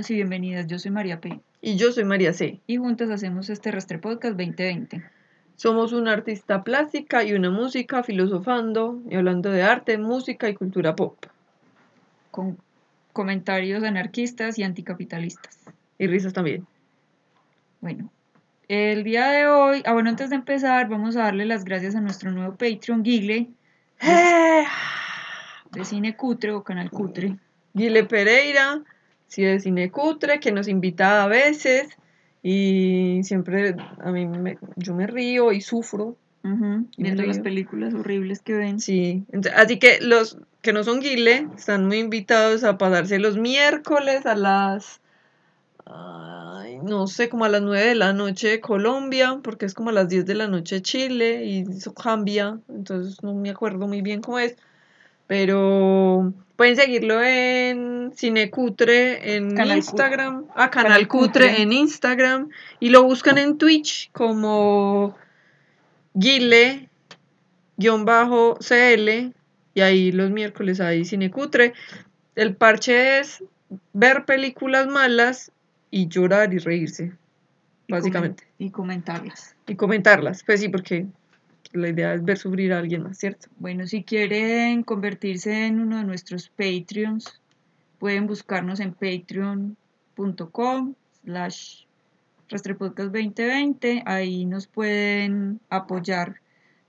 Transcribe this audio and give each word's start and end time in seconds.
Bienvenidos 0.00 0.10
y 0.10 0.14
bienvenidas. 0.14 0.66
Yo 0.66 0.78
soy 0.78 0.90
María 0.92 1.20
P. 1.20 1.40
Y 1.60 1.76
yo 1.76 1.92
soy 1.92 2.04
María 2.04 2.32
C. 2.32 2.58
Y 2.66 2.78
juntas 2.78 3.10
hacemos 3.10 3.50
este 3.50 3.70
Rastre 3.70 3.98
Podcast 3.98 4.34
2020. 4.34 5.02
Somos 5.56 5.92
una 5.92 6.12
artista 6.12 6.64
plástica 6.64 7.22
y 7.22 7.34
una 7.34 7.50
música 7.50 8.02
filosofando 8.02 8.98
y 9.10 9.16
hablando 9.16 9.50
de 9.50 9.62
arte, 9.62 9.98
música 9.98 10.48
y 10.48 10.54
cultura 10.54 10.96
pop. 10.96 11.26
Con 12.30 12.56
comentarios 13.12 13.84
anarquistas 13.84 14.58
y 14.58 14.62
anticapitalistas. 14.62 15.58
Y 15.98 16.06
risas 16.06 16.32
también. 16.32 16.66
Bueno, 17.82 18.10
el 18.68 19.04
día 19.04 19.30
de 19.30 19.48
hoy, 19.48 19.82
ah 19.84 19.92
bueno, 19.92 20.08
antes 20.08 20.30
de 20.30 20.36
empezar, 20.36 20.88
vamos 20.88 21.16
a 21.16 21.24
darle 21.24 21.44
las 21.44 21.62
gracias 21.62 21.94
a 21.94 22.00
nuestro 22.00 22.30
nuevo 22.30 22.52
Patreon, 22.52 23.04
Gigle, 23.04 23.50
¡Eh! 24.00 24.64
de 25.72 25.84
Cine 25.84 26.16
Cutre 26.16 26.52
o 26.52 26.64
Canal 26.64 26.90
Cutre. 26.90 27.36
Guile 27.74 28.04
Pereira, 28.04 28.82
sí 29.30 29.42
de 29.44 29.60
Cine 29.60 29.90
Cutre, 29.90 30.40
que 30.40 30.50
nos 30.50 30.66
invita 30.66 31.22
a 31.22 31.28
veces 31.28 31.96
y 32.42 33.20
siempre 33.22 33.76
a 34.00 34.10
mí 34.10 34.26
me, 34.26 34.58
yo 34.76 34.94
me 34.94 35.06
río 35.06 35.52
y 35.52 35.60
sufro. 35.60 36.16
Y 36.42 37.02
Viendo 37.02 37.22
las 37.22 37.38
películas 37.38 37.94
horribles 37.94 38.40
que 38.40 38.54
ven. 38.54 38.80
Sí, 38.80 39.24
así 39.54 39.78
que 39.78 40.00
los 40.00 40.38
que 40.62 40.72
no 40.72 40.82
son 40.82 41.00
Guile 41.00 41.46
están 41.56 41.86
muy 41.86 41.98
invitados 41.98 42.64
a 42.64 42.76
pasarse 42.76 43.18
los 43.18 43.36
miércoles 43.36 44.26
a 44.26 44.34
las, 44.34 45.00
ay, 45.84 46.78
no 46.82 47.06
sé, 47.06 47.28
como 47.28 47.44
a 47.44 47.50
las 47.50 47.62
9 47.62 47.86
de 47.86 47.94
la 47.94 48.12
noche 48.12 48.48
de 48.48 48.60
Colombia, 48.60 49.38
porque 49.44 49.66
es 49.66 49.74
como 49.74 49.90
a 49.90 49.92
las 49.92 50.08
10 50.08 50.26
de 50.26 50.34
la 50.34 50.48
noche 50.48 50.76
de 50.76 50.82
Chile 50.82 51.44
y 51.44 51.60
eso 51.70 51.94
cambia, 51.94 52.58
entonces 52.68 53.22
no 53.22 53.34
me 53.34 53.50
acuerdo 53.50 53.86
muy 53.86 54.00
bien 54.00 54.22
cómo 54.22 54.38
es, 54.38 54.56
pero 55.26 56.32
pueden 56.60 56.76
seguirlo 56.76 57.22
en 57.22 58.12
Cinecutre 58.14 59.34
en 59.34 59.54
Canal. 59.54 59.78
Instagram, 59.78 60.44
a 60.50 60.68
Canal, 60.68 60.92
Canal 60.92 61.08
Cutre, 61.08 61.46
Cutre. 61.46 61.62
en 61.62 61.72
Instagram 61.72 62.50
y 62.80 62.90
lo 62.90 63.02
buscan 63.02 63.38
en 63.38 63.56
Twitch 63.56 64.10
como 64.12 65.16
Guile 66.12 66.90
guion 67.78 68.04
bajo 68.04 68.58
CL 68.58 69.32
y 69.72 69.80
ahí 69.80 70.12
los 70.12 70.30
miércoles 70.32 70.82
hay 70.82 71.06
cinecutre. 71.06 71.72
El 72.34 72.54
parche 72.54 73.20
es 73.20 73.42
ver 73.94 74.26
películas 74.26 74.86
malas 74.86 75.52
y 75.90 76.08
llorar 76.08 76.52
y 76.52 76.58
reírse, 76.58 77.14
y 77.86 77.92
básicamente. 77.94 78.44
Y 78.58 78.68
comentarlas. 78.68 79.56
Y 79.66 79.76
comentarlas, 79.76 80.44
pues 80.44 80.60
sí, 80.60 80.68
porque 80.68 81.06
la 81.72 81.88
idea 81.88 82.14
es 82.14 82.24
ver 82.24 82.38
sufrir 82.38 82.72
a 82.72 82.78
alguien 82.78 83.02
más, 83.02 83.18
¿cierto? 83.18 83.48
Bueno, 83.58 83.86
si 83.86 84.02
quieren 84.02 84.82
convertirse 84.82 85.66
en 85.66 85.80
uno 85.80 85.98
de 85.98 86.04
nuestros 86.04 86.48
Patreons, 86.48 87.40
pueden 87.98 88.26
buscarnos 88.26 88.80
en 88.80 88.92
patreon.com 88.92 90.94
slash 91.24 91.84
rastrepodcast 92.48 93.12
2020. 93.12 94.02
Ahí 94.06 94.46
nos 94.46 94.66
pueden 94.66 95.60
apoyar 95.68 96.40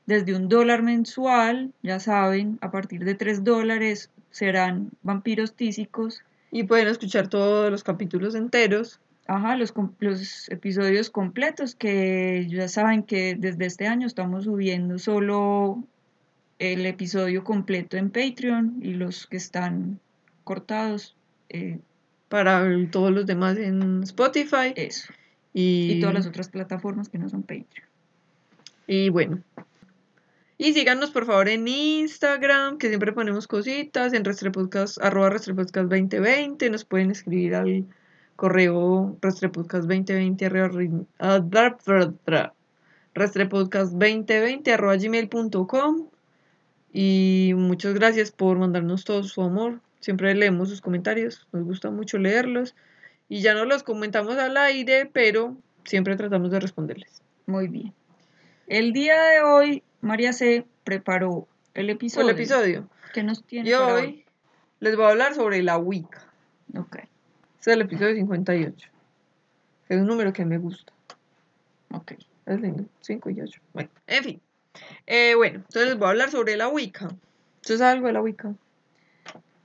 desde 0.05 0.35
un 0.35 0.49
dólar 0.49 0.81
mensual, 0.81 1.71
ya 1.83 1.99
saben, 1.99 2.57
a 2.61 2.71
partir 2.71 3.05
de 3.05 3.15
tres 3.15 3.43
dólares 3.43 4.09
serán 4.31 4.91
vampiros 5.03 5.53
tísicos. 5.53 6.23
Y 6.51 6.63
pueden 6.63 6.87
escuchar 6.87 7.27
todos 7.27 7.71
los 7.71 7.83
capítulos 7.83 8.35
enteros. 8.35 8.99
Ajá, 9.31 9.55
los, 9.55 9.73
los 9.99 10.49
episodios 10.49 11.09
completos 11.09 11.73
que 11.73 12.47
ya 12.49 12.67
saben 12.67 13.03
que 13.03 13.33
desde 13.39 13.65
este 13.65 13.87
año 13.87 14.05
estamos 14.05 14.43
subiendo 14.43 14.99
solo 14.99 15.81
el 16.59 16.85
episodio 16.85 17.45
completo 17.45 17.95
en 17.95 18.09
Patreon 18.09 18.79
y 18.81 18.93
los 18.93 19.27
que 19.27 19.37
están 19.37 20.01
cortados, 20.43 21.15
eh, 21.47 21.79
Para 22.27 22.67
todos 22.91 23.13
los 23.13 23.25
demás 23.25 23.57
en 23.57 24.03
Spotify. 24.03 24.73
eso. 24.75 25.13
Y, 25.53 25.93
Y 25.93 25.99
todas 26.01 26.13
las 26.13 26.27
otras 26.27 26.49
plataformas 26.49 27.07
que 27.07 27.17
no 27.17 27.29
son 27.29 27.43
Patreon. 27.43 27.87
Y 28.85 29.07
bueno. 29.11 29.39
Y 30.57 30.73
síganos 30.73 31.09
por 31.09 31.25
favor 31.25 31.47
en 31.47 31.69
Instagram, 31.69 32.77
que 32.77 32.89
siempre 32.89 33.13
ponemos 33.13 33.47
cositas, 33.47 34.11
en 34.11 34.25
Restrepodcast, 34.25 35.01
arroba 35.01 35.29
Restrepodcast 35.29 35.89
2020, 35.89 36.69
nos 36.69 36.83
pueden 36.83 37.11
escribir 37.11 37.55
al 37.55 37.85
correo 38.41 39.15
Restrepodcast2020 39.21 40.45
arroba 40.47 40.69
ri- 40.69 41.05
ah, 41.19 41.37
dra- 41.39 41.77
dra- 41.85 42.11
dra- 42.25 42.53
Restrepodcast2020 43.13 44.73
arroba 44.73 44.95
gmail.com 44.95 46.07
y 46.91 47.53
muchas 47.55 47.93
gracias 47.93 48.31
por 48.31 48.57
mandarnos 48.57 49.05
todo 49.05 49.23
su 49.23 49.43
amor, 49.43 49.79
siempre 49.99 50.33
leemos 50.33 50.69
sus 50.69 50.81
comentarios, 50.81 51.47
nos 51.51 51.63
gusta 51.65 51.91
mucho 51.91 52.17
leerlos 52.17 52.73
y 53.29 53.41
ya 53.41 53.53
no 53.53 53.65
los 53.65 53.83
comentamos 53.83 54.35
al 54.37 54.57
aire, 54.57 55.07
pero 55.13 55.55
siempre 55.85 56.15
tratamos 56.15 56.49
de 56.49 56.59
responderles. 56.59 57.21
Muy 57.45 57.67
bien. 57.67 57.93
El 58.65 58.91
día 58.91 59.21
de 59.21 59.41
hoy, 59.41 59.83
María 60.01 60.33
C. 60.33 60.65
preparó 60.83 61.47
el 61.75 61.91
episodio. 61.91 62.27
el 62.27 62.35
episodio. 62.35 62.89
que 63.13 63.21
nos 63.23 63.43
tiene 63.43 63.69
Y 63.69 63.73
para 63.73 63.93
hoy 63.93 64.25
les 64.79 64.95
voy 64.95 65.05
a 65.05 65.09
hablar 65.09 65.35
sobre 65.35 65.61
la 65.61 65.77
Wicca. 65.77 66.25
Ok, 66.75 66.97
Es 67.61 67.67
el 67.67 67.81
episodio 67.81 68.15
58. 68.15 68.89
Es 69.87 70.01
un 70.01 70.07
número 70.07 70.33
que 70.33 70.43
me 70.45 70.57
gusta. 70.57 70.93
ok. 71.91 72.13
Es 72.47 72.59
lindo. 72.59 72.85
5 73.01 73.29
y 73.29 73.41
8. 73.41 73.61
Bueno, 73.71 73.89
en 74.07 74.23
fin. 74.23 74.41
Eh, 75.05 75.35
bueno, 75.35 75.57
entonces 75.57 75.89
les 75.89 75.97
voy 75.99 76.07
a 76.07 76.09
hablar 76.09 76.31
sobre 76.31 76.57
la 76.57 76.69
Wicca. 76.69 77.09
¿Usted 77.57 77.77
sabe 77.77 77.91
algo 77.91 78.07
de 78.07 78.13
la 78.13 78.21
Wicca? 78.23 78.55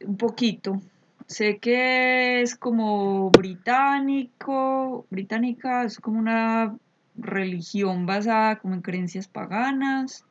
Un 0.05 0.19
poquito. 0.19 0.83
Sé 1.27 1.57
que 1.57 2.43
es 2.43 2.55
como 2.55 3.31
británico, 3.31 5.07
británica, 5.09 5.85
es 5.85 5.99
como 5.99 6.19
una 6.19 6.77
religión 7.17 8.05
basada 8.05 8.59
como 8.59 8.75
en 8.75 8.83
creencias 8.83 9.27
paganas. 9.27 10.27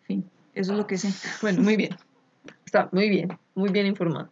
En 0.00 0.06
fin, 0.06 0.30
eso 0.54 0.72
es 0.72 0.78
lo 0.78 0.86
que 0.86 0.96
sé. 0.96 1.08
Bueno, 1.42 1.60
muy 1.60 1.76
bien. 1.76 1.94
Está 2.64 2.88
muy 2.90 3.10
bien, 3.10 3.38
muy 3.54 3.70
bien 3.70 3.86
informado. 3.86 4.30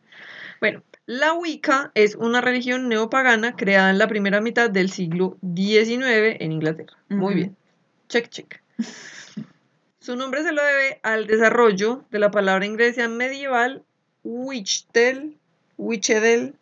Bueno, 0.61 0.83
la 1.13 1.35
Wicca 1.35 1.93
es 1.95 2.15
una 2.15 2.41
religión 2.41 2.89
neopagana 2.89 3.55
creada 3.55 3.91
en 3.91 3.99
la 3.99 4.09
primera 4.09 4.41
mitad 4.41 4.71
del 4.71 4.91
siglo 4.91 5.37
XIX 5.43 6.39
en 6.41 6.53
Inglaterra. 6.53 6.97
Muy 7.11 7.35
bien. 7.35 7.57
Check, 8.09 8.31
check. 8.31 8.63
Su 10.01 10.17
nombre 10.17 10.43
se 10.43 10.53
lo 10.53 10.65
debe 10.65 11.01
al 11.03 11.27
desarrollo 11.27 12.07
de 12.11 12.19
la 12.19 12.31
palabra 12.31 12.65
inglesa 12.65 13.09
medieval 13.09 13.85
witchdel, 14.25 15.37
witchedel, 15.77 16.55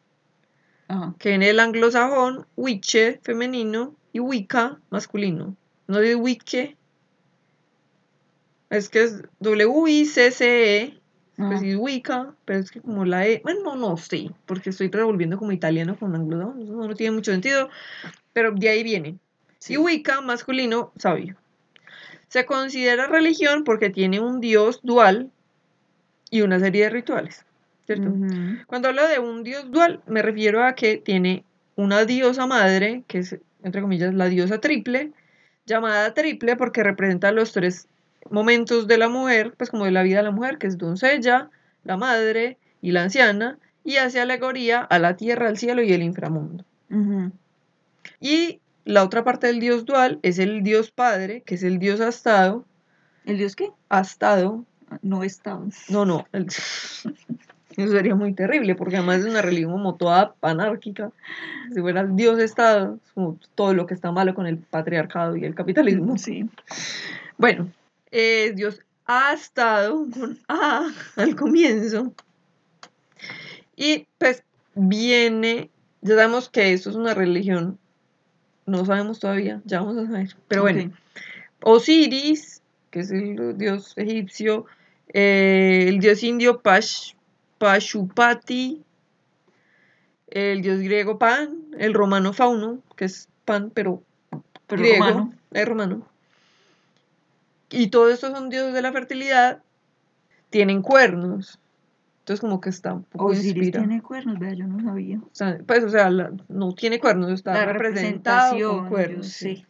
Ajá. 0.89 1.15
que 1.21 1.35
en 1.35 1.45
el 1.45 1.61
anglosajón 1.61 2.45
witche 2.57 3.21
femenino 3.23 3.95
y 4.13 4.19
wicca 4.19 4.81
masculino. 4.91 5.55
No 5.87 5.99
de 5.99 6.17
wicke. 6.17 6.77
Es 8.69 8.89
que 8.89 9.05
es 9.05 9.23
W-I-C-C-E, 9.39 11.00
pues 11.49 11.61
sí, 11.61 11.75
Wicca, 11.77 12.35
pero 12.45 12.61
es 12.61 12.71
que 12.71 12.81
como 12.81 13.05
la 13.05 13.27
E, 13.27 13.41
bueno, 13.43 13.61
no, 13.65 13.77
no 13.77 13.97
sé, 13.97 14.31
porque 14.47 14.71
estoy 14.71 14.89
revolviendo 14.91 15.39
como 15.39 15.53
italiano 15.53 15.97
con 15.99 16.15
anglosajón, 16.15 16.63
eso 16.63 16.73
no 16.73 16.95
tiene 16.95 17.15
mucho 17.15 17.33
sentido, 17.33 17.69
pero 18.33 18.53
de 18.53 18.69
ahí 18.69 18.83
viene. 18.83 19.19
Sí. 19.59 19.75
Y 19.75 19.77
Wicca, 19.77 20.21
masculino, 20.21 20.93
sabio. 20.97 21.37
Se 22.29 22.47
considera 22.47 23.07
religión 23.07 23.65
porque 23.65 23.91
tiene 23.91 24.21
un 24.21 24.41
dios 24.41 24.81
dual 24.83 25.31
y 26.31 26.43
una 26.43 26.61
serie 26.61 26.85
de 26.85 26.91
rituales, 26.91 27.45
¿cierto? 27.87 28.13
Cuando 28.67 28.89
hablo 28.89 29.09
de 29.09 29.19
un 29.19 29.43
dios 29.43 29.71
dual, 29.71 30.01
me 30.07 30.23
refiero 30.23 30.65
a 30.65 30.75
que 30.75 30.97
tiene 30.97 31.45
una 31.75 32.05
diosa 32.05 32.47
madre, 32.47 33.03
que 33.09 33.19
es, 33.19 33.37
entre 33.65 33.83
comillas, 33.83 34.15
la 34.15 34.27
diosa 34.27 34.61
triple, 34.61 35.13
llamada 35.67 36.15
triple 36.15 36.57
porque 36.57 36.83
representa 36.83 37.33
los 37.33 37.53
tres 37.53 37.89
momentos 38.29 38.87
de 38.87 38.99
la 38.99 39.09
mujer, 39.09 39.55
pues 39.57 39.71
como 39.71 39.85
de 39.87 39.91
la 39.93 40.03
vida 40.03 40.19
de 40.19 40.25
la 40.25 40.31
mujer, 40.31 40.59
que 40.59 40.67
es 40.67 40.77
doncella, 40.79 41.49
la 41.85 41.97
madre 41.97 42.59
y 42.83 42.93
la 42.93 43.03
anciana, 43.05 43.59
y 43.85 43.97
hace 43.97 44.21
alegoría 44.21 44.81
a 44.81 44.99
la 44.99 45.17
tierra, 45.17 45.49
al 45.49 45.57
cielo 45.57 45.83
y 45.83 45.93
el 45.93 46.03
inframundo. 46.03 46.65
Y 48.21 48.61
la 48.85 49.05
otra 49.05 49.25
parte 49.25 49.47
del 49.47 49.61
dios 49.61 49.85
dual 49.87 50.19
es 50.23 50.39
el 50.39 50.63
dios 50.63 50.91
padre, 50.91 51.43
que 51.47 51.55
es 51.55 51.63
el 51.63 51.79
dios 51.79 52.01
astado, 52.01 52.65
¿El 53.27 53.39
dios 53.39 53.55
qué? 53.57 53.71
astado, 53.89 54.65
No 55.03 55.23
está. 55.23 55.59
no, 55.89 56.05
no, 56.05 56.27
el- 56.33 56.47
eso 57.77 57.93
sería 57.93 58.15
muy 58.15 58.33
terrible, 58.35 58.75
porque 58.75 58.97
además 58.97 59.21
es 59.21 59.27
una 59.27 59.43
religión 59.43 59.73
como 59.73 59.95
toda 59.95 60.35
anárquica, 60.43 61.13
si 61.73 61.81
fuera 61.81 62.01
el 62.01 62.17
dios 62.17 62.39
estado, 62.41 62.99
todo 63.55 63.75
lo 63.75 63.87
que 63.87 63.95
está 63.95 64.11
malo 64.13 64.35
con 64.35 64.47
el 64.47 64.57
patriarcado 64.59 65.37
y 65.37 65.45
el 65.45 65.55
capitalismo. 65.55 66.19
Sí. 66.19 66.49
Bueno, 67.39 67.69
eh, 68.11 68.53
Dios 68.55 68.81
ha 69.07 69.33
estado 69.33 70.07
con 70.11 70.39
A 70.49 70.89
al 71.17 71.37
comienzo. 71.37 72.15
Y 73.77 74.07
pues 74.19 74.45
viene, 74.75 75.71
ya 76.03 76.15
sabemos 76.15 76.49
que 76.49 76.73
esto 76.73 76.91
es 76.91 76.97
una 76.97 77.15
religión, 77.15 77.79
no 78.67 78.85
sabemos 78.85 79.19
todavía, 79.21 79.63
ya 79.65 79.81
vamos 79.81 79.97
a 79.99 80.07
saber. 80.07 80.37
Pero 80.49 80.63
bueno. 80.63 80.93
Osiris, 81.63 82.63
que 82.91 83.01
es 83.01 83.11
el 83.11 83.59
dios 83.59 83.93
egipcio, 83.97 84.67
eh, 85.13 85.87
el 85.89 85.99
dios 85.99 86.23
indio 86.23 86.61
Pash, 86.61 87.15
Pashupati, 87.59 88.83
el 90.29 90.63
dios 90.63 90.81
griego 90.81 91.19
Pan, 91.19 91.67
el 91.79 91.95
romano 91.95 92.33
Fauno, 92.33 92.83
que 92.97 93.07
es 93.07 93.29
Pan, 93.45 93.71
pero, 93.75 94.03
Pero 94.67 94.83
griego, 94.83 95.05
romano. 95.05 95.35
es 95.51 95.69
romano. 95.69 96.10
Y 97.71 97.89
todos 97.89 98.13
estos 98.13 98.33
son 98.33 98.49
dioses 98.51 98.75
de 98.75 98.83
la 98.83 98.93
fertilidad, 98.93 99.63
tienen 100.51 100.83
cuernos. 100.83 101.59
Entonces 102.21 102.41
como 102.41 102.61
que 102.61 102.71
está 102.71 102.93
un 102.95 103.05
poco 103.05 103.27
Osiris 103.27 103.73
tiene 103.73 104.03
cuernos, 104.03 104.39
vea, 104.39 104.53
yo 104.55 104.67
no 104.67 104.81
sabía. 104.85 105.19
O 105.19 105.29
sea, 105.33 105.59
pues, 105.67 105.83
o 105.85 105.89
sea, 105.89 106.11
la- 106.11 106.33
no 106.49 106.73
tiene 106.75 107.01
cuernos, 107.01 107.31
está 107.31 107.55
La 107.55 107.67
representado 107.73 108.79
con 108.79 108.89
cuernos. 108.89 109.29
sí. 109.29 109.65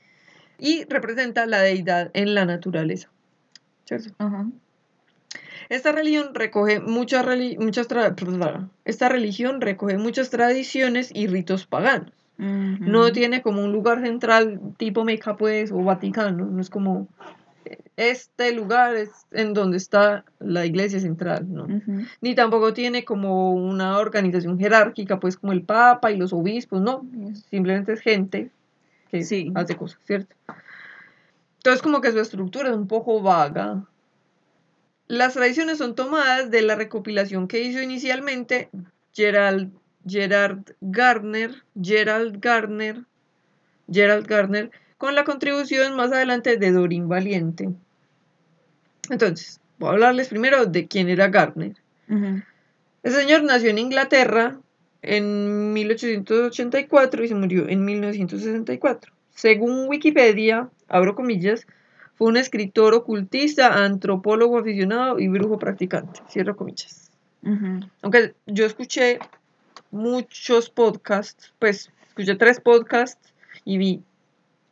Y 0.58 0.84
representa 0.84 1.46
la 1.46 1.60
deidad 1.60 2.10
en 2.12 2.34
la 2.34 2.44
naturaleza. 2.44 3.08
¿Cierto? 3.86 4.10
Ajá. 4.18 4.46
Esta 5.70 5.92
religión 5.92 6.34
recoge 6.34 6.80
muchas, 6.80 7.24
reli- 7.24 7.56
muchas 7.58 7.86
esta 8.84 9.08
religión 9.08 9.60
recoge 9.60 9.96
muchas 9.96 10.28
tradiciones 10.30 11.10
y 11.14 11.28
ritos 11.28 11.66
paganos. 11.66 12.12
No 12.38 13.12
tiene 13.12 13.42
como 13.42 13.62
un 13.62 13.70
lugar 13.70 14.00
central 14.00 14.60
tipo 14.78 15.04
Meca 15.04 15.36
pues 15.36 15.70
o 15.72 15.82
Vaticano, 15.84 16.46
no 16.46 16.60
es 16.60 16.70
como 16.70 17.06
este 17.96 18.52
lugar 18.52 18.96
es 18.96 19.10
en 19.30 19.52
donde 19.54 19.76
está 19.76 20.24
la 20.38 20.64
iglesia 20.66 21.00
central, 21.00 21.46
¿no? 21.52 21.64
Ujú. 21.64 22.04
Ni 22.20 22.34
tampoco 22.34 22.72
tiene 22.72 23.04
como 23.04 23.52
una 23.54 23.98
organización 23.98 24.58
jerárquica, 24.58 25.20
pues 25.20 25.36
como 25.36 25.52
el 25.52 25.62
Papa 25.62 26.10
y 26.10 26.16
los 26.16 26.32
obispos, 26.32 26.80
no, 26.80 27.06
simplemente 27.50 27.92
es 27.92 28.00
gente 28.00 28.50
que 29.10 29.24
Sí. 29.24 29.52
hace 29.54 29.76
cosas, 29.76 30.00
¿cierto? 30.04 30.34
Entonces 31.58 31.82
como 31.82 32.00
que 32.00 32.12
su 32.12 32.20
estructura 32.20 32.70
es 32.70 32.76
un 32.76 32.88
poco 32.88 33.20
vaga. 33.20 33.84
Las 35.08 35.34
tradiciones 35.34 35.78
son 35.78 35.94
tomadas 35.94 36.50
de 36.50 36.62
la 36.62 36.76
recopilación 36.76 37.48
que 37.48 37.60
hizo 37.62 37.82
inicialmente 37.82 38.70
Gerald, 39.12 39.72
Gerard 40.06 40.60
Gardner, 40.80 41.64
Gerald 41.82 42.40
Gardner, 42.40 43.04
Gerald 43.92 44.26
Gardner, 44.26 44.70
con 45.00 45.14
la 45.14 45.24
contribución 45.24 45.96
más 45.96 46.12
adelante 46.12 46.58
de 46.58 46.72
Dorin 46.72 47.08
Valiente. 47.08 47.70
Entonces, 49.08 49.58
voy 49.78 49.88
a 49.88 49.92
hablarles 49.92 50.28
primero 50.28 50.66
de 50.66 50.88
quién 50.88 51.08
era 51.08 51.28
Gardner. 51.28 51.74
Ujú. 52.06 52.42
El 53.02 53.12
señor 53.12 53.42
nació 53.42 53.70
en 53.70 53.78
Inglaterra 53.78 54.58
en 55.00 55.72
1884 55.72 57.24
y 57.24 57.28
se 57.28 57.34
murió 57.34 57.66
en 57.66 57.82
1964. 57.82 59.10
Según 59.34 59.88
Wikipedia, 59.88 60.68
abro 60.86 61.14
comillas, 61.14 61.66
fue 62.16 62.28
un 62.28 62.36
escritor 62.36 62.92
ocultista, 62.92 63.82
antropólogo 63.82 64.58
aficionado 64.58 65.18
y 65.18 65.28
brujo 65.28 65.58
practicante. 65.58 66.20
Cierro 66.28 66.54
comillas. 66.56 67.10
Aunque 68.02 68.34
yo 68.44 68.66
escuché 68.66 69.18
muchos 69.90 70.68
podcasts, 70.68 71.54
pues 71.58 71.90
escuché 72.08 72.34
tres 72.34 72.60
podcasts 72.60 73.32
y 73.64 73.78
vi 73.78 74.02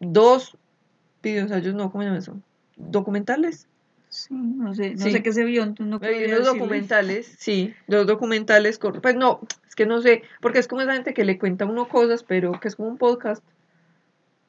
dos 0.00 0.56
videoensayos, 1.22 1.74
no, 1.74 1.90
¿cómo 1.90 2.02
se 2.02 2.06
llama 2.08 2.18
eso? 2.18 2.36
¿Documentales? 2.76 3.66
Sí, 4.08 4.32
no 4.34 4.74
sé, 4.74 4.92
no 4.94 5.04
Sí. 5.04 5.12
sé 5.12 5.22
qué 5.22 5.32
se 5.32 5.44
vio, 5.44 5.62
entonces 5.62 5.86
no 5.90 5.98
vi 5.98 6.06
decirle. 6.08 6.40
documentales, 6.44 7.26
sí, 7.38 7.74
los 7.88 8.06
documentales, 8.06 8.78
pues 8.78 9.14
no, 9.16 9.40
es 9.68 9.74
que 9.74 9.84
no 9.84 10.00
sé, 10.00 10.22
porque 10.40 10.60
es 10.60 10.68
como 10.68 10.80
esa 10.80 10.94
gente 10.94 11.12
que 11.12 11.24
le 11.24 11.38
cuenta 11.38 11.64
a 11.64 11.68
uno 11.68 11.88
cosas, 11.88 12.22
pero 12.22 12.52
que 12.52 12.68
es 12.68 12.76
como 12.76 12.88
un 12.88 12.96
podcast, 12.96 13.44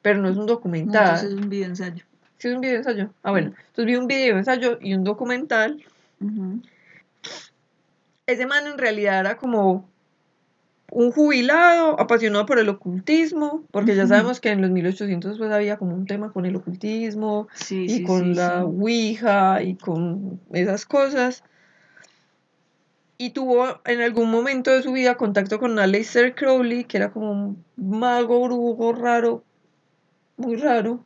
pero 0.00 0.18
no 0.22 0.28
es 0.30 0.36
un 0.36 0.46
No, 0.46 0.52
documental. 0.54 1.02
entonces 1.02 1.28
es 1.32 1.34
un 1.34 1.50
video 1.50 1.66
ensayo. 1.68 2.04
¿Sí 2.38 2.48
es 2.48 2.54
un 2.54 2.62
video 2.62 2.78
ensayo? 2.78 3.12
Ah, 3.22 3.32
bueno, 3.32 3.48
entonces 3.48 3.84
vi 3.84 3.96
un 3.96 4.06
video 4.06 4.38
ensayo 4.38 4.78
y 4.80 4.94
un 4.94 5.04
documental. 5.04 5.84
Ese 8.26 8.46
man 8.46 8.66
en 8.66 8.78
realidad 8.78 9.20
era 9.20 9.36
como 9.36 9.90
un 10.90 11.12
jubilado 11.12 11.98
apasionado 12.00 12.46
por 12.46 12.58
el 12.58 12.68
ocultismo, 12.68 13.64
porque 13.70 13.94
ya 13.94 14.06
sabemos 14.06 14.40
que 14.40 14.50
en 14.50 14.60
los 14.60 14.70
1800 14.70 15.38
pues 15.38 15.50
había 15.50 15.76
como 15.76 15.94
un 15.94 16.06
tema 16.06 16.32
con 16.32 16.46
el 16.46 16.56
ocultismo, 16.56 17.48
Sí, 17.54 17.84
y 17.84 17.88
sí, 17.88 18.02
con 18.04 18.24
sí, 18.24 18.34
la. 18.34 18.64
Ouija 18.64 19.62
y 19.62 19.74
con 19.76 20.40
esas 20.52 20.84
cosas. 20.86 21.44
Y 23.18 23.30
tuvo 23.30 23.80
en 23.84 24.00
algún 24.00 24.30
momento 24.30 24.70
de 24.70 24.82
su 24.82 24.92
vida 24.92 25.16
contacto 25.16 25.58
con 25.58 25.78
Aleister 25.78 26.34
Crowley, 26.34 26.84
que 26.84 26.96
era 26.96 27.10
como 27.10 27.32
un 27.32 27.64
mago 27.76 28.42
brujo 28.46 28.92
raro, 28.92 29.44
muy 30.36 30.56
raro. 30.56 31.04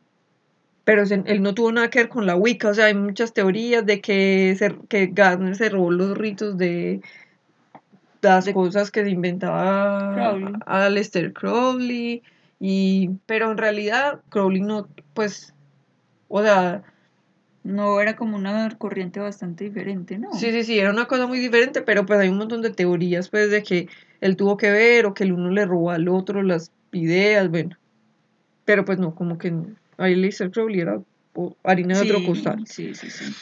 Pero 0.85 1.03
él 1.03 1.41
no 1.41 1.53
tuvo 1.55 1.71
nada 1.71 1.89
que 1.89 1.99
ver 1.99 2.09
con 2.09 2.25
la 2.27 2.35
Wicca, 2.35 2.69
o 2.69 2.73
sea, 2.73 2.85
hay 2.85 2.93
muchas 2.93 3.33
teorías 3.33 3.85
de 3.85 4.01
que, 4.01 4.55
se, 4.57 4.75
que 4.87 5.07
Gardner 5.07 5.55
se 5.55 5.69
robó 5.69 5.91
los 5.91 6.15
ritos 6.15 6.57
de 6.57 7.01
las 8.21 8.49
cosas 8.49 8.91
que 8.91 9.03
se 9.03 9.09
inventaba 9.09 10.13
Crowley. 10.13 10.53
Aleister 10.65 11.33
Crowley, 11.33 12.23
y, 12.59 13.09
pero 13.25 13.51
en 13.51 13.57
realidad 13.57 14.21
Crowley 14.29 14.61
no, 14.61 14.87
pues, 15.13 15.53
o 16.27 16.41
sea, 16.41 16.83
No, 17.63 17.99
era 17.99 18.15
como 18.15 18.37
una 18.37 18.69
corriente 18.77 19.19
bastante 19.19 19.63
diferente, 19.63 20.19
¿no? 20.19 20.31
Sí, 20.33 20.51
sí, 20.51 20.63
sí, 20.63 20.77
era 20.77 20.91
una 20.91 21.05
cosa 21.05 21.25
muy 21.25 21.39
diferente, 21.39 21.81
pero 21.81 22.05
pues 22.05 22.19
hay 22.19 22.29
un 22.29 22.37
montón 22.37 22.61
de 22.61 22.69
teorías 22.69 23.29
pues 23.29 23.49
de 23.49 23.63
que 23.63 23.87
él 24.21 24.35
tuvo 24.37 24.55
que 24.55 24.69
ver 24.69 25.05
o 25.07 25.13
que 25.13 25.23
el 25.23 25.33
uno 25.33 25.49
le 25.49 25.65
robó 25.65 25.89
al 25.91 26.07
otro 26.07 26.43
las 26.43 26.71
ideas, 26.91 27.49
bueno. 27.49 27.75
Pero 28.65 28.85
pues 28.85 28.99
no, 28.99 29.15
como 29.15 29.37
que 29.37 29.51
Lisa 29.97 30.49
Crowley 30.49 30.81
era 30.81 31.01
harina 31.63 31.95
de 31.97 32.03
otro 32.03 32.19
Sí, 32.19 32.25
costal. 32.25 32.67
Sí, 32.67 32.93
sí, 32.95 33.09
sí. 33.09 33.33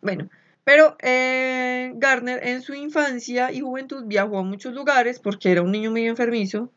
Bueno, 0.00 0.28
pero 0.64 0.96
eh, 1.00 1.92
Gardner 1.96 2.46
en 2.46 2.62
su 2.62 2.74
infancia 2.74 3.50
y 3.52 3.60
juventud 3.60 4.04
viajó 4.06 4.38
a 4.38 4.42
muchos 4.42 4.74
lugares 4.74 5.18
porque 5.20 5.50
era 5.52 5.62
un 5.62 5.72
niño 5.72 5.90
medio 5.90 6.10
enfermizo. 6.10 6.70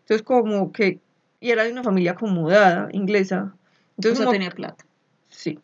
Entonces 0.00 0.22
como 0.22 0.72
que, 0.72 0.98
y 1.40 1.50
era 1.50 1.64
de 1.64 1.72
una 1.72 1.82
familia 1.82 2.12
acomodada, 2.12 2.88
inglesa. 2.92 3.52
O 3.54 3.58
Entonces 3.96 4.18
sea, 4.18 4.26
como 4.26 4.32
tenía 4.32 4.50
plata. 4.50 4.84
Sí. 5.28 5.58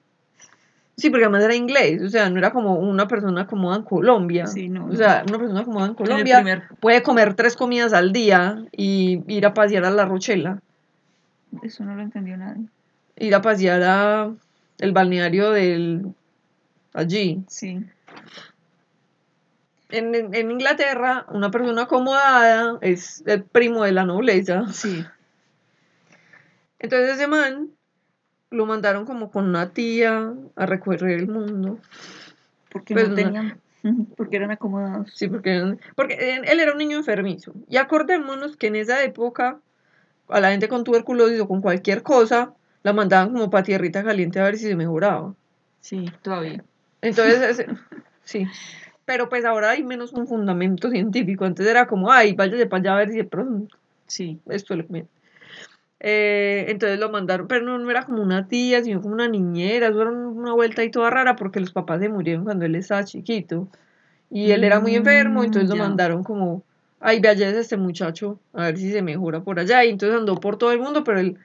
Sí, 0.99 1.11
porque 1.11 1.25
además 1.25 1.44
era 1.44 1.55
inglés, 1.55 2.00
o 2.02 2.08
sea, 2.08 2.31
no 2.31 2.38
era 2.38 2.52
como 2.52 2.76
una 2.76 3.06
persona 3.06 3.43
acomodada 3.43 3.81
en 3.81 3.84
Colombia. 3.84 4.46
Sí, 4.46 4.70
no, 4.70 4.87
O 4.87 4.96
sea, 4.96 5.25
una 5.29 5.38
persona 5.38 5.61
acomodada 5.61 5.88
en 5.88 5.94
Colombia 5.94 6.37
primer- 6.37 6.62
puede 6.81 7.02
comer 7.02 7.34
tres 7.34 7.55
comidas 7.55 7.93
al 7.93 8.12
día 8.14 8.64
y 8.72 9.20
ir 9.26 9.44
a 9.44 9.52
pasear 9.52 9.84
a 9.84 9.90
La 9.90 10.06
Rochela, 10.06 10.62
Eso 11.62 11.84
no 11.84 11.94
lo 11.96 12.00
entendió 12.02 12.38
nadie. 12.38 12.65
ir 13.19 13.34
a 13.34 13.43
pasear 13.43 13.82
a 13.82 14.32
el 14.79 14.93
balneario 14.93 15.50
del 15.50 16.15
allí. 16.96 17.43
Sí. 17.48 17.84
En, 19.88 20.15
en- 20.15 20.34
en 20.34 20.50
Inglaterra, 20.50 21.26
una 21.31 21.50
persona 21.50 21.82
acomodada 21.82 22.79
es 22.81 23.22
el 23.26 23.44
primo 23.44 23.84
de 23.84 23.93
la 23.93 24.05
nobleza. 24.05 24.67
Sí. 24.72 25.05
Entonces 26.79 27.15
ese 27.15 27.26
man 27.29 27.70
lo 28.50 28.67
mandaron 28.67 29.05
como 29.06 29.31
con 29.31 29.46
una 29.48 29.70
tía 29.70 30.32
a 30.56 30.67
recorrer 30.67 31.19
el 31.20 31.29
mundo. 31.29 31.79
Porque 32.70 32.94
Pues 32.94 33.08
no 33.08 33.15
tenían. 33.15 33.60
Porque 34.17 34.36
eran 34.36 34.50
acomodados. 34.50 35.12
Sí, 35.15 35.29
porque, 35.29 35.76
porque 35.94 36.15
él 36.34 36.43
él 36.44 36.58
era 36.58 36.72
un 36.72 36.79
niño 36.79 36.96
enfermizo. 36.96 37.53
Y 37.69 37.76
acordémonos 37.76 38.56
que 38.56 38.67
en 38.67 38.74
esa 38.74 39.05
época 39.05 39.60
a 40.29 40.41
la 40.41 40.50
gente 40.50 40.69
con 40.69 40.82
tuberculosis 40.82 41.38
o 41.41 41.46
con 41.46 41.60
cualquier 41.62 42.03
cosa 42.03 42.53
la 42.82 42.93
mandaban 42.93 43.32
como 43.32 43.48
para 43.48 43.62
tierrita 43.62 44.03
caliente 44.03 44.41
a 44.41 44.44
ver 44.44 44.56
si 44.56 44.65
se 44.67 44.74
mejoraba. 44.74 45.34
Sí, 45.81 46.10
todavía. 46.22 46.65
Entonces, 47.08 47.41
ese- 47.60 47.67
sí. 48.25 48.46
Pero 49.05 49.29
pues 49.29 49.44
ahora 49.44 49.70
hay 49.70 49.84
menos 49.84 50.13
un 50.13 50.27
fundamento 50.27 50.91
científico. 50.91 51.44
Antes 51.44 51.67
era 51.67 51.86
como, 51.86 52.10
ay, 52.10 52.34
váyase 52.34 52.67
para 52.67 52.81
allá 52.81 52.94
a 52.94 52.98
ver 52.98 53.10
si 53.10 53.17
de 53.19 53.25
pronto 53.25 53.77
Sí. 54.06 54.41
esto 54.48 54.75
le 54.75 54.84
conviene. 54.84 55.08
Eh, 56.01 56.67
entonces 56.69 56.98
lo 57.01 57.10
mandaron, 57.10 57.48
pero 57.48 57.65
no, 57.65 57.79
no 57.79 57.91
era 57.91 58.05
como 58.05 58.22
una 58.22 58.48
tía, 58.48 58.82
sino 58.84 59.01
como 59.01 59.15
una 59.15 59.29
niñera, 59.29 59.89
eso 59.89 60.03
era 60.03 60.10
una 60.10 60.53
vuelta 60.53 60.84
y 60.84 60.91
toda 60.91 61.08
rara 61.08 61.36
porque 61.36 61.58
los 61.58 61.72
papás 61.72 62.01
se 62.01 62.08
murieron 62.10 62.44
cuando 62.44 62.67
él 62.67 62.75
estaba 62.75 63.03
chiquito 63.05 63.69
y 64.31 64.51
él 64.51 64.63
era 64.65 64.79
muy 64.79 64.94
enfermo, 64.94 65.43
entonces 65.43 65.70
Mm, 65.70 65.72
lo 65.72 65.77
mandaron 65.79 66.22
como, 66.22 66.63
ay, 67.01 67.20
ve 67.20 67.29
allá 67.31 67.48
es 67.48 67.56
este 67.56 67.79
muchacho, 67.79 68.39
a 68.53 68.65
ver 68.65 68.77
si 68.77 68.93
se 68.93 69.01
mejora 69.01 69.41
por 69.41 69.58
allá, 69.58 69.84
y 69.84 69.91
entonces 69.91 70.19
andó 70.19 70.34
por 70.39 70.58
todo 70.58 70.72
el 70.72 70.81
mundo, 70.81 71.03
pero 71.03 71.19
él, 71.20 71.39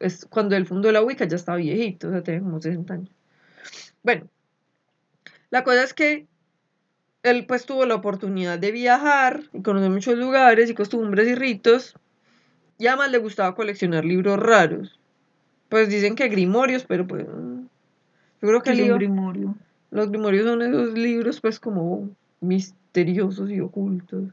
es, 0.00 0.24
cuando 0.24 0.56
él 0.56 0.64
fundó 0.66 0.90
la 0.90 1.02
Wicca 1.02 1.26
ya 1.26 1.36
estaba 1.36 1.58
viejito, 1.58 2.08
o 2.08 2.10
sea, 2.10 2.22
tenía 2.22 2.40
como 2.40 2.60
60 2.62 2.94
años. 2.94 3.10
Bueno, 4.02 4.26
la 5.50 5.64
cosa 5.64 5.82
es 5.82 5.94
que 5.94 6.26
él 7.22 7.46
pues 7.46 7.66
tuvo 7.66 7.84
la 7.86 7.94
oportunidad 7.96 8.58
de 8.58 8.70
viajar 8.72 9.42
y 9.52 9.62
conocer 9.62 9.90
muchos 9.90 10.16
lugares 10.18 10.70
y 10.70 10.74
costumbres 10.74 11.26
y 11.28 11.34
ritos 11.34 11.94
y 12.78 12.86
además 12.86 13.10
le 13.10 13.18
gustaba 13.18 13.54
coleccionar 13.54 14.04
libros 14.04 14.38
raros. 14.38 14.98
Pues 15.68 15.88
dicen 15.88 16.14
que 16.14 16.28
grimorios, 16.28 16.84
pero 16.84 17.06
pues 17.06 17.26
yo 17.26 18.48
creo 18.48 18.62
que 18.62 18.70
el 18.70 18.76
libro- 18.78 18.96
grimorio. 18.96 19.54
los 19.90 20.08
grimorios 20.10 20.46
son 20.46 20.62
esos 20.62 20.92
libros 20.94 21.40
pues 21.40 21.58
como 21.58 22.08
misteriosos 22.40 23.50
y 23.50 23.60
ocultos. 23.60 24.24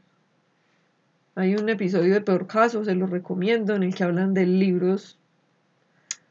Hay 1.34 1.54
un 1.56 1.68
episodio 1.68 2.14
de 2.14 2.20
Peor 2.22 2.46
Caso, 2.46 2.84
se 2.84 2.94
los 2.94 3.10
recomiendo, 3.10 3.74
en 3.74 3.82
el 3.82 3.94
que 3.94 4.04
hablan 4.04 4.32
de 4.32 4.46
libros 4.46 5.18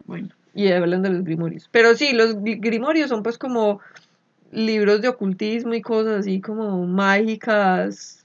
Bueno. 0.05 0.29
y 0.55 0.71
hablan 0.71 1.01
de 1.03 1.09
los 1.09 1.23
grimorios. 1.23 1.69
Pero 1.71 1.93
sí, 1.95 2.13
los 2.13 2.37
gri- 2.37 2.59
grimorios 2.59 3.09
son 3.09 3.21
pues 3.21 3.37
como 3.37 3.81
libros 4.55 5.01
de 5.01 5.09
ocultismo 5.09 5.73
y 5.73 5.81
cosas 5.81 6.19
así 6.21 6.41
como 6.41 6.85
mágicas, 6.87 8.21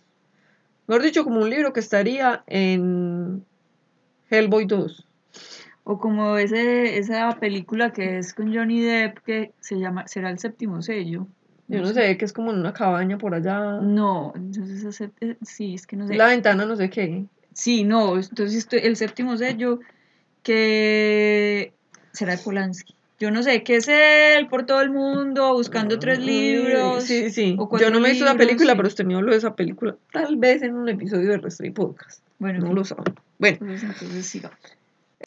Mejor 0.87 1.05
dicho, 1.05 1.23
como 1.23 1.41
un 1.41 1.49
libro 1.51 1.73
que 1.73 1.79
estaría 1.79 2.43
en 2.49 3.45
Hellboy 4.29 4.65
2. 4.65 5.07
O 5.85 5.99
como 5.99 6.37
ese, 6.37 6.99
esa 6.99 7.31
película 7.39 7.93
que 7.93 8.19
es 8.19 8.35
con 8.35 8.53
Johnny 8.53 8.81
Depp 8.81 9.19
que 9.25 9.53
se 9.61 9.77
llama, 9.79 10.09
será 10.09 10.31
el 10.31 10.41
séptimo 10.41 10.83
sello. 10.83 11.29
Yo 11.69 11.81
no 11.81 11.87
sé, 11.87 12.17
que 12.17 12.25
es 12.25 12.33
como 12.33 12.51
en 12.51 12.59
una 12.59 12.73
cabaña 12.73 13.19
por 13.19 13.35
allá. 13.35 13.79
No, 13.81 14.33
entonces 14.35 14.83
ese- 14.83 15.13
eh, 15.21 15.37
sí, 15.43 15.75
es 15.75 15.87
que 15.87 15.95
no 15.95 16.09
sé. 16.09 16.17
La 16.17 16.27
ventana, 16.27 16.67
no 16.67 16.75
sé 16.75 16.91
qué. 16.91 17.25
Sí, 17.55 17.85
no, 17.85 18.17
entonces 18.17 18.67
el 18.73 18.97
séptimo 18.97 19.37
sello 19.37 19.79
que 20.43 21.73
será 22.13 22.35
de 22.37 22.43
Polanski. 22.43 22.97
Yo 23.21 23.31
no 23.31 23.43
sé, 23.43 23.62
qué 23.62 23.77
es 23.77 23.87
él 23.87 24.49
por 24.49 24.65
todo 24.65 24.81
el 24.81 24.91
mundo 24.91 25.53
buscando 25.53 25.99
tres 25.99 26.19
libros. 26.19 27.05
Sí, 27.05 27.29
sí. 27.31 27.55
o 27.59 27.79
Yo 27.79 27.91
no 27.91 28.00
me 28.00 28.09
he 28.09 28.11
visto 28.12 28.25
la 28.25 28.35
película, 28.35 28.73
sí. 28.73 28.77
pero 28.77 28.89
usted 28.89 29.05
me 29.05 29.15
habló 29.15 29.31
de 29.33 29.37
esa 29.37 29.55
película. 29.55 29.95
Tal 30.11 30.37
vez 30.39 30.62
en 30.62 30.75
un 30.75 30.89
episodio 30.89 31.29
de 31.29 31.37
Restray 31.37 31.71
Podcast. 31.71 32.23
Bueno, 32.39 32.67
No 32.67 32.73
lo 32.73 32.83
sabe. 32.83 33.12
Bueno, 33.39 33.59
entonces, 33.61 33.91
entonces 33.91 34.27
sigamos. 34.27 34.57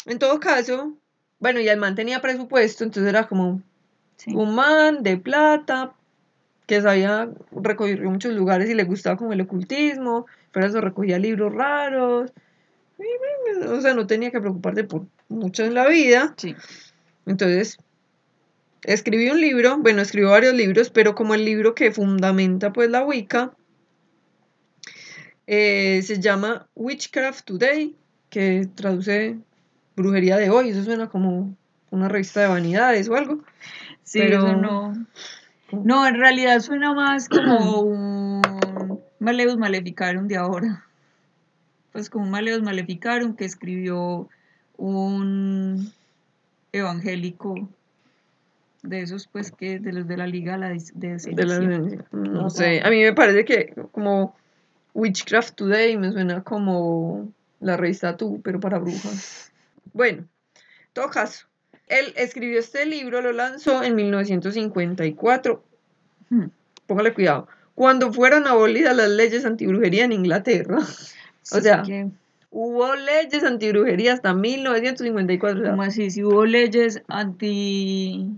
en 0.07 0.17
todo 0.17 0.39
caso, 0.39 0.93
bueno, 1.39 1.59
y 1.59 1.67
el 1.67 1.79
man 1.79 1.93
tenía 1.93 2.19
presupuesto, 2.19 2.83
entonces 2.83 3.07
era 3.09 3.27
como 3.27 3.61
Sí. 4.17 4.33
un 4.33 4.55
man 4.55 5.03
de 5.03 5.17
plata 5.17 5.93
que 6.65 6.81
sabía 6.81 7.29
recorrer 7.51 8.01
muchos 8.03 8.33
lugares 8.33 8.69
y 8.69 8.73
le 8.73 8.85
gustaba 8.85 9.17
como 9.17 9.33
el 9.33 9.41
ocultismo, 9.41 10.25
pero 10.51 10.65
eso 10.65 10.81
recogía 10.81 11.19
libros 11.19 11.53
raros. 11.53 12.31
y, 12.97 13.65
o 13.65 13.81
sea, 13.81 13.93
no 13.93 14.07
tenía 14.07 14.31
que 14.31 14.39
preocuparse 14.39 14.83
por 14.83 15.05
mucho 15.29 15.63
en 15.63 15.73
la 15.75 15.87
vida. 15.87 16.33
Sí. 16.37 16.55
Entonces, 17.25 17.77
escribí 18.83 19.29
un 19.29 19.39
libro, 19.41 19.77
bueno, 19.77 20.01
escribió 20.01 20.31
varios 20.31 20.53
libros, 20.53 20.89
pero 20.89 21.15
como 21.15 21.33
el 21.35 21.45
libro 21.45 21.75
que 21.75 21.91
fundamenta 21.91 22.73
pues 22.73 22.89
la 22.89 23.03
Wicca, 23.03 23.53
eh, 25.47 26.01
se 26.03 26.19
llama 26.19 26.67
Witchcraft 26.75 27.45
Today, 27.45 27.95
que 28.29 28.67
traduce 28.75 29.37
brujería 29.95 30.37
de 30.37 30.49
hoy, 30.49 30.69
eso 30.69 30.83
suena 30.83 31.09
como 31.09 31.55
una 31.91 32.09
revista 32.09 32.41
de 32.41 32.47
vanidades 32.47 33.09
o 33.09 33.15
algo. 33.15 33.43
Sí, 34.03 34.19
Pero- 34.19 34.39
eso 34.47 34.55
no. 34.55 34.93
No, 35.83 36.05
en 36.07 36.15
realidad 36.15 36.59
suena 36.59 36.93
más 36.93 37.27
como 37.27 37.81
un 37.81 38.99
Maleus 39.19 39.57
Maleficarum 39.57 40.27
de 40.27 40.37
ahora. 40.37 40.85
Pues 41.91 42.09
como 42.09 42.25
un 42.25 42.31
Maleus 42.31 42.61
Maleficarum 42.61 43.35
que 43.35 43.45
escribió 43.45 44.29
un 44.77 45.91
evangélico 46.73 47.69
de 48.81 49.01
esos, 49.01 49.27
pues 49.27 49.51
que 49.51 49.79
de 49.79 49.93
los 49.93 50.07
de 50.07 50.17
la 50.17 50.27
Liga 50.27 50.53
de 50.53 50.59
la 50.59 50.69
de 50.69 51.17
de 51.17 51.45
la 51.45 51.59
no 52.11 52.49
sé, 52.49 52.81
a 52.83 52.89
mí 52.89 53.01
me 53.01 53.13
parece 53.13 53.45
que 53.45 53.73
como 53.93 54.35
Witchcraft 54.93 55.55
Today 55.55 55.97
me 55.97 56.11
suena 56.11 56.43
como 56.43 57.31
la 57.61 57.77
revista 57.77 58.17
Tú, 58.17 58.41
pero 58.43 58.59
para 58.59 58.77
brujas. 58.77 59.51
Bueno, 59.93 60.19
en 60.19 60.27
todo 60.93 61.09
caso, 61.09 61.47
él 61.87 62.13
escribió 62.17 62.59
este 62.59 62.85
libro, 62.85 63.21
lo 63.21 63.31
lanzó 63.31 63.83
en 63.83 63.95
1954. 63.95 65.63
Hmm. 66.29 66.45
Póngale 66.87 67.13
cuidado. 67.13 67.47
Cuando 67.75 68.11
fueron 68.11 68.47
abolidas 68.47 68.95
las 68.95 69.09
leyes 69.09 69.45
antibrujería 69.45 70.05
en 70.05 70.11
Inglaterra. 70.11 70.79
Sí, 71.41 71.61
sea, 71.61 71.83
que, 71.83 72.09
Hubo 72.55 72.95
leyes 72.95 73.43
antibrujería 73.43 74.13
hasta 74.13 74.35
1954. 74.35 75.59
o 75.59 75.63
sea, 75.63 75.71
como 75.71 75.81
así, 75.81 76.11
si 76.11 76.23
hubo 76.23 76.45
leyes 76.45 77.01
anti 77.07 78.29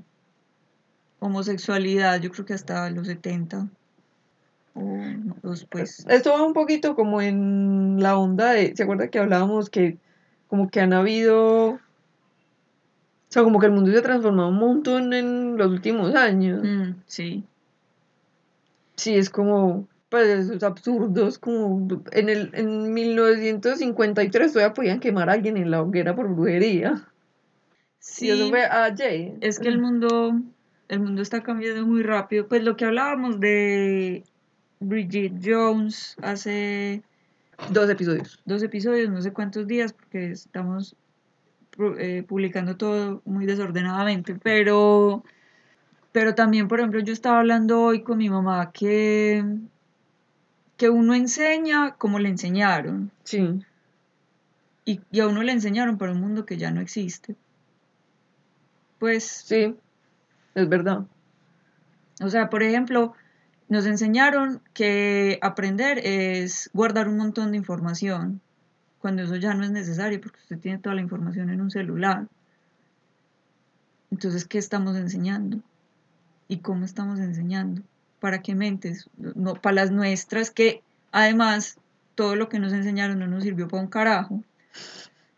homosexualidad, 1.20 2.22
yo 2.22 2.32
creo 2.32 2.46
que 2.46 2.54
hasta 2.54 2.90
los 2.92 3.08
70 3.08 3.68
o 4.74 4.82
no, 4.82 5.36
después. 5.44 6.06
Esto 6.08 6.32
va 6.32 6.44
un 6.44 6.54
poquito 6.54 6.96
como 6.96 7.22
en 7.22 7.98
la 8.02 8.18
onda 8.18 8.52
de, 8.52 8.74
¿se 8.74 8.84
acuerda 8.84 9.10
que 9.10 9.20
hablábamos 9.20 9.70
que 9.70 9.98
como 10.48 10.70
que 10.70 10.80
han 10.80 10.94
habido, 10.94 11.72
o 11.72 11.80
sea, 13.28 13.44
como 13.44 13.60
que 13.60 13.66
el 13.66 13.74
mundo 13.74 13.92
se 13.92 13.98
ha 13.98 14.02
transformado 14.02 14.48
un 14.48 14.60
montón 14.60 15.12
en 15.12 15.58
los 15.58 15.68
últimos 15.68 16.16
años? 16.16 16.64
Mm, 16.64 16.94
sí. 17.06 17.44
Sí, 18.96 19.16
es 19.16 19.30
como, 19.30 19.90
pues 20.16 20.46
esos 20.50 20.64
absurdos, 20.64 21.38
como 21.38 21.88
en 22.14 22.30
el 22.30 22.50
en 22.54 22.94
1953 22.94 24.54
todavía 24.54 24.74
podían 24.74 25.02
quemar 25.02 25.30
a 25.30 25.34
alguien 25.34 25.58
en 25.58 25.72
la 25.72 25.82
hoguera 25.82 26.16
por 26.16 26.34
brujería. 26.34 27.06
Sí. 28.00 28.28
Y 28.28 28.30
eso 28.30 28.50
fue 28.50 28.66
ayer. 28.66 29.34
Es 29.42 29.60
que 29.60 29.68
el 29.68 29.80
mundo, 29.80 30.40
el 30.88 31.00
mundo 31.02 31.22
está 31.22 31.44
cambiando 31.44 31.86
muy 31.86 32.02
rápido. 32.02 32.48
Pues 32.48 32.64
lo 32.64 32.78
que 32.78 32.86
hablábamos 32.86 33.42
de 33.42 34.24
Bridget 34.80 35.34
Jones 35.44 36.16
hace 36.22 37.04
Dos 37.70 37.90
episodios. 37.90 38.42
dos 38.46 38.64
episodios, 38.64 39.10
no 39.10 39.22
sé 39.22 39.34
cuántos 39.34 39.68
días, 39.68 39.92
porque 39.92 40.32
estamos 40.32 40.96
eh, 42.00 42.24
publicando 42.26 42.78
todo 42.78 43.22
muy 43.26 43.46
desordenadamente, 43.46 44.36
pero, 44.36 45.26
pero 46.14 46.36
también, 46.36 46.70
por 46.70 46.80
ejemplo, 46.80 47.02
yo 47.02 47.12
estaba 47.12 47.40
hablando 47.40 47.82
hoy 47.82 48.02
con 48.02 48.18
mi 48.18 48.30
mamá 48.30 48.72
que, 48.72 49.44
que 50.78 50.90
uno 50.90 51.14
enseña 51.14 51.96
como 51.96 52.20
le 52.20 52.30
enseñaron, 52.30 53.12
Sí. 53.24 53.62
y, 54.86 55.02
y 55.12 55.20
a 55.20 55.28
uno 55.28 55.42
le 55.44 55.52
enseñaron 55.52 55.98
para 55.98 56.12
un 56.12 56.22
mundo 56.22 56.46
que 56.46 56.58
ya 56.58 56.72
no 56.72 56.82
existe. 56.82 57.36
Pues 59.00 59.24
Sí, 59.26 59.76
es 60.54 60.70
verdad. 60.70 61.06
O 62.22 62.30
sea, 62.30 62.50
por 62.50 62.64
ejemplo, 62.64 63.14
nos 63.68 63.86
enseñaron 63.86 64.62
que 64.74 65.40
aprender 65.42 66.00
es 66.04 66.70
guardar 66.74 67.08
un 67.08 67.18
montón 67.18 67.52
de 67.52 67.58
información, 67.58 68.42
cuando 69.00 69.24
eso 69.24 69.36
ya 69.36 69.54
no 69.54 69.64
es 69.64 69.72
necesario 69.72 70.20
porque 70.22 70.40
usted 70.40 70.60
tiene 70.60 70.78
toda 70.80 70.96
la 70.96 71.02
información 71.02 71.50
en 71.50 71.62
un 71.62 71.72
celular. 71.72 72.28
Entonces, 74.12 74.46
¿qué 74.46 74.58
estamos 74.58 74.96
enseñando? 74.96 75.60
¿Y 76.48 76.58
cómo 76.60 76.86
estamos 76.86 77.20
enseñando? 77.20 77.82
¿Para 78.20 78.42
qué 78.42 78.56
mentes? 78.56 79.10
No, 79.18 79.56
para 79.56 79.76
las 79.76 79.92
nuestras, 79.92 80.52
que 80.52 80.82
además 81.12 81.78
todo 82.16 82.36
lo 82.36 82.50
que 82.50 82.60
nos 82.60 82.74
enseñaron 82.74 83.20
no 83.20 83.28
nos 83.28 83.44
sirvió 83.44 83.68
para 83.68 83.84
un 83.84 83.90
carajo. 83.90 84.44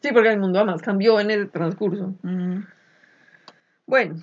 Sí, 0.01 0.09
porque 0.13 0.29
el 0.29 0.39
mundo 0.39 0.59
además 0.59 0.81
cambió 0.81 1.19
en 1.19 1.31
el 1.31 1.49
transcurso. 1.49 2.13
Bueno, 3.85 4.21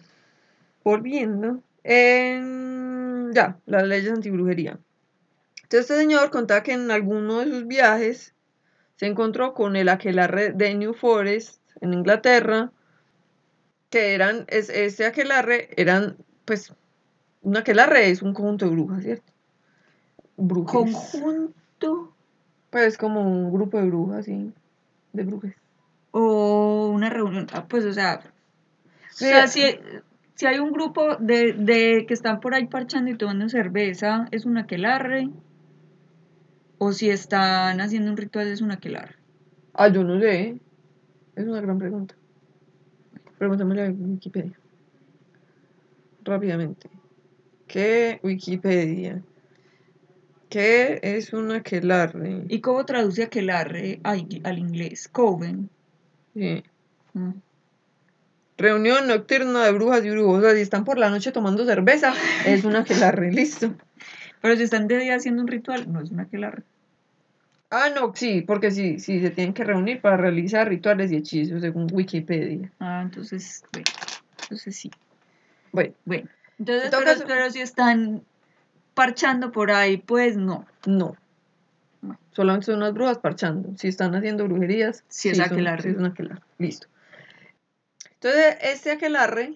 volviendo. 0.82 1.62
en- 1.86 3.30
ya, 3.34 3.58
las 3.66 3.82
leyes 3.82 4.10
antibrujería. 4.10 4.78
Entonces, 5.64 5.90
este 5.90 5.96
señor 5.96 6.30
contaba 6.30 6.62
que 6.62 6.72
en 6.72 6.90
alguno 6.90 7.40
de 7.40 7.50
sus 7.50 7.66
viajes 7.66 8.34
se 8.96 9.06
encontró 9.06 9.52
con 9.52 9.76
el 9.76 9.88
aquelarre 9.88 10.50
de 10.50 10.74
New 10.74 10.94
Forest 10.94 11.60
en 11.80 11.92
Inglaterra, 11.92 12.70
que 13.90 14.14
eran, 14.14 14.44
es, 14.48 14.70
este 14.70 15.04
aquelarre 15.04 15.68
eran, 15.76 16.16
pues, 16.44 16.72
un 17.44 17.56
aquelarre 17.56 18.10
es 18.10 18.22
un 18.22 18.34
conjunto 18.34 18.64
de 18.66 18.72
brujas, 18.72 19.02
¿cierto? 19.04 19.32
Brujes. 20.36 20.72
Conjunto 20.72 22.12
Pues 22.70 22.98
como 22.98 23.20
un 23.22 23.52
grupo 23.52 23.78
de 23.78 23.86
brujas, 23.86 24.24
sí, 24.24 24.52
de 25.12 25.22
brujes. 25.22 25.54
o 26.10 26.90
una 26.92 27.08
reunión. 27.10 27.46
Ah, 27.52 27.66
pues, 27.68 27.84
o 27.84 27.92
sea, 27.92 28.20
O 28.24 29.06
Sí, 29.10 29.26
sea, 29.26 29.46
si, 29.46 29.62
si 30.34 30.46
hay 30.46 30.58
un 30.58 30.72
grupo 30.72 31.16
de, 31.16 31.52
de 31.52 32.04
que 32.06 32.14
están 32.14 32.40
por 32.40 32.54
ahí 32.54 32.66
parchando 32.66 33.10
y 33.10 33.16
tomando 33.16 33.48
cerveza, 33.48 34.26
¿es 34.32 34.44
un 34.44 34.58
aquelarre? 34.58 35.28
O 36.78 36.92
si 36.92 37.08
están 37.10 37.80
haciendo 37.80 38.10
un 38.10 38.16
ritual, 38.16 38.48
¿es 38.48 38.60
un 38.60 38.72
aquelarre? 38.72 39.14
Ah, 39.72 39.88
yo 39.88 40.02
no 40.02 40.18
sé. 40.20 40.58
Es 41.36 41.46
una 41.46 41.60
gran 41.60 41.78
pregunta. 41.78 42.14
Preguntémosle 43.38 43.86
a 43.86 43.90
Wikipedia. 43.90 44.58
Rápidamente. 46.24 46.88
¿Qué 47.66 48.20
Wikipedia? 48.22 49.22
¿Qué 50.48 51.00
es 51.02 51.32
un 51.32 51.50
aquelarre? 51.50 52.44
¿Y 52.48 52.60
cómo 52.60 52.84
traduce 52.86 53.24
aquelarre 53.24 54.00
al, 54.04 54.28
al 54.44 54.58
inglés? 54.58 55.08
Coven. 55.08 55.68
Sí. 56.34 56.62
Mm. 57.14 57.32
Reunión 58.56 59.08
nocturna 59.08 59.64
de 59.64 59.72
brujas 59.72 60.04
y 60.04 60.10
brujos. 60.10 60.38
O 60.38 60.40
sea, 60.42 60.54
si 60.54 60.60
están 60.60 60.84
por 60.84 60.98
la 60.98 61.10
noche 61.10 61.32
tomando 61.32 61.64
cerveza, 61.66 62.14
es 62.46 62.64
un 62.64 62.76
aquelarre. 62.76 63.32
Listo. 63.32 63.74
Pero 64.40 64.56
si 64.56 64.62
están 64.62 64.86
de 64.86 64.98
día 64.98 65.16
haciendo 65.16 65.42
un 65.42 65.48
ritual, 65.48 65.90
no 65.92 66.00
es 66.00 66.10
un 66.10 66.20
aquelarre. 66.20 66.62
Ah, 67.70 67.88
no, 67.92 68.14
sí, 68.14 68.42
porque 68.42 68.70
sí, 68.70 69.00
sí, 69.00 69.20
se 69.20 69.30
tienen 69.30 69.54
que 69.54 69.64
reunir 69.64 70.00
para 70.00 70.16
realizar 70.16 70.68
rituales 70.68 71.10
y 71.10 71.16
hechizos, 71.16 71.60
según 71.60 71.88
Wikipedia. 71.92 72.70
Ah, 72.78 73.00
entonces, 73.02 73.64
bueno, 73.72 73.86
entonces 74.42 74.76
sí. 74.76 74.90
Bueno, 75.72 75.92
Bueno, 76.04 76.28
entonces, 76.58 76.90
pero, 76.90 77.26
pero 77.26 77.50
si 77.50 77.60
están 77.60 78.22
parchando 78.94 79.50
por 79.52 79.70
ahí, 79.70 79.96
pues 79.96 80.36
no. 80.36 80.66
no. 80.86 81.16
Bueno. 82.00 82.18
Solamente 82.32 82.66
son 82.66 82.76
unas 82.76 82.92
brujas 82.94 83.18
parchando. 83.18 83.70
Si 83.76 83.88
están 83.88 84.14
haciendo 84.14 84.44
brujerías, 84.44 85.04
Sí 85.08 85.30
es 85.30 85.40
aquelarre. 85.40 85.82
sí 85.82 85.88
es 85.90 85.96
un 85.96 86.06
aquelarre. 86.06 86.42
Listo. 86.58 86.86
Entonces, 88.14 88.56
este 88.62 88.92
aquelarre 88.92 89.54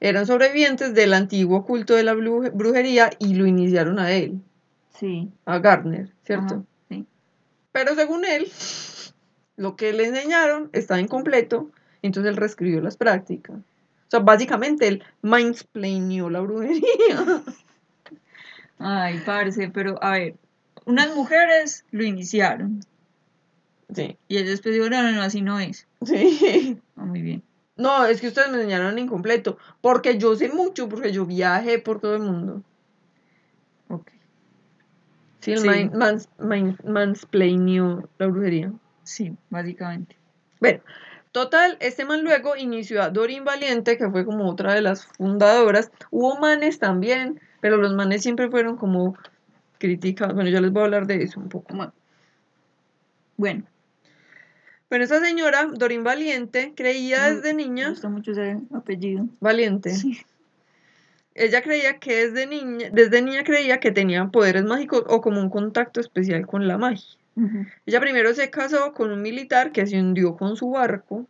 eran 0.00 0.26
sobrevivientes 0.26 0.94
del 0.94 1.14
antiguo 1.14 1.64
culto 1.64 1.94
de 1.94 2.02
la 2.02 2.14
bru- 2.14 2.50
brujería 2.52 3.10
y 3.18 3.34
lo 3.34 3.46
iniciaron 3.46 3.98
a 3.98 4.12
él, 4.12 4.40
Sí. 4.98 5.30
a 5.46 5.58
Gardner, 5.58 6.10
¿cierto? 6.24 6.54
Ajá, 6.54 6.62
sí. 6.90 7.06
Pero 7.72 7.94
según 7.94 8.24
él, 8.26 8.50
lo 9.56 9.76
que 9.76 9.92
le 9.94 10.06
enseñaron 10.06 10.68
estaba 10.72 11.00
incompleto, 11.00 11.70
entonces 12.02 12.30
él 12.30 12.36
reescribió 12.36 12.80
las 12.82 12.96
prácticas. 12.98 13.56
O 14.06 14.10
sea, 14.10 14.20
básicamente 14.20 14.86
él 14.88 15.02
mindsplainió 15.22 16.30
la 16.30 16.40
brujería. 16.40 17.42
Ay, 18.78 19.20
parce, 19.24 19.70
pero 19.70 20.02
a 20.02 20.12
ver, 20.12 20.34
unas 20.84 21.14
mujeres 21.14 21.84
lo 21.90 22.04
iniciaron. 22.04 22.80
Sí. 23.92 24.16
Y 24.28 24.36
ellos 24.36 24.50
después 24.50 24.74
dijeron, 24.74 24.92
no, 24.92 25.02
no, 25.10 25.16
no, 25.16 25.22
así 25.22 25.42
no 25.42 25.58
es. 25.58 25.86
Sí. 26.04 26.78
Ah, 26.96 27.04
muy 27.04 27.22
bien. 27.22 27.42
No, 27.76 28.06
es 28.06 28.20
que 28.20 28.28
ustedes 28.28 28.48
me 28.50 28.56
enseñaron 28.56 28.98
incompleto, 28.98 29.58
porque 29.80 30.18
yo 30.18 30.34
sé 30.36 30.48
mucho, 30.48 30.88
porque 30.88 31.12
yo 31.12 31.26
viajé 31.26 31.78
por 31.78 32.00
todo 32.00 32.14
el 32.16 32.22
mundo. 32.22 32.62
Ok. 33.88 34.08
Sí, 35.40 35.52
el 35.52 35.58
Sí. 35.60 35.66
man- 35.66 35.90
mans, 35.94 36.28
man- 36.38 36.78
mansplainió 36.84 38.08
la 38.18 38.26
brujería. 38.28 38.72
Sí, 39.04 39.34
básicamente. 39.50 40.16
Bueno, 40.60 40.80
total, 41.36 41.76
este 41.80 42.06
man 42.06 42.24
luego 42.24 42.56
inició 42.56 43.02
a 43.02 43.10
Dorin 43.10 43.44
Valiente, 43.44 43.98
que 43.98 44.08
fue 44.08 44.24
como 44.24 44.48
otra 44.48 44.72
de 44.72 44.80
las 44.80 45.04
fundadoras. 45.04 45.92
Hubo 46.10 46.38
manes 46.40 46.78
también, 46.78 47.38
pero 47.60 47.76
los 47.76 47.92
manes 47.92 48.22
siempre 48.22 48.48
fueron 48.48 48.78
como 48.78 49.18
criticados. 49.76 50.34
Bueno, 50.34 50.48
ya 50.48 50.62
les 50.62 50.72
voy 50.72 50.80
a 50.80 50.84
hablar 50.86 51.06
de 51.06 51.22
eso 51.22 51.38
un 51.38 51.50
poco. 51.50 51.74
Bueno. 51.74 51.92
Bueno, 53.36 53.64
Pero 54.88 55.04
esa 55.04 55.20
señora, 55.20 55.68
Dorin 55.74 56.04
Valiente, 56.04 56.72
creía 56.74 57.30
desde 57.30 57.52
me 57.52 57.64
niña, 57.64 57.90
gusta 57.90 58.08
mucho 58.08 58.30
ese 58.30 58.56
apellido. 58.72 59.26
Valiente, 59.38 59.90
Sí. 59.90 60.18
ella 61.34 61.60
creía 61.60 61.98
que 61.98 62.14
desde 62.14 62.46
niña, 62.46 62.88
desde 62.90 63.20
niña 63.20 63.44
creía 63.44 63.78
que 63.78 63.90
tenía 63.92 64.24
poderes 64.28 64.64
mágicos 64.64 65.04
o 65.06 65.20
como 65.20 65.42
un 65.42 65.50
contacto 65.50 66.00
especial 66.00 66.46
con 66.46 66.66
la 66.66 66.78
magia. 66.78 67.18
Ella 67.84 68.00
primero 68.00 68.32
se 68.34 68.48
casó 68.50 68.92
con 68.92 69.10
un 69.12 69.20
militar 69.22 69.70
que 69.72 69.86
se 69.86 70.00
hundió 70.00 70.36
con 70.36 70.56
su 70.56 70.70
barco, 70.70 71.26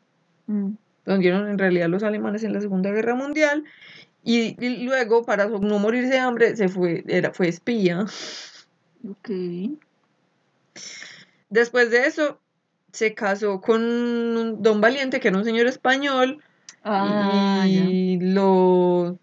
Mm. 0.46 0.70
lo 1.06 1.14
hundieron 1.14 1.48
en 1.48 1.58
realidad 1.58 1.88
los 1.88 2.04
alemanes 2.04 2.44
en 2.44 2.52
la 2.52 2.60
Segunda 2.60 2.92
Guerra 2.92 3.16
Mundial, 3.16 3.64
y, 4.22 4.56
y 4.64 4.84
luego 4.84 5.24
para 5.24 5.46
no 5.48 5.78
morirse 5.80 6.10
de 6.10 6.18
hambre 6.20 6.54
se 6.56 6.68
fue, 6.68 7.02
era, 7.08 7.32
fue 7.32 7.48
espía. 7.48 8.06
Ok. 9.08 9.30
Después 11.50 11.90
de 11.90 12.06
eso 12.06 12.40
se 12.92 13.14
casó 13.14 13.60
con 13.60 13.82
un 13.82 14.62
Don 14.62 14.80
Valiente, 14.80 15.20
que 15.20 15.28
era 15.28 15.38
un 15.38 15.44
señor 15.44 15.66
español, 15.66 16.42
Ah, 16.88 17.64
y 17.66 18.18
lo, 18.20 19.18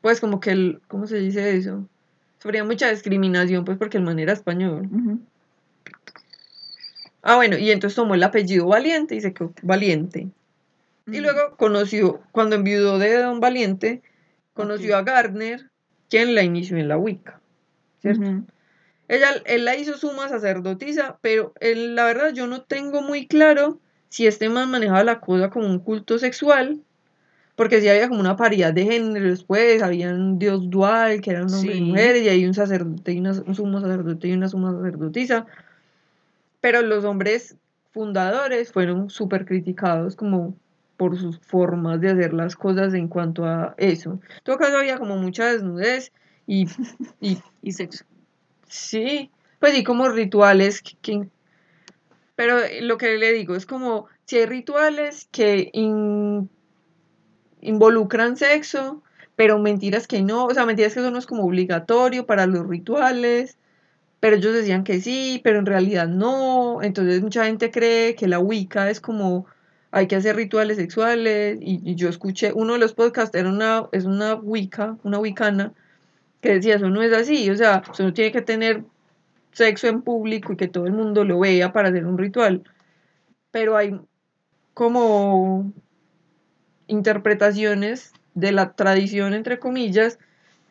pues 0.00 0.20
como 0.20 0.38
que, 0.38 0.52
el, 0.52 0.80
¿cómo 0.86 1.08
se 1.08 1.18
dice 1.18 1.56
eso? 1.56 1.88
Sufría 2.38 2.62
mucha 2.62 2.88
discriminación, 2.90 3.64
pues 3.64 3.76
porque 3.78 3.96
el 3.96 4.04
man 4.04 4.20
era 4.20 4.32
español. 4.32 4.88
Ujú. 4.92 5.18
Ah, 7.26 7.36
bueno, 7.36 7.56
y 7.56 7.70
entonces 7.70 7.96
tomó 7.96 8.14
el 8.14 8.22
apellido 8.22 8.66
Valiente 8.66 9.14
y 9.16 9.20
se 9.22 9.32
quedó 9.32 9.54
Valiente. 9.62 10.28
Y 11.06 11.20
Mm. 11.20 11.22
luego 11.22 11.56
conoció, 11.56 12.20
cuando 12.32 12.56
enviudó 12.56 12.98
de 12.98 13.16
Don 13.16 13.40
Valiente, 13.40 14.02
conoció 14.52 14.96
a 14.96 15.02
Gardner, 15.02 15.70
quien 16.10 16.34
la 16.34 16.42
inició 16.42 16.76
en 16.76 16.88
la 16.88 16.98
Wicca. 16.98 17.40
¿cierto? 18.02 18.44
Ella, 19.08 19.28
él 19.46 19.64
la 19.64 19.76
hizo 19.76 19.96
suma 19.96 20.28
sacerdotisa, 20.28 21.18
pero 21.22 21.54
él, 21.60 21.94
la 21.94 22.04
verdad 22.04 22.34
yo 22.34 22.46
no 22.46 22.62
tengo 22.62 23.00
muy 23.02 23.26
claro 23.26 23.80
si 24.10 24.26
este 24.26 24.50
man 24.50 24.70
manejaba 24.70 25.04
la 25.04 25.20
cosa 25.20 25.48
como 25.50 25.66
un 25.66 25.78
culto 25.78 26.18
sexual, 26.18 26.82
porque 27.56 27.80
sí 27.80 27.88
había 27.88 28.08
como 28.08 28.20
una 28.20 28.36
paridad 28.36 28.74
de 28.74 28.84
géneros, 28.84 29.44
pues, 29.44 29.82
había 29.82 30.10
un 30.10 30.38
dios 30.38 30.70
dual, 30.70 31.20
que 31.22 31.30
eran 31.30 31.44
hombres 31.54 31.76
y 31.76 31.80
Sí. 31.80 31.82
mujeres, 31.82 32.22
y 32.24 32.28
hay 32.28 32.46
un 32.46 32.54
sacerdote 32.54 33.12
y 33.12 33.20
una, 33.20 33.32
un 33.32 33.54
sumo 33.54 33.80
sacerdote 33.80 34.28
y 34.28 34.32
una 34.34 34.48
suma 34.48 34.72
sacerdotisa, 34.72 35.46
pero 36.64 36.80
los 36.80 37.04
hombres 37.04 37.58
fundadores 37.92 38.72
fueron 38.72 39.10
súper 39.10 39.44
criticados 39.44 40.16
como 40.16 40.56
por 40.96 41.18
sus 41.18 41.38
formas 41.40 42.00
de 42.00 42.08
hacer 42.08 42.32
las 42.32 42.56
cosas 42.56 42.94
en 42.94 43.06
cuanto 43.06 43.44
a 43.44 43.74
eso. 43.76 44.12
En 44.12 44.20
todo 44.44 44.56
caso 44.56 44.78
había 44.78 44.96
como 44.96 45.18
mucha 45.18 45.44
desnudez 45.52 46.10
y, 46.46 46.66
y 47.20 47.36
Y 47.62 47.72
sexo. 47.72 48.06
Sí, 48.66 49.30
pues 49.60 49.74
sí, 49.74 49.84
como 49.84 50.08
rituales 50.08 50.80
que, 50.80 50.96
que- 51.02 51.28
Pero 52.34 52.56
lo 52.80 52.96
que 52.96 53.18
le 53.18 53.32
digo 53.34 53.56
es 53.56 53.66
como, 53.66 54.06
si 54.24 54.38
hay 54.38 54.46
rituales 54.46 55.28
que 55.30 55.68
in- 55.74 56.48
involucran 57.60 58.38
sexo, 58.38 59.02
pero 59.36 59.58
mentiras 59.58 60.06
que 60.06 60.22
no, 60.22 60.46
o 60.46 60.54
sea, 60.54 60.64
mentiras 60.64 60.94
que 60.94 61.00
eso 61.00 61.10
no 61.10 61.18
es 61.18 61.26
como 61.26 61.44
obligatorio 61.44 62.24
para 62.24 62.46
los 62.46 62.66
rituales, 62.66 63.58
pero 64.24 64.36
ellos 64.36 64.54
decían 64.54 64.84
que 64.84 65.02
sí, 65.02 65.42
pero 65.44 65.58
en 65.58 65.66
realidad 65.66 66.08
no, 66.08 66.80
entonces 66.80 67.20
mucha 67.20 67.44
gente 67.44 67.70
cree 67.70 68.14
que 68.14 68.26
la 68.26 68.38
Wicca 68.38 68.88
es 68.88 68.98
como, 68.98 69.44
hay 69.90 70.06
que 70.06 70.16
hacer 70.16 70.34
rituales 70.34 70.78
sexuales, 70.78 71.58
y, 71.60 71.94
yo 71.94 72.08
escuché, 72.08 72.50
uno 72.54 72.72
de 72.72 72.78
los 72.78 72.94
podcasts 72.94 73.36
era 73.36 73.50
una, 73.50 73.86
es 73.92 74.06
una 74.06 74.34
Wicca, 74.34 74.96
una 75.02 75.18
wicana, 75.18 75.74
que 76.40 76.54
decía, 76.54 76.76
eso 76.76 76.88
no 76.88 77.02
es 77.02 77.12
así, 77.12 77.50
o 77.50 77.54
sea, 77.54 77.82
eso 77.92 78.02
no 78.02 78.14
tiene 78.14 78.32
que 78.32 78.40
tener 78.40 78.84
sexo 79.52 79.88
en 79.88 80.00
público 80.00 80.54
y 80.54 80.56
que 80.56 80.68
todo 80.68 80.86
el 80.86 80.94
mundo 80.94 81.24
lo 81.24 81.40
vea 81.40 81.74
para 81.74 81.90
hacer 81.90 82.06
un 82.06 82.16
ritual. 82.16 82.62
Pero 83.50 83.76
hay 83.76 84.00
como 84.72 85.70
interpretaciones 86.86 88.14
de 88.32 88.52
la 88.52 88.72
tradición, 88.72 89.34
entre 89.34 89.58
comillas, 89.58 90.18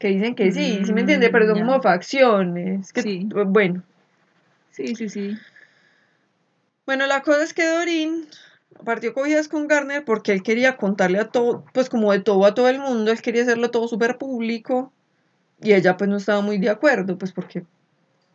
que 0.04 0.10
dicen 0.10 0.36
que 0.36 0.52
sí, 0.52 0.82
¿sí 0.86 0.92
me 0.92 1.00
entiende? 1.02 1.30
Pero 1.30 1.48
son 1.48 1.60
Mm, 1.60 1.66
como 1.66 1.82
facciones. 1.82 2.92
Que, 2.92 3.02
Sí. 3.04 3.30
Bueno, 3.48 3.84
Sí, 4.72 4.96
sí, 4.98 5.08
sí. 5.08 5.38
bueno, 6.86 7.08
la 7.08 7.22
cosa 7.22 7.42
es 7.44 7.54
que 7.54 7.66
Dorin 7.66 8.26
partió 8.84 9.14
cogidas 9.14 9.48
con 9.48 9.68
Garner 9.70 10.04
porque 10.04 10.34
él 10.34 10.44
quería 10.44 10.76
contarle 10.76 11.20
a 11.20 11.30
todo, 11.30 11.64
pues 11.74 11.88
como 11.90 12.12
de 12.12 12.20
todo 12.20 12.46
a 12.46 12.54
todo 12.54 12.68
el 12.68 12.80
mundo, 12.80 13.12
él 13.12 13.22
quería 13.22 13.44
hacerlo 13.44 13.72
todo 13.72 13.88
súper 13.88 14.18
público 14.18 14.92
y 15.62 15.72
ella 15.72 15.96
pues 15.96 16.10
no 16.10 16.18
estaba 16.18 16.42
muy 16.42 16.58
de 16.58 16.70
acuerdo, 16.70 17.18
pues 17.18 17.32
porque 17.32 17.64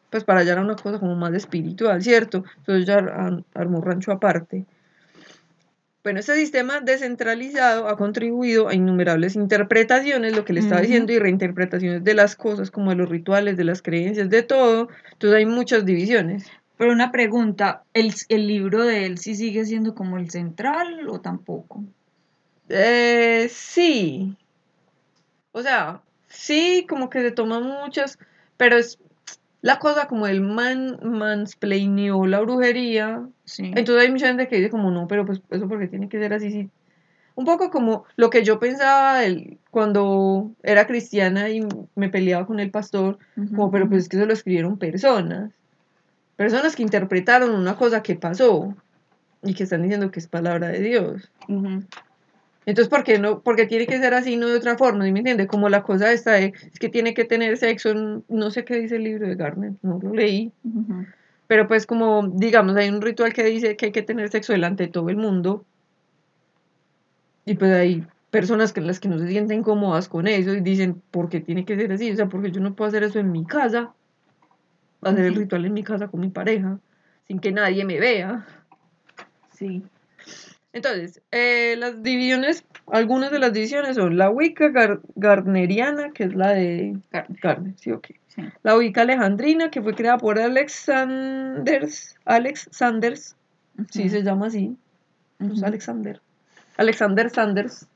pues 0.09 0.25
para 0.25 0.41
ella 0.41 0.53
era 0.53 0.63
una 0.63 0.77
cosa 0.77 0.99
como 0.99 1.15
más 1.17 1.35
espiritual, 1.35 2.03
¿cierto? 2.03 2.45
Entonces 2.59 2.85
ella 2.89 2.97
ar- 2.99 3.45
armó 3.53 3.79
un 3.81 3.85
rancho 3.85 4.11
aparte. 4.11 4.65
Bueno, 6.09 6.21
este 6.21 6.37
sistema 6.37 6.81
descentralizado 6.81 7.87
ha 7.87 7.99
contribuido 7.99 8.69
a 8.69 8.75
innumerables 8.75 9.37
interpretaciones, 9.37 10.35
lo 10.35 10.43
que 10.43 10.55
le 10.55 10.61
estaba 10.61 10.81
diciendo, 10.81 11.13
y 11.13 11.19
reinterpretaciones 11.19 12.03
de 12.03 12.15
las 12.15 12.35
cosas, 12.35 12.71
como 12.71 12.89
de 12.89 12.97
los 12.97 13.11
rituales, 13.11 13.59
de 13.59 13.65
las 13.65 13.83
creencias, 13.83 14.31
de 14.31 14.43
todo. 14.43 14.89
Entonces 15.13 15.37
hay 15.37 15.45
muchas 15.45 15.85
divisiones. 15.85 16.47
Pero 16.79 16.93
una 16.93 17.13
pregunta, 17.13 17.83
¿el, 17.93 18.15
el 18.31 18.47
libro 18.47 18.85
de 18.85 19.05
él 19.05 19.19
sí 19.19 19.35
sigue 19.35 19.67
siendo 19.67 19.95
como 19.95 20.17
el 20.17 20.31
central 20.31 21.11
o 21.11 21.21
tampoco? 21.21 21.85
Eh, 22.71 23.51
sí. 23.51 24.35
O 25.53 25.61
sea, 25.61 26.01
sí, 26.27 26.87
como 26.89 27.11
que 27.11 27.21
se 27.21 27.33
toman 27.33 27.65
muchas, 27.65 28.19
pero 28.57 28.79
es 28.79 28.99
la 29.61 29.79
cosa 29.79 30.07
como 30.07 30.27
el 30.27 30.41
man 30.41 30.99
mansplaineó 31.03 32.27
la 32.27 32.41
brujería. 32.41 33.27
Sí. 33.45 33.73
Entonces 33.75 34.05
hay 34.05 34.11
mucha 34.13 34.29
gente 34.29 34.49
que 34.49 34.57
dice 34.57 34.71
como 34.71 34.91
no, 34.91 35.07
pero 35.09 35.25
pues 35.25 35.41
eso 35.51 35.69
porque 35.69 35.89
tiene 35.89 36.09
que 36.09 36.19
ser 36.19 36.33
así, 36.33 36.51
sí. 36.51 36.71
Un 37.35 37.45
poco 37.45 37.71
como 37.71 38.05
lo 38.17 38.31
que 38.31 38.43
yo 38.43 38.59
pensaba 38.59 39.21
del- 39.21 39.59
cuando 39.71 40.51
era 40.63 40.87
cristiana 40.87 41.49
y 41.51 41.61
me 41.95 42.09
peleaba 42.09 42.47
con 42.47 42.59
el 42.61 42.71
pastor, 42.71 43.19
como 43.35 43.71
pero 43.71 43.89
pues 43.89 44.05
es 44.05 44.09
que 44.09 44.17
eso 44.17 44.27
lo 44.27 44.33
escribieron 44.33 44.79
personas. 44.79 45.53
Personas 46.37 46.75
que 46.77 46.83
interpretaron 46.83 47.51
una 47.55 47.77
cosa 47.77 48.03
que 48.03 48.17
pasó 48.17 48.75
y 49.43 49.55
que 49.55 49.65
están 49.65 49.83
diciendo 49.83 50.11
que 50.11 50.19
es 50.21 50.27
palabra 50.29 50.69
de 50.69 50.81
Dios. 50.81 51.31
Ujú. 51.49 51.83
Entonces, 52.69 52.91
¿por 52.91 53.03
qué 53.03 53.19
no? 53.19 53.41
Porque 53.41 53.65
tiene 53.65 53.87
que 53.87 53.97
ser 53.97 54.13
así, 54.13 54.37
no 54.37 54.47
de 54.47 54.59
otra 54.59 54.77
forma, 54.77 55.03
¿sí 55.07 55.11
me 55.11 55.21
entiende? 55.21 55.47
Como 55.47 55.71
la 55.71 55.83
cosa 55.83 56.13
esta 56.13 56.33
de, 56.33 56.53
es 56.71 56.79
que 56.79 56.91
tiene 56.91 57.15
que 57.15 57.25
tener 57.25 57.57
sexo, 57.57 57.95
no 57.95 58.51
sé 58.51 58.67
qué 58.67 58.77
dice 58.77 58.97
el 58.97 59.05
libro 59.05 59.27
de 59.27 59.37
Garner, 59.37 59.73
no 59.81 59.99
lo 60.03 60.13
leí, 60.13 60.53
pero 61.47 61.67
pues 61.67 61.87
como, 61.87 62.29
digamos, 62.29 62.77
hay 62.77 62.91
un 62.91 63.01
ritual 63.01 63.33
que 63.33 63.43
dice 63.43 63.75
que 63.79 63.87
hay 63.87 63.93
que 63.93 64.03
tener 64.03 64.29
sexo 64.29 64.53
delante 64.53 64.85
de 64.85 64.91
todo 64.91 65.09
el 65.09 65.17
mundo, 65.17 65.65
y 67.47 67.55
pues 67.55 67.73
hay 67.73 68.07
personas 68.31 68.75
que 68.75 68.83
las 68.83 69.01
que 69.01 69.09
no 69.09 69.19
se 69.19 69.29
sienten 69.29 69.63
cómodas 69.63 70.11
con 70.11 70.27
eso 70.27 70.53
y 70.53 70.61
dicen, 70.61 71.01
¿por 71.11 71.31
qué 71.31 71.41
tiene 71.41 71.65
que 71.65 71.75
ser 71.75 71.91
así? 71.91 72.11
O 72.11 72.17
sea, 72.17 72.27
porque 72.27 72.51
yo 72.51 72.61
no 72.61 72.75
puedo 72.75 72.91
hacer 72.91 73.03
eso 73.03 73.19
en 73.19 73.33
mi 73.33 73.47
casa, 73.47 73.95
hacer 75.01 75.25
el 75.25 75.37
ritual 75.37 75.65
en 75.65 75.73
mi 75.73 75.83
casa 75.83 76.09
con 76.09 76.21
mi 76.21 76.29
pareja, 76.29 76.79
sin 77.29 77.39
que 77.39 77.51
nadie 77.51 77.87
me 77.87 77.99
vea. 77.99 78.47
Sí. 79.55 79.83
Entonces, 80.73 81.23
eh, 81.33 81.77
las 81.79 82.03
divisiones, 82.03 82.65
algunas 82.93 83.31
de 83.31 83.39
las 83.39 83.53
divisiones 83.53 83.97
son 83.97 84.17
la 84.19 84.29
Wicca 84.31 84.67
gar- 84.69 85.01
Gardneriana, 85.17 86.11
que 86.13 86.25
es 86.25 86.35
la 86.35 86.51
de. 86.51 86.99
Garner, 87.43 87.73
sí, 87.77 87.91
ok. 87.91 88.09
Sí. 88.29 88.43
La 88.63 88.77
Wicca 88.77 89.01
Alejandrina, 89.03 89.71
que 89.71 89.81
fue 89.83 89.95
creada 89.95 90.19
por 90.19 90.39
Alex 90.39 90.73
Sanders, 90.73 92.17
Alex 92.27 92.69
Sanders, 92.71 93.35
sí 93.91 94.09
se 94.11 94.23
llama 94.23 94.47
así, 94.49 94.77
pues. 95.39 95.63
Alexander, 95.63 96.21
Alexander 96.77 97.31
Sanders, 97.31 97.87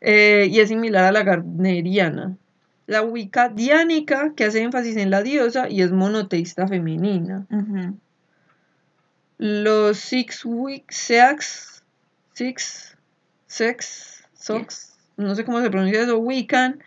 eh, 0.00 0.48
y 0.50 0.60
es 0.60 0.68
similar 0.68 1.04
a 1.04 1.12
la 1.12 1.22
Gardneriana. 1.22 2.36
La 2.86 3.02
Wicca 3.02 3.48
diánica, 3.48 4.32
que 4.36 4.44
hace 4.44 4.62
énfasis 4.62 4.96
en 4.96 5.10
la 5.10 5.22
diosa 5.22 5.68
y 5.68 5.82
es 5.82 5.90
monoteísta 5.90 6.68
femenina. 6.68 7.46
Los 9.38 9.98
Six 9.98 10.44
Week 10.44 10.90
Sex, 10.90 11.82
Six, 12.32 12.96
Sex, 13.46 14.24
Sox, 14.34 14.96
no 15.16 15.34
sé 15.34 15.44
cómo 15.44 15.60
se 15.60 15.70
pronuncia 15.70 16.02
eso, 16.02 16.18
Wiccan, 16.18 16.82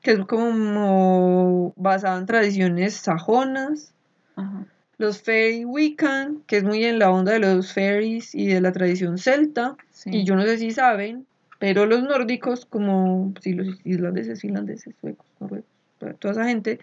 que 0.00 0.12
es 0.12 0.20
como 0.26 1.72
basado 1.76 2.18
en 2.18 2.26
tradiciones 2.26 2.94
sajonas. 2.94 3.92
Ajá. 4.36 4.66
Los 4.98 5.20
Fairy 5.22 5.64
Wiccan, 5.64 6.42
que 6.46 6.58
es 6.58 6.64
muy 6.64 6.84
en 6.84 6.98
la 6.98 7.10
onda 7.10 7.32
de 7.32 7.40
los 7.40 7.72
fairies 7.72 8.34
y 8.34 8.46
de 8.46 8.60
la 8.60 8.72
tradición 8.72 9.18
celta. 9.18 9.76
Sí. 9.90 10.10
Y 10.12 10.24
yo 10.24 10.36
no 10.36 10.42
sé 10.44 10.58
si 10.58 10.70
saben, 10.70 11.26
pero 11.58 11.86
los 11.86 12.02
nórdicos, 12.02 12.66
como 12.66 13.32
sí, 13.40 13.52
los 13.52 13.80
islandeses, 13.84 14.40
finlandeses, 14.40 14.94
suecos, 15.00 15.26
noruegos, 15.40 15.68
toda 15.98 16.12
toda 16.14 16.32
esa 16.34 16.44
gente, 16.44 16.78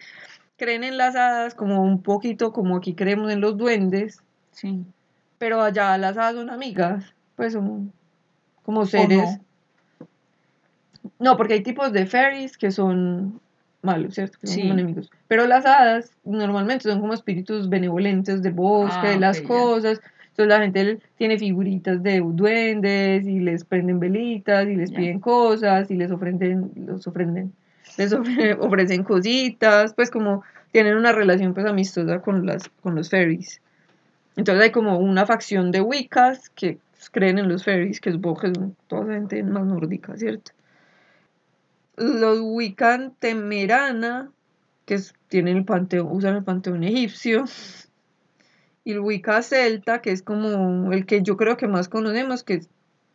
creen 0.58 0.84
en 0.84 0.97
las 0.97 1.15
hadas 1.15 1.55
como 1.55 1.82
un 1.84 2.01
poquito 2.01 2.51
como 2.51 2.77
aquí 2.77 2.93
creemos 2.93 3.32
en 3.32 3.41
los 3.41 3.58
duendes, 3.58 4.21
Sí. 4.51 4.84
Pero 5.39 5.62
allá 5.62 5.97
las 5.97 6.15
hadas 6.17 6.36
son 6.36 6.49
amigas, 6.52 7.04
pues 7.36 7.54
son 7.54 7.91
como 8.63 8.82
¿O 8.82 8.86
seres. 8.86 9.39
no? 9.39 9.45
No, 11.17 11.38
porque 11.38 11.54
hay 11.56 11.63
tipos 11.63 11.91
de 11.91 12.06
fairies 12.06 12.58
que 12.58 12.71
son 12.71 13.39
malos, 13.82 14.15
¿cierto? 14.15 14.38
Que 14.39 14.47
son 14.47 14.56
Sí. 14.56 14.62
como 14.62 14.73
enemigos. 14.73 15.10
Pero 15.28 15.47
las 15.47 15.65
hadas 15.65 16.12
normalmente 16.23 16.84
son 16.89 16.99
como 17.02 17.13
espíritus 17.13 17.69
benevolentes 17.69 18.41
del 18.43 18.54
bosque, 18.54 19.08
Ah, 19.08 19.10
de 19.12 19.19
las 19.19 19.41
cosas. 19.41 19.99
Entonces 20.30 20.47
la 20.47 20.60
gente 20.62 20.99
tiene 21.17 21.38
figuritas 21.38 22.02
de 22.04 22.19
duendes 22.21 23.25
y 23.25 23.39
les 23.39 23.63
prenden 23.65 23.99
velitas 23.99 24.67
y 24.67 24.75
les 24.75 24.91
piden 24.91 25.19
cosas 25.19 25.89
y 25.91 25.95
les 25.95 26.12
ofrenden, 26.12 26.71
los 26.75 27.06
ofrenden, 27.08 27.52
les 27.97 28.13
ofre- 28.13 28.58
ofrecen 28.60 29.04
cositas, 29.04 29.93
pues 29.93 30.10
como 30.12 30.43
tienen 30.71 30.95
una 30.95 31.12
relación 31.12 31.54
pues 31.54 31.65
amistosa 31.65 32.19
con 32.21 32.45
las, 32.45 32.69
con 32.82 32.95
los 32.95 33.10
fairies. 33.10 33.60
Entonces 34.39 34.63
hay 34.63 34.71
como 34.71 34.97
una 34.99 35.25
facción 35.25 35.69
de 35.69 35.82
Wiccas 35.82 36.49
que 36.52 36.78
creen 37.12 37.39
en 37.39 37.49
los 37.49 37.65
fairies, 37.65 37.99
que 37.99 38.10
es 38.10 38.21
toda 38.21 39.04
esa 39.04 39.13
gente 39.13 39.43
más 39.43 39.65
nórdica, 39.65 40.15
¿cierto? 40.15 40.54
Los 41.97 42.39
Wiccan 42.41 43.13
Temerana, 43.19 44.32
que 44.86 44.93
es- 44.93 45.13
tienen 45.28 45.58
el 45.58 45.65
panteón, 45.65 46.08
usan 46.10 46.38
el 46.38 46.45
panteón 46.45 46.86
egipcio. 46.86 47.43
Y 48.86 48.93
el 48.93 49.02
Wicca 49.02 49.41
Celta, 49.41 50.02
que 50.02 50.13
es 50.13 50.23
como 50.23 50.93
el 50.93 51.06
que 51.06 51.21
yo 51.21 51.36
creo 51.36 51.58
que 51.58 51.67
más 51.67 51.89
conocemos, 51.89 52.45
que 52.45 52.62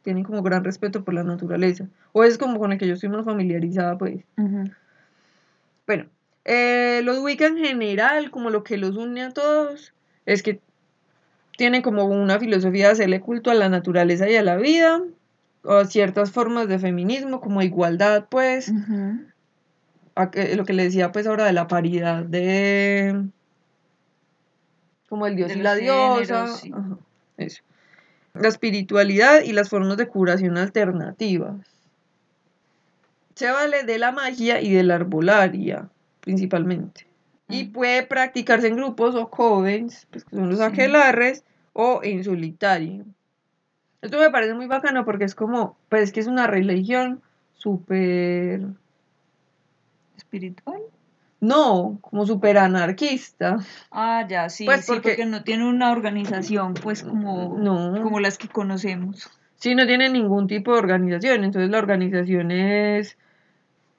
tienen 0.03 0.25
como 0.25 0.43
gran 0.43 0.63
respeto 0.63 1.05
por 1.05 1.15
la 1.15 1.25
naturaleza. 1.25 1.89
O 2.13 2.23
es 2.23 2.37
como 2.37 2.59
con 2.59 2.71
el 2.73 2.79
que 2.79 2.87
yo 2.87 2.93
estoy 2.93 3.09
más 3.09 3.25
familiarizada, 3.25 3.97
pues. 3.97 4.17
Ujú. 4.37 4.65
Bueno, 5.87 6.05
eh, 6.45 7.01
los 7.03 7.19
Wicca 7.21 7.47
en 7.47 7.57
general, 7.57 8.31
como 8.31 8.51
lo 8.51 8.63
que 8.63 8.77
los 8.77 8.95
une 8.99 9.23
a 9.23 9.31
todos, 9.31 9.95
es 10.27 10.43
que 10.43 10.61
tienen 11.57 11.83
como 11.83 12.05
una 12.05 12.38
filosofía 12.38 12.87
de 12.87 12.93
hacerle 12.93 13.21
culto 13.21 13.51
a 13.51 13.55
la 13.55 13.69
naturaleza 13.69 14.29
y 14.29 14.37
a 14.37 14.43
la 14.43 14.57
vida, 14.57 15.03
o 15.62 15.85
ciertas 15.85 16.31
formas 16.31 16.69
de 16.69 16.79
feminismo, 16.79 17.40
como 17.40 17.62
igualdad, 17.62 18.27
pues, 18.29 18.73
a 20.17 20.31
que- 20.31 20.57
lo 20.57 20.64
que 20.64 20.73
le 20.73 20.85
decía 20.85 21.11
pues 21.12 21.27
ahora 21.27 21.45
de 21.45 21.53
la 21.53 21.67
paridad 21.67 22.25
de 22.25 23.25
como 25.09 25.27
el 25.27 25.37
dios 25.37 25.49
De 25.49 25.57
y 25.59 25.62
la 25.62 25.75
diosa, 25.75 26.19
géneros, 26.19 26.61
sí. 26.61 26.73
ajá, 26.75 26.99
eso. 27.37 27.62
La 28.35 28.49
espiritualidad 28.49 29.43
y 29.43 29.53
las 29.53 29.69
formas 29.69 29.97
de 29.97 30.09
curación 30.09 30.57
alternativas. 30.59 31.55
Se 33.37 33.51
vale 33.51 33.85
de 33.85 33.99
la 33.99 34.12
magia 34.12 34.61
y 34.61 34.73
de 34.73 34.83
la 34.83 34.97
arbolaria, 34.97 35.88
principalmente. 36.21 37.07
Y 37.55 37.64
puede 37.64 38.03
practicarse 38.05 38.69
en 38.69 38.77
grupos 38.77 39.14
o 39.14 39.29
covens, 39.31 40.07
pues, 40.11 40.25
que 40.25 40.37
son 40.37 40.49
los 40.51 40.59
Sí. 40.59 40.64
aquelarres, 40.64 41.45
o 41.73 42.01
en 42.03 42.23
solitario. 42.25 43.05
Esto 44.03 44.19
me 44.19 44.31
parece 44.31 44.55
muy 44.55 44.67
bacano 44.67 45.05
porque 45.05 45.25
es 45.25 45.35
como, 45.35 45.77
pues 45.88 46.03
es 46.03 46.12
que 46.12 46.21
es 46.21 46.27
una 46.27 46.47
religión 46.47 47.23
súper, 47.55 48.61
¿Espiritual? 50.17 50.81
no, 51.40 51.99
como 52.01 52.27
súper 52.27 52.57
anarquista. 52.59 53.59
Ah, 53.90 54.25
ya, 54.29 54.49
sí, 54.49 54.64
Pues 54.64 54.85
sí, 54.87 54.93
porque- 54.93 55.11
porque 55.11 55.27
no 55.27 55.43
tiene 55.45 55.69
una 55.69 55.93
organización, 55.93 56.75
pues, 56.75 57.03
como, 57.03 57.57
No. 57.59 58.01
como 58.03 58.19
las 58.21 58.38
que 58.38 58.49
conocemos. 58.49 59.29
Sí, 59.57 59.75
no 59.75 59.87
tiene 59.87 60.09
ningún 60.09 60.47
tipo 60.47 60.73
de 60.73 60.79
organización. 60.79 61.45
Entonces 61.45 61.71
la 61.71 61.79
organización 61.79 62.51
es, 62.51 63.17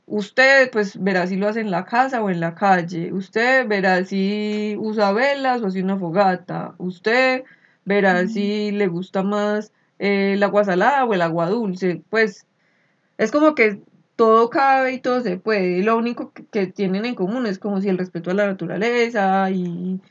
usted 0.06 0.70
pues 0.72 1.02
verá 1.02 1.28
si 1.28 1.36
lo 1.38 1.48
hace 1.48 1.62
en 1.62 1.72
la 1.72 1.86
casa 1.86 2.24
o 2.24 2.30
en 2.30 2.40
la 2.40 2.56
calle. 2.56 3.14
Usted 3.14 3.68
verá 3.68 4.04
si 4.06 4.76
usa 4.80 5.12
velas 5.12 5.62
o 5.62 5.68
hace 5.68 5.84
una 5.84 5.98
fogata. 5.98 6.76
Usted 6.78 7.44
verá 7.86 8.28
si 8.28 8.72
le 8.72 8.88
gusta 8.88 9.24
más 9.24 9.74
eh, 10.00 10.34
el 10.34 10.44
agua 10.44 10.64
salada 10.66 11.06
o 11.06 11.14
el 11.14 11.22
agua 11.22 11.50
dulce. 11.50 12.04
Pues 12.10 12.48
es 13.18 13.32
como 13.32 13.56
que 13.56 13.82
todo 14.16 14.50
cabe 14.50 14.94
y 14.94 15.00
todo 15.00 15.22
se 15.22 15.38
puede. 15.38 15.84
Lo 15.84 15.98
único 15.98 16.32
que, 16.34 16.46
que 16.46 16.68
tienen 16.68 17.06
en 17.06 17.16
común 17.16 17.46
es 17.48 17.60
como 17.60 17.82
si 17.82 17.90
el 17.90 17.98
respeto 17.98 18.32
a 18.32 18.34
la 18.36 18.48
naturaleza 18.48 19.50
y 19.52 20.02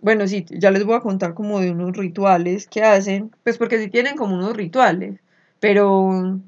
bueno, 0.00 0.26
sí, 0.26 0.44
ya 0.50 0.70
les 0.70 0.84
voy 0.84 0.96
a 0.96 1.00
contar 1.00 1.34
como 1.34 1.60
de 1.60 1.70
unos 1.72 1.96
rituales 1.96 2.66
que 2.66 2.82
hacen, 2.82 3.30
pues 3.44 3.58
porque 3.58 3.78
sí 3.78 3.88
tienen 3.90 4.16
como 4.16 4.34
unos 4.34 4.56
rituales, 4.56 5.20
pero 5.60 6.40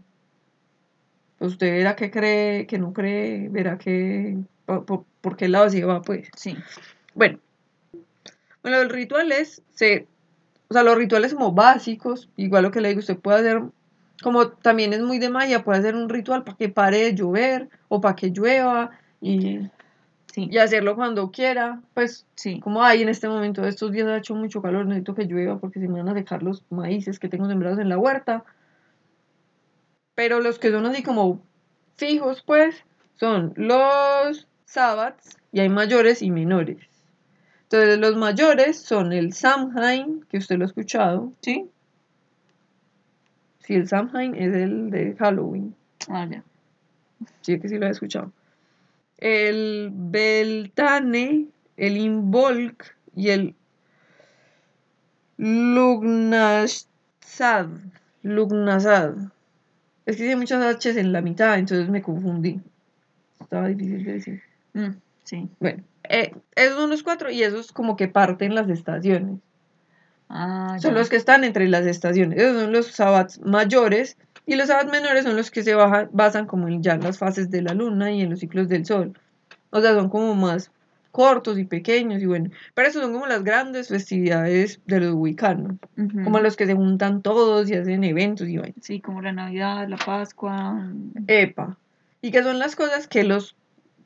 usted 1.47 1.73
verá 1.73 1.97
que 1.97 2.11
cree, 2.11 2.67
que 2.67 2.79
no 2.79 2.93
cree, 2.93 3.49
verá 3.49 3.79
que 3.79 4.39
por, 4.67 4.85
por, 4.85 5.05
por 5.21 5.37
qué 5.37 5.49
lado 5.49 5.69
se 5.71 5.85
va, 5.85 6.03
pues. 6.03 6.29
Sí. 6.37 6.57
Bueno, 7.15 7.39
bueno, 8.63 8.83
los 8.83 8.93
rituales 8.93 9.63
se, 9.73 10.07
o 10.69 10.75
sea, 10.75 10.83
los 10.83 10.97
rituales 10.97 11.35
como 11.35 11.53
básicos, 11.53 12.29
igual 12.37 12.63
lo 12.65 12.71
que 12.71 12.81
le 12.81 12.89
digo, 12.89 13.01
usted 13.01 13.19
puede 13.19 13.41
hacer, 13.41 13.63
como 14.23 14.49
también 14.49 14.93
es 14.93 15.01
muy 15.03 15.19
de 15.19 15.31
magia, 15.31 15.65
puede 15.65 15.81
hacer 15.81 15.95
un 15.97 16.09
ritual 16.09 16.45
para 16.45 16.57
que 16.57 16.69
pare 16.69 16.99
de 16.99 17.15
llover 17.15 17.69
o 17.89 18.01
para 18.01 18.15
que 18.17 18.31
llueva 18.31 18.91
y, 19.21 19.61
Sí. 20.33 20.49
y 20.51 20.57
hacerlo 20.57 20.95
cuando 20.97 21.31
quiera, 21.31 21.81
pues 21.93 22.25
Sí. 22.37 22.59
como 22.61 22.83
hay 22.83 23.03
en 23.03 23.11
este 23.11 23.29
momento, 23.29 23.67
estos 23.67 23.93
días 23.93 24.07
ha 24.07 24.17
hecho 24.17 24.35
mucho 24.35 24.63
calor, 24.63 24.87
necesito 24.87 25.15
que 25.15 25.25
llueva 25.27 25.59
porque 25.59 25.79
se 25.79 25.89
me 25.89 25.99
van 26.03 26.09
a 26.09 26.15
secar 26.15 26.43
los 26.43 26.65
maíces 26.71 27.19
que 27.19 27.29
tengo 27.29 27.47
sembrados 27.49 27.79
en 27.81 27.91
la 27.91 27.99
huerta. 27.99 28.45
Pero 30.15 30.41
los 30.41 30.59
que 30.59 30.71
son 30.71 30.87
así 30.87 31.03
como 31.03 31.43
fijos, 31.97 32.43
pues, 32.43 32.85
son 33.15 33.53
los 33.57 34.47
sabbats 34.65 35.37
y 35.53 35.61
hay 35.61 35.69
mayores 35.69 36.23
y 36.23 36.31
menores. 36.31 36.79
Entonces, 37.65 37.99
los 37.99 38.17
mayores 38.17 38.79
son 38.79 39.13
el 39.13 39.33
Samhain, 39.33 40.27
que 40.29 40.39
usted 40.39 40.57
lo 40.59 40.65
ha 40.65 40.67
escuchado. 40.67 41.33
¿Sí? 41.41 41.71
Sí, 43.61 43.75
el 43.75 43.89
Samhain 43.89 44.35
es 44.35 44.55
el 44.55 44.91
de 44.91 45.15
Halloween. 45.19 45.75
Ah, 46.09 46.27
ya. 46.31 46.43
Sí, 47.41 47.59
que 47.61 47.69
sí 47.69 47.79
lo 47.79 47.87
he 47.87 47.91
escuchado. 47.91 48.33
El 49.19 49.91
Beltane, 49.93 51.47
el 51.77 51.97
Involk 51.97 52.95
y 53.15 53.31
el 53.31 53.55
Lugnasad. 55.37 56.87
Lugnasad. 58.23 59.15
Es 60.07 60.17
que 60.17 60.29
hay 60.29 60.37
muchas 60.37 60.63
H's 60.77 60.97
en 60.97 61.13
la 61.13 61.23
mitad, 61.23 61.59
entonces 61.59 61.89
me 61.89 62.03
confundí. 62.03 62.61
Estaba 63.41 63.69
difícil 63.69 64.05
de 64.05 64.13
decir. 64.13 64.43
Mm, 64.75 64.91
sí. 65.25 65.49
Bueno, 65.61 65.83
eh, 66.09 66.35
esos 66.57 66.77
son 66.77 66.91
los 66.91 67.03
cuatro 67.03 67.31
y 67.31 67.43
esos 67.43 67.73
como 67.73 67.97
que 67.97 68.09
parten 68.09 68.55
las 68.55 68.69
estaciones. 68.69 69.39
Ah, 70.29 70.77
Son 70.81 70.95
los 70.95 71.11
que 71.11 71.17
están 71.17 71.45
entre 71.45 71.69
las 71.69 71.87
estaciones. 71.87 72.39
Esos 72.39 72.63
son 72.63 72.73
los 72.73 72.87
sabbats 72.87 73.41
mayores 73.41 74.17
y 74.47 74.57
los 74.57 74.69
sabbats 74.69 74.91
menores 74.91 75.25
son 75.25 75.37
los 75.37 75.51
que 75.51 75.63
se 75.63 75.75
bajan, 75.75 76.09
basan 76.13 76.47
como 76.47 76.69
en 76.69 76.83
ya 76.83 76.97
las 76.97 77.19
fases 77.19 77.51
de 77.51 77.63
la 77.63 77.75
luna 77.75 78.11
y 78.11 78.23
en 78.23 78.31
los 78.31 78.41
ciclos 78.41 78.69
del 78.69 78.87
sol. 78.87 79.13
O 79.71 79.81
sea, 79.81 79.95
son 79.95 80.09
como 80.09 80.35
más 80.35 80.71
cortos 81.13 81.59
y 81.59 81.65
pequeños 81.65 82.21
y 82.21 82.27
bueno. 82.27 82.51
Pero 82.75 82.89
esos 82.89 83.03
son 83.03 83.13
como 83.13 83.27
las 83.27 83.45
grandes 83.45 83.89
festividades 83.89 84.81
de 84.87 84.99
los. 85.01 85.15
Ujú. 85.15 86.25
Como 86.25 86.41
los 86.41 86.57
que 86.57 86.67
se 86.67 86.75
juntan 86.75 87.23
todos 87.23 87.71
y 87.71 87.75
hacen 87.75 88.03
eventos 88.03 88.49
y 88.49 88.57
vainas. 88.59 88.85
Sí, 88.85 89.01
como 89.01 89.23
la 89.23 89.31
Navidad, 89.33 89.87
la 89.89 89.99
Pascua. 89.99 90.91
Epa. 91.29 91.77
Y 92.21 92.31
que 92.33 92.43
son 92.43 92.59
las 92.59 92.75
cosas 92.75 93.07
que 93.07 93.23
los 93.25 93.55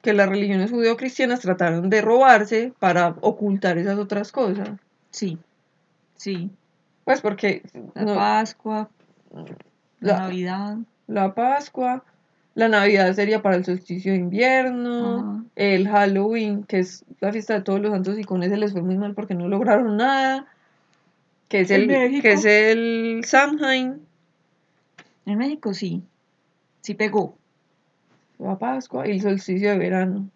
que 0.03 0.13
las 0.13 0.29
religiones 0.29 0.71
judeocristianas 0.71 1.41
trataron 1.41 1.91
de 1.91 2.01
robarse 2.01 2.73
para 2.79 3.17
ocultar 3.23 3.77
esas 3.79 3.99
otras 3.99 4.31
cosas. 4.31 4.69
Sí. 5.11 5.39
Sí. 6.15 6.51
Pues 7.05 7.21
porque 7.21 7.63
La 7.95 8.03
no- 8.05 8.15
Pascua, 8.15 8.89
la, 9.33 9.45
la, 10.01 10.19
Navidad. 10.21 10.77
la 11.09 11.35
Pascua, 11.35 12.05
la 12.57 12.69
Navidad 12.69 13.13
sería 13.13 13.43
para 13.43 13.57
el 13.57 13.67
solsticio 13.67 14.13
de 14.13 14.19
invierno, 14.19 15.19
Ajá. 15.19 15.45
el 15.57 15.89
Halloween, 15.89 16.65
que 16.65 16.79
es 16.79 17.05
la 17.21 17.31
fiesta 17.31 17.53
de 17.53 17.61
todos 17.61 17.81
los 17.81 17.93
santos 17.93 18.19
y 18.19 18.25
con 18.25 18.43
ese 18.43 18.57
les 18.57 18.73
fue 18.73 18.81
muy 18.81 18.97
mal 18.97 19.15
porque 19.15 19.35
no 19.35 19.47
lograron 19.47 19.99
nada, 19.99 20.47
que 21.49 21.61
es 21.61 21.71
¿En 21.71 21.91
el, 21.91 22.23
que 22.23 22.33
es 22.33 22.47
el 22.47 23.21
Samhain, 23.27 24.01
En 25.27 25.39
México 25.39 25.75
sí. 25.75 26.03
Sí 26.81 26.95
pegó. 26.95 27.37
la 28.39 28.59
Pascua 28.59 29.07
y 29.07 29.11
el 29.11 29.21
solsticio 29.21 29.71
de 29.73 29.79
verano. 29.79 30.27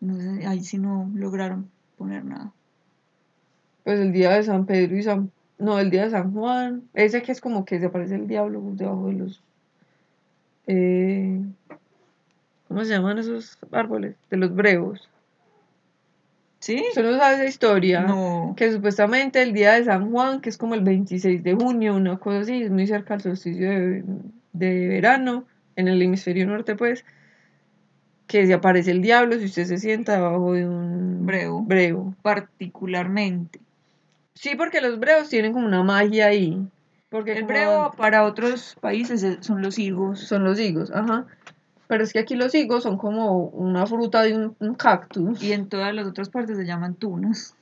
No 0.00 0.18
sé, 0.18 0.46
ahí 0.46 0.64
sí 0.64 0.78
no 0.78 1.10
lograron 1.14 1.70
poner 1.98 2.24
nada. 2.24 2.52
Pues 3.84 4.00
el 4.00 4.12
día 4.12 4.30
de 4.30 4.44
San 4.44 4.64
Pedro 4.64 4.96
y 4.96 5.02
San... 5.02 5.30
No, 5.58 5.78
el 5.78 5.90
día 5.90 6.04
de 6.04 6.10
San 6.10 6.32
Juan. 6.32 6.84
Ese 6.94 7.20
que 7.20 7.32
es 7.32 7.40
como 7.42 7.66
que 7.66 7.80
se 7.80 7.86
aparece 7.86 8.14
el 8.14 8.28
diablo 8.28 8.62
debajo 8.72 9.08
de 9.08 9.12
los... 9.12 9.42
eh, 10.68 11.40
¿Cómo 12.68 12.84
se 12.84 12.90
llaman 12.90 13.18
esos 13.18 13.58
árboles? 13.72 14.14
De 14.30 14.36
los 14.36 14.54
brevos. 14.54 15.08
¿Sí? 16.60 16.84
¿Usted 16.88 17.02
no 17.02 17.18
sabe 17.18 17.36
esa 17.36 17.44
historia? 17.46 18.02
No. 18.02 18.54
Que 18.56 18.70
supuestamente 18.70 19.40
el 19.42 19.52
día 19.52 19.72
de 19.74 19.84
San 19.84 20.10
Juan, 20.10 20.40
que 20.40 20.50
es 20.50 20.58
como 20.58 20.74
el 20.74 20.82
26 20.82 21.42
de 21.42 21.54
junio, 21.54 21.94
una 21.94 22.18
cosa 22.18 22.40
así, 22.40 22.62
es 22.62 22.70
muy 22.70 22.86
cerca 22.86 23.14
al 23.14 23.22
solsticio 23.22 23.70
de, 23.70 24.04
de 24.52 24.88
verano, 24.88 25.44
en 25.76 25.88
el 25.88 26.02
hemisferio 26.02 26.46
norte, 26.46 26.74
pues, 26.76 27.04
que 28.26 28.46
se 28.46 28.52
aparece 28.52 28.90
el 28.90 29.00
diablo 29.00 29.38
si 29.38 29.46
usted 29.46 29.64
se 29.64 29.78
sienta 29.78 30.16
debajo 30.16 30.52
de 30.52 30.66
un 30.66 31.24
Brevo. 31.24 31.62
brevo. 31.62 32.14
Particularmente. 32.22 33.60
Sí, 34.34 34.54
porque 34.56 34.80
los 34.80 34.98
brevos 34.98 35.28
tienen 35.28 35.52
como 35.52 35.66
una 35.66 35.82
magia 35.82 36.26
ahí. 36.26 36.60
Porque 37.10 37.32
El 37.32 37.44
brevo 37.44 37.90
para 37.96 38.24
otros 38.24 38.76
países 38.80 39.22
es- 39.22 39.44
son 39.46 39.62
los 39.62 39.78
higos. 39.78 40.20
son 40.20 40.44
los 40.44 40.58
higos, 40.60 40.90
ajá. 40.92 41.26
Pero 41.86 42.04
es 42.04 42.12
que 42.12 42.18
aquí 42.18 42.34
los 42.34 42.54
higos 42.54 42.82
son 42.82 42.98
como 42.98 43.44
una 43.44 43.86
fruta 43.86 44.22
de 44.22 44.34
un, 44.34 44.54
un 44.58 44.74
cactus. 44.74 45.42
Y 45.42 45.52
en 45.52 45.68
todas 45.70 45.94
las 45.94 46.06
otras 46.06 46.28
partes 46.28 46.56
se 46.58 46.64
llaman 46.66 46.94
tunas. 46.94 47.54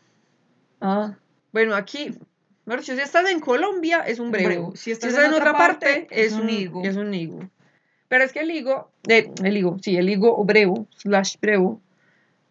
Ah. 0.81 1.15
Bueno, 1.53 1.77
aquí, 1.77 2.19
bueno, 2.65 2.83
si 2.83 2.91
estás 2.93 3.31
en 3.31 3.39
Colombia, 3.39 4.01
es 4.01 4.19
un 4.19 4.33
brevo. 4.33 4.75
Si 4.75 4.91
estás, 4.91 5.15
en, 5.17 5.33
otra 5.33 5.53
parte, 5.53 6.09
es 6.11 6.33
un 6.33 6.51
higo. 6.51 6.81
higo. 6.81 6.91
Es 6.91 6.97
un 6.97 7.15
higo. 7.15 7.39
Pero 8.09 8.25
es 8.25 8.33
que 8.33 8.41
el 8.41 8.51
higo, 8.51 8.91
eh, 9.09 9.31
el 9.45 9.57
higo, 9.57 9.79
sí, 9.81 9.97
el 9.97 10.09
higo 10.11 10.37
o 10.37 10.45
brevo, 10.45 10.87
slash 10.97 11.37
brevo, 11.41 11.81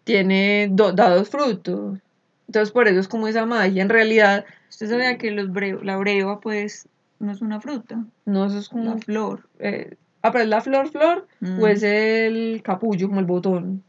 tiene 0.06 0.70
do- 0.72 0.94
da 0.94 1.10
dos 1.14 1.30
frutos. 1.30 2.00
Entonces, 2.48 2.72
por 2.72 2.88
eso 2.88 3.00
es 3.02 3.08
como 3.10 3.28
esa 3.28 3.46
magia. 3.46 3.82
En 3.82 3.90
realidad, 3.90 4.46
Usted 4.76 4.90
sabía 4.90 5.18
que 5.18 5.32
los 5.32 5.48
bre- 5.52 5.82
la 5.84 5.96
breva, 5.96 6.42
pues, 6.42 6.90
no 7.20 7.32
es 7.32 7.42
una 7.42 7.62
fruta, 7.62 8.04
no 8.26 8.46
eso 8.46 8.58
es 8.60 8.68
como. 8.68 8.84
la 8.96 8.98
flor. 8.98 9.48
eh, 9.60 9.96
ah, 10.22 10.32
pero 10.34 10.44
es 10.44 10.50
la 10.50 10.60
flor, 10.60 10.90
flor, 10.90 11.28
Mm. 11.40 11.60
o 11.62 11.68
es 11.68 11.82
el 11.84 12.62
capullo, 12.62 13.08
como 13.08 13.22
el 13.22 13.26
botón. 13.26 13.84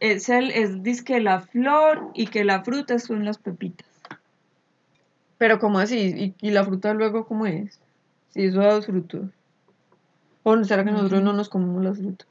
Es, 0.00 0.28
el, 0.28 0.50
es 0.50 0.82
dizque 0.82 1.18
la 1.20 1.40
flor 1.40 2.10
y 2.14 2.26
que 2.26 2.44
la 2.44 2.62
fruta 2.62 2.98
son 2.98 3.24
las 3.24 3.38
pepitas. 3.38 3.86
Pero, 5.38 5.58
¿cómo 5.58 5.78
así? 5.78 6.34
¿Y, 6.40 6.46
y 6.46 6.50
la 6.50 6.62
fruta 6.64 6.92
luego 6.92 7.26
cómo 7.26 7.46
es? 7.46 7.80
Si 8.28 8.44
eso 8.44 8.60
da 8.60 8.74
dos 8.74 8.84
frutos. 8.86 9.30
¿O 10.42 10.62
será 10.64 10.84
que 10.84 10.90
No 10.90 10.98
nosotros 10.98 11.22
no 11.22 11.32
nos 11.32 11.48
comemos 11.48 11.82
las 11.82 11.96
frutas? 11.98 12.28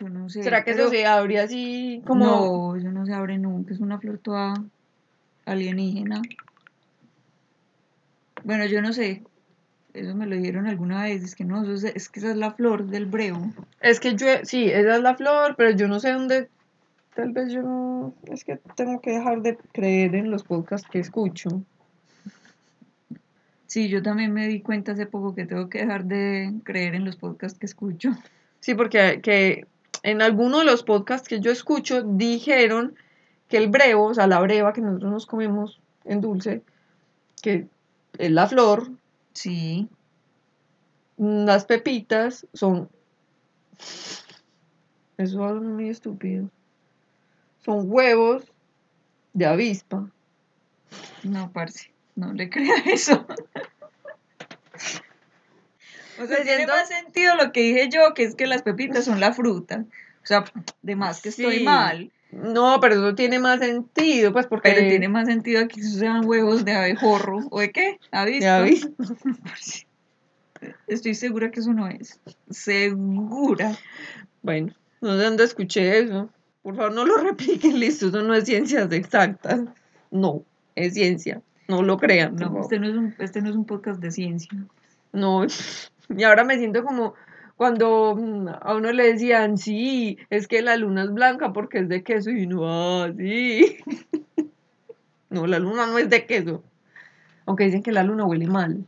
Yo 0.00 0.08
no 0.08 0.28
sé. 0.28 0.42
¿Será 0.42 0.64
que 0.64 0.72
eso 0.72 0.88
se 0.90 1.06
abre 1.06 1.38
así 1.38 2.02
como.? 2.06 2.24
No, 2.24 2.76
eso 2.76 2.90
no 2.90 3.06
se 3.06 3.14
abre 3.14 3.38
nunca, 3.38 3.72
es 3.72 3.78
una 3.80 3.98
flor 4.00 4.18
toda 4.18 4.54
alienígena. 5.46 6.22
Bueno, 8.46 8.64
yo 8.66 8.80
no 8.80 8.92
sé. 8.92 9.24
Eso 9.92 10.14
me 10.14 10.24
lo 10.24 10.36
dijeron 10.36 10.68
alguna 10.68 11.02
vez, 11.02 11.24
es 11.24 11.34
que 11.34 11.42
no, 11.42 11.64
eso 11.64 11.72
es, 11.72 11.96
es 11.96 12.08
que 12.08 12.20
esa 12.20 12.30
es 12.30 12.36
la 12.36 12.52
flor 12.52 12.86
del 12.86 13.06
brevo. 13.06 13.52
Es 13.80 13.98
que 13.98 14.14
yo, 14.14 14.26
sí, 14.44 14.66
esa 14.70 14.96
es 14.96 15.02
la 15.02 15.16
flor, 15.16 15.56
pero 15.56 15.72
yo 15.72 15.88
no 15.88 15.98
sé 15.98 16.12
dónde. 16.12 16.48
Tal 17.16 17.32
vez 17.32 17.50
yo. 17.50 18.14
Es 18.30 18.44
que 18.44 18.60
tengo 18.76 19.00
que 19.00 19.10
dejar 19.10 19.42
de 19.42 19.56
creer 19.72 20.14
en 20.14 20.30
los 20.30 20.44
podcasts 20.44 20.88
que 20.88 21.00
escucho. 21.00 21.64
Sí, 23.66 23.88
yo 23.88 24.00
también 24.00 24.32
me 24.32 24.46
di 24.46 24.60
cuenta 24.60 24.92
hace 24.92 25.06
poco 25.06 25.34
que 25.34 25.44
tengo 25.44 25.68
que 25.68 25.78
dejar 25.78 26.04
de 26.04 26.54
creer 26.62 26.94
en 26.94 27.04
los 27.04 27.16
podcasts 27.16 27.58
que 27.58 27.66
escucho. 27.66 28.12
Sí, 28.60 28.74
porque 28.74 29.20
que 29.24 29.66
en 30.04 30.22
alguno 30.22 30.60
de 30.60 30.66
los 30.66 30.84
podcasts 30.84 31.26
que 31.26 31.40
yo 31.40 31.50
escucho 31.50 32.04
dijeron 32.04 32.94
que 33.48 33.56
el 33.56 33.70
brevo, 33.70 34.04
o 34.04 34.14
sea, 34.14 34.28
la 34.28 34.38
breva 34.38 34.72
que 34.72 34.82
nosotros 34.82 35.10
nos 35.10 35.26
comemos 35.26 35.80
en 36.04 36.20
dulce, 36.20 36.62
que 37.42 37.66
la 38.18 38.46
flor, 38.48 38.90
Sí, 39.36 39.86
las 41.18 41.66
pepitas 41.66 42.46
son. 42.54 42.88
Eso 45.18 45.56
es 45.56 45.62
muy 45.62 45.90
estúpido. 45.90 46.48
Son 47.62 47.82
huevos 47.84 48.44
de 49.34 49.44
avispa. 49.44 50.10
no, 51.22 51.52
parce, 51.52 51.92
no 52.14 52.32
le 52.32 52.48
crea 52.48 52.76
eso. 52.86 53.26
O 56.18 56.26
sea, 56.26 56.38
Me 56.38 56.44
tiene 56.46 56.66
más 56.66 56.88
sentido 56.88 57.34
lo 57.34 57.52
que 57.52 57.60
dije 57.60 57.90
yo, 57.90 58.14
que 58.14 58.22
es 58.22 58.34
que 58.34 58.46
las 58.46 58.62
pepitas 58.62 59.04
son 59.04 59.20
la 59.20 59.34
fruta. 59.34 59.84
O 60.26 60.28
sea, 60.28 60.44
de 60.82 60.96
más 60.96 61.22
que 61.22 61.28
estoy 61.28 61.62
mal. 61.62 62.10
No, 62.32 62.80
pero 62.80 62.96
eso 62.96 63.14
tiene 63.14 63.38
más 63.38 63.60
sentido, 63.60 64.32
pues 64.32 64.48
porque. 64.48 64.72
Pero 64.72 64.88
tiene 64.88 65.08
más 65.08 65.28
sentido 65.28 65.68
que 65.68 65.80
sean 65.80 66.26
huevos 66.26 66.64
de 66.64 66.72
abejorro. 66.72 67.46
¿O 67.50 67.60
de 67.60 67.70
qué? 67.70 68.00
avispa. 68.10 68.66
Estoy 70.88 71.14
segura 71.14 71.52
que 71.52 71.60
eso 71.60 71.72
no 71.72 71.86
es. 71.86 72.18
Segura. 72.50 73.76
Bueno, 74.42 74.72
no 75.00 75.16
sé 75.16 75.22
dónde 75.22 75.44
escuché 75.44 76.00
eso. 76.00 76.28
Por 76.62 76.74
favor, 76.74 76.92
no 76.92 77.04
lo 77.04 77.16
repliquen, 77.22 77.78
listo. 77.78 78.08
Eso 78.08 78.20
no 78.22 78.34
es 78.34 78.46
ciencias 78.46 78.90
exactas. 78.90 79.60
No, 80.10 80.42
es 80.74 80.94
ciencia. 80.94 81.40
No 81.68 81.82
lo 81.82 81.98
crean. 81.98 82.34
No, 82.34 82.62
este 82.62 82.80
no, 82.80 82.88
es 82.88 82.96
un, 82.96 83.14
este 83.20 83.42
no 83.42 83.50
es 83.50 83.54
un 83.54 83.64
podcast 83.64 84.00
de 84.00 84.10
ciencia. 84.10 84.50
No, 85.12 85.46
y 86.16 86.24
ahora 86.24 86.42
me 86.42 86.58
siento 86.58 86.82
como 86.82 87.14
cuando 87.56 88.14
mm, 88.14 88.48
a 88.60 88.74
uno 88.74 88.92
le 88.92 89.12
decían, 89.12 89.56
sí, 89.56 90.18
es 90.30 90.46
que 90.46 90.62
la 90.62 90.76
luna 90.76 91.04
es 91.04 91.12
blanca 91.12 91.52
porque 91.52 91.78
es 91.78 91.88
de 91.88 92.02
queso 92.02 92.30
y 92.30 92.44
uno, 92.44 92.62
ah, 92.64 93.12
sí. 93.16 93.78
No, 95.28 95.46
la 95.46 95.58
luna 95.58 95.86
no 95.86 95.98
es 95.98 96.08
de 96.08 96.24
queso. 96.24 96.62
Aunque 97.46 97.64
dicen 97.64 97.82
que 97.82 97.92
la 97.92 98.04
luna 98.04 98.24
huele 98.24 98.46
mal. 98.46 98.86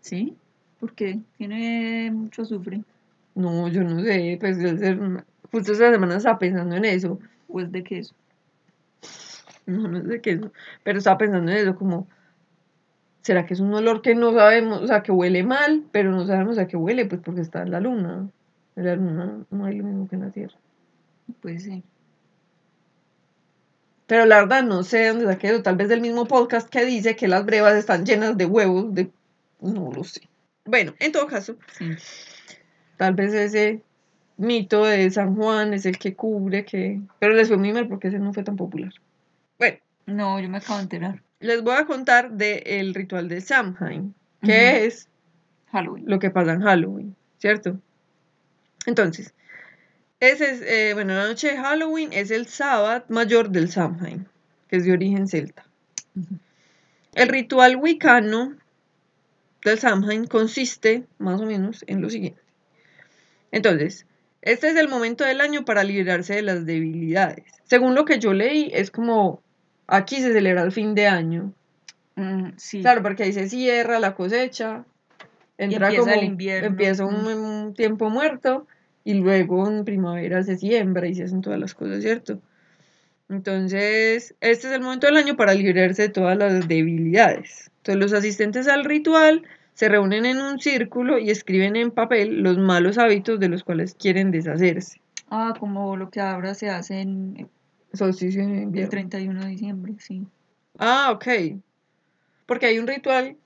¿Sí? 0.00 0.36
Porque 0.80 1.20
tiene 1.38 2.10
mucho 2.12 2.42
azufre. 2.42 2.82
No, 3.34 3.68
yo 3.68 3.82
no 3.82 4.00
sé, 4.02 4.36
pues 4.40 4.58
justo 5.50 5.72
esta 5.72 5.92
semana 5.92 6.16
estaba 6.16 6.38
pensando 6.38 6.74
en 6.74 6.84
eso. 6.84 7.18
O 7.48 7.60
es 7.60 7.70
de 7.70 7.82
queso. 7.82 8.14
No, 9.66 9.88
no 9.88 9.98
es 9.98 10.06
de 10.06 10.20
queso, 10.20 10.52
pero 10.82 10.98
estaba 10.98 11.18
pensando 11.18 11.50
en 11.50 11.58
eso, 11.58 11.76
como, 11.76 12.06
¿será 13.24 13.46
que 13.46 13.54
es 13.54 13.60
un 13.60 13.72
olor 13.74 14.02
que 14.02 14.14
no 14.14 14.32
sabemos, 14.34 14.82
o 14.82 14.86
sea, 14.86 15.02
que 15.02 15.10
huele 15.10 15.42
mal, 15.42 15.82
pero 15.90 16.12
no 16.12 16.26
sabemos 16.26 16.58
a 16.58 16.66
qué 16.68 16.76
huele? 16.76 17.06
Pues 17.06 17.22
porque 17.24 17.40
está 17.40 17.62
en 17.62 17.70
la 17.70 17.80
luna. 17.80 18.28
En 18.76 18.84
la 18.84 18.96
luna 18.96 19.44
no 19.50 19.64
hay 19.64 19.76
lo 19.78 19.84
mismo 19.84 20.08
que 20.08 20.16
en 20.16 20.22
la 20.22 20.30
Tierra. 20.30 20.54
Puede 21.40 21.58
ser. 21.58 21.82
Pero 24.06 24.26
la 24.26 24.40
verdad 24.42 24.62
no 24.62 24.82
sé 24.82 24.98
de 24.98 25.08
dónde 25.08 25.24
saqué 25.24 25.48
eso, 25.48 25.62
tal 25.62 25.76
vez 25.76 25.88
del 25.88 26.02
mismo 26.02 26.26
podcast 26.26 26.68
que 26.68 26.84
dice 26.84 27.16
que 27.16 27.26
las 27.26 27.46
brevas 27.46 27.74
están 27.74 28.04
llenas 28.04 28.36
de 28.36 28.44
huevos, 28.44 28.94
de... 28.94 29.10
No 29.60 29.90
lo 29.90 30.04
sé. 30.04 30.28
Bueno, 30.66 30.94
en 30.98 31.10
todo 31.12 31.26
caso, 31.26 31.56
Sí. 31.78 31.92
tal 32.98 33.14
vez 33.14 33.32
ese 33.32 33.80
mito 34.36 34.84
de 34.84 35.10
San 35.10 35.34
Juan 35.34 35.72
es 35.72 35.86
el 35.86 35.98
que 35.98 36.14
cubre 36.14 36.66
que... 36.66 37.00
Pero 37.18 37.32
les 37.32 37.48
fue 37.48 37.56
muy 37.56 37.72
mal 37.72 37.88
porque 37.88 38.08
ese 38.08 38.18
no 38.18 38.34
fue 38.34 38.42
tan 38.44 38.56
popular. 38.56 38.92
Bueno, 39.58 39.78
No, 40.06 40.38
yo 40.38 40.50
me 40.50 40.58
acabo 40.58 40.76
de 40.76 40.82
enterar. 40.82 41.22
Les 41.44 41.62
voy 41.62 41.76
a 41.76 41.84
contar 41.84 42.32
del 42.32 42.94
ritual 42.94 43.28
de 43.28 43.40
Samhain, 43.42 44.14
que 44.42 44.86
es 44.86 45.08
Halloween. 45.70 46.04
lo 46.06 46.18
que 46.18 46.30
pasa 46.30 46.52
en 46.52 46.62
Halloween, 46.62 47.16
¿cierto? 47.38 47.78
Entonces, 48.86 49.34
ese 50.20 50.50
es, 50.50 50.62
eh, 50.62 50.94
bueno, 50.94 51.14
la 51.14 51.26
noche 51.26 51.48
de 51.48 51.58
Halloween 51.58 52.14
es 52.14 52.30
el 52.30 52.46
sábado 52.46 53.04
mayor 53.08 53.50
del 53.50 53.70
Samhain, 53.70 54.26
que 54.68 54.76
es 54.76 54.84
de 54.86 54.92
origen 54.92 55.28
celta. 55.28 55.66
El 57.12 57.28
ritual 57.28 57.76
wicano 57.76 58.56
del 59.64 59.78
Samhain 59.78 60.26
consiste, 60.26 61.04
más 61.18 61.40
o 61.40 61.44
menos, 61.44 61.84
en 61.86 62.00
lo 62.00 62.08
siguiente. 62.08 62.40
Entonces, 63.52 64.06
este 64.40 64.70
es 64.70 64.76
el 64.76 64.88
momento 64.88 65.24
del 65.24 65.42
año 65.42 65.66
para 65.66 65.84
liberarse 65.84 66.34
de 66.34 66.42
las 66.42 66.64
debilidades. 66.64 67.44
Según 67.64 67.94
lo 67.94 68.06
que 68.06 68.18
yo 68.18 68.32
leí, 68.32 68.70
es 68.72 68.90
como 68.90 69.43
aquí 69.86 70.16
se 70.16 70.32
celebra 70.32 70.62
el 70.62 70.72
fin 70.72 70.94
de 70.94 71.06
año. 71.06 71.52
Mm, 72.16 72.50
sí. 72.56 72.80
Claro, 72.80 73.02
porque 73.02 73.24
ahí 73.24 73.32
se 73.32 73.48
cierra 73.48 73.98
la 73.98 74.14
cosecha, 74.14 74.84
entra 75.58 75.88
empieza 75.88 76.10
como 76.10 76.20
el 76.22 76.26
invierno. 76.26 76.68
empieza 76.68 77.04
un, 77.04 77.22
Mm. 77.24 77.26
un 77.66 77.74
tiempo 77.74 78.08
muerto 78.10 78.66
y 79.04 79.14
luego 79.14 79.68
en 79.68 79.84
primavera 79.84 80.42
se 80.42 80.56
siembra 80.56 81.06
y 81.08 81.14
se 81.14 81.24
hacen 81.24 81.40
todas 81.42 81.58
las 81.58 81.74
cosas, 81.74 82.02
¿cierto? 82.02 82.40
Entonces, 83.28 84.34
este 84.40 84.66
es 84.68 84.72
el 84.72 84.80
momento 84.82 85.06
del 85.06 85.16
año 85.16 85.36
para 85.36 85.54
librarse 85.54 86.02
de 86.02 86.08
todas 86.10 86.36
las 86.36 86.68
debilidades. 86.68 87.70
Entonces, 87.78 88.00
los 88.00 88.12
asistentes 88.12 88.68
al 88.68 88.84
ritual 88.84 89.42
se 89.74 89.88
reúnen 89.88 90.24
en 90.26 90.38
un 90.38 90.60
círculo 90.60 91.18
y 91.18 91.30
escriben 91.30 91.74
en 91.76 91.90
papel 91.90 92.42
los 92.42 92.58
malos 92.58 92.98
hábitos 92.98 93.40
de 93.40 93.48
los 93.48 93.64
cuales 93.64 93.94
quieren 93.94 94.30
deshacerse. 94.30 95.00
Ah, 95.30 95.54
como 95.58 95.96
lo 95.96 96.10
que 96.10 96.20
ahora 96.20 96.54
se 96.54 96.68
hace 96.70 97.00
en 97.00 97.48
Solsticio 97.94 98.46
de 98.46 98.52
el 98.52 98.62
invierno. 98.64 98.90
31 98.90 99.40
de 99.40 99.48
diciembre, 99.48 99.94
sí. 99.98 100.26
Ah, 100.78 101.10
ok. 101.12 101.58
Porque 102.46 102.66
hay 102.66 102.78
un 102.78 102.86
ritual 102.86 103.36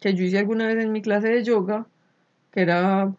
que 0.00 0.14
yo 0.14 0.24
hice 0.24 0.38
alguna 0.38 0.66
vez 0.66 0.84
en 0.84 0.92
mi 0.92 1.02
clase 1.02 1.28
de 1.28 1.44
yoga, 1.44 1.86
que 2.50 2.62
era 2.62 3.12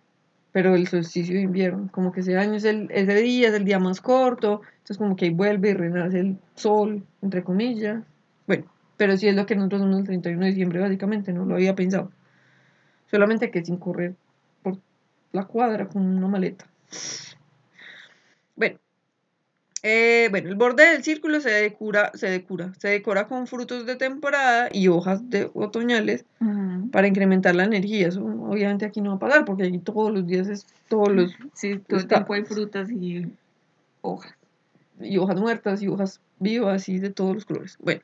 pero 0.55 0.73
el 0.73 0.88
solsticio 0.88 1.35
de 1.35 1.41
invierno, 1.41 1.89
como 1.91 2.13
que 2.13 2.21
ese 2.21 2.38
año 2.38 2.53
es 2.53 2.63
el, 2.63 2.88
ese 2.89 3.13
día 3.15 3.49
es 3.49 3.53
el 3.53 3.65
día 3.65 3.77
más 3.77 3.99
corto, 3.99 4.61
entonces 4.77 4.97
como 4.97 5.17
que 5.17 5.25
ahí 5.25 5.31
vuelve 5.31 5.71
y 5.71 5.73
renace 5.73 6.21
el 6.21 6.38
sol, 6.55 7.03
entre 7.21 7.43
comillas. 7.43 8.05
Bueno, 8.47 8.63
pero 8.95 9.17
sí 9.17 9.27
es 9.27 9.35
lo 9.35 9.45
que 9.45 9.57
nosotros 9.57 9.81
hacemos 9.81 9.99
el 9.99 10.05
31 10.05 10.45
de 10.45 10.47
diciembre, 10.51 10.79
básicamente, 10.79 11.33
no 11.33 11.43
lo 11.43 11.55
había 11.55 11.75
pensado. 11.75 12.09
Solamente 13.11 13.51
que 13.51 13.65
sin 13.65 13.75
correr 13.75 14.15
por 14.63 14.77
la 15.33 15.43
cuadra 15.43 15.89
con 15.89 16.03
una 16.03 16.29
maleta. 16.29 16.65
Bueno, 19.86 19.98
eh, 19.98 20.28
bueno, 20.32 20.50
el 20.50 20.56
borde 20.56 20.89
del 20.89 21.04
círculo 21.04 21.39
se 21.39 21.50
decora, 21.52 22.12
se 22.15 22.28
decora, 22.28 22.74
se 22.78 22.88
decora 22.89 23.28
con 23.28 23.45
frutos 23.45 23.86
de 23.86 23.95
temporada 23.95 24.69
y 24.71 24.88
hojas 24.88 25.30
de 25.30 25.50
otoñales 25.54 26.26
para 26.91 27.08
incrementar 27.08 27.56
la 27.56 27.65
energía. 27.65 28.08
Eso 28.08 28.24
obviamente 28.26 28.86
aquí 28.86 29.02
no 29.02 29.12
va 29.12 29.15
a 29.17 29.19
pasar 29.19 29.45
porque 29.45 29.63
aquí 29.63 29.78
todos 29.80 30.12
los 30.12 30.26
días 30.26 30.48
es 30.48 30.65
todos 30.88 31.10
los 31.12 31.32
Sí, 31.54 31.80
todo 31.88 32.00
el 32.00 32.08
tiempo 32.08 32.34
hay 32.34 32.43
frutas 32.43 32.89
y 32.91 33.28
hojas. 34.02 34.34
y 35.00 35.17
hojas 35.17 35.39
muertas 35.39 35.82
y 35.82 35.88
hojas 35.88 36.19
vivas 36.39 36.89
y 36.89 37.00
de 37.00 37.10
todos 37.12 37.36
los 37.36 37.45
colores. 37.45 37.78
Bueno, 37.80 38.02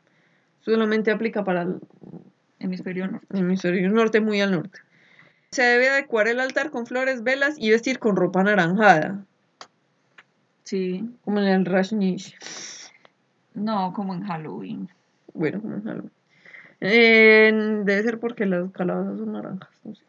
solamente 0.62 1.10
aplica 1.12 1.44
para 1.44 1.64
el 1.64 1.80
Hemisferio 2.60 3.08
norte. 3.08 3.26
hemisferio 3.38 3.90
norte, 3.90 4.22
muy 4.22 4.40
al 4.40 4.52
norte. 4.52 4.80
Se 5.52 5.64
debe 5.64 5.90
adecuar 5.90 6.28
el 6.28 6.40
altar 6.40 6.70
con 6.70 6.86
flores, 6.86 7.24
velas 7.24 7.56
y 7.58 7.72
vestir 7.72 7.98
con 8.00 8.16
ropa 8.16 8.42
anaranjada, 8.42 9.26
Sí. 10.64 11.10
como 11.24 11.40
en 11.40 11.48
el 11.48 11.66
Rashnish. 11.66 12.36
No, 13.54 13.92
como 13.94 14.14
en 14.14 14.24
Halloween. 14.24 14.90
Bueno, 15.34 15.62
como 15.62 15.76
en 15.76 15.84
Halloween. 15.84 16.12
Eh, 16.80 17.52
debe 17.86 18.04
ser 18.04 18.20
porque 18.20 18.46
las 18.46 18.72
calabazas 18.72 19.18
son 19.20 19.34
naranjas. 19.34 19.70
no 19.84 19.94
sé. 19.96 20.04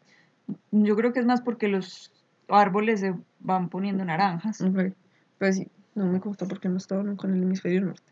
Yo 0.71 0.95
creo 0.95 1.13
que 1.13 1.19
es 1.19 1.25
más 1.25 1.41
porque 1.41 1.67
los 1.67 2.11
árboles 2.47 2.99
se 2.99 3.13
van 3.39 3.69
poniendo 3.69 4.03
naranjas. 4.05 4.61
Ok, 4.61 4.93
Pues 5.39 5.57
sí, 5.57 5.67
no 5.95 6.05
me 6.05 6.19
consta 6.19 6.45
porque 6.47 6.69
no 6.69 6.77
estaba 6.77 7.03
nunca 7.03 7.27
en 7.27 7.35
el 7.35 7.43
hemisferio 7.43 7.81
norte. 7.81 8.11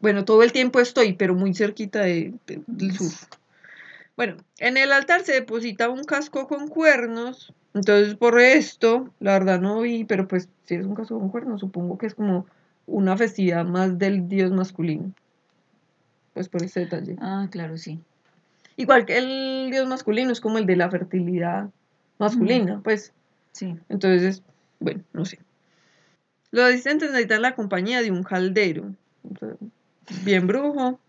Bueno, 0.00 0.24
todo 0.24 0.42
el 0.42 0.52
tiempo 0.52 0.80
estoy, 0.80 1.12
pero 1.12 1.34
muy 1.34 1.54
cerquita 1.54 2.00
de- 2.00 2.34
de- 2.46 2.62
del 2.66 2.92
sur. 2.96 3.12
Bueno, 4.20 4.36
en 4.58 4.76
el 4.76 4.92
altar 4.92 5.22
se 5.22 5.32
deposita 5.32 5.88
un 5.88 6.04
casco 6.04 6.46
con 6.46 6.68
cuernos. 6.68 7.54
Entonces, 7.72 8.16
por 8.16 8.38
esto, 8.38 9.08
la 9.18 9.32
verdad 9.38 9.62
no 9.62 9.80
vi, 9.80 10.04
pero 10.04 10.28
pues 10.28 10.50
si 10.66 10.74
es 10.74 10.84
un 10.84 10.94
casco 10.94 11.18
con 11.18 11.30
cuernos, 11.30 11.60
supongo 11.62 11.96
que 11.96 12.04
es 12.04 12.14
como 12.14 12.44
una 12.86 13.16
festividad 13.16 13.64
más 13.64 13.98
del 13.98 14.28
dios 14.28 14.52
masculino. 14.52 15.10
Pues 16.34 16.50
por 16.50 16.62
ese 16.62 16.80
detalle. 16.80 17.16
Ah, 17.18 17.48
claro, 17.50 17.78
sí. 17.78 17.98
Igual 18.76 19.06
que 19.06 19.16
el 19.16 19.70
dios 19.70 19.88
masculino 19.88 20.32
es 20.32 20.42
como 20.42 20.58
el 20.58 20.66
de 20.66 20.76
la 20.76 20.90
fertilidad 20.90 21.70
masculina, 22.18 22.82
pues 22.84 23.14
Sí. 23.52 23.74
entonces, 23.88 24.42
bueno, 24.80 25.02
no 25.14 25.24
sé. 25.24 25.38
Los 26.50 26.68
asistentes 26.68 27.08
necesitan 27.08 27.40
la 27.40 27.54
compañía 27.54 28.02
de 28.02 28.10
un 28.10 28.22
caldero, 28.22 28.94
bien 30.26 30.46
brujo. 30.46 31.00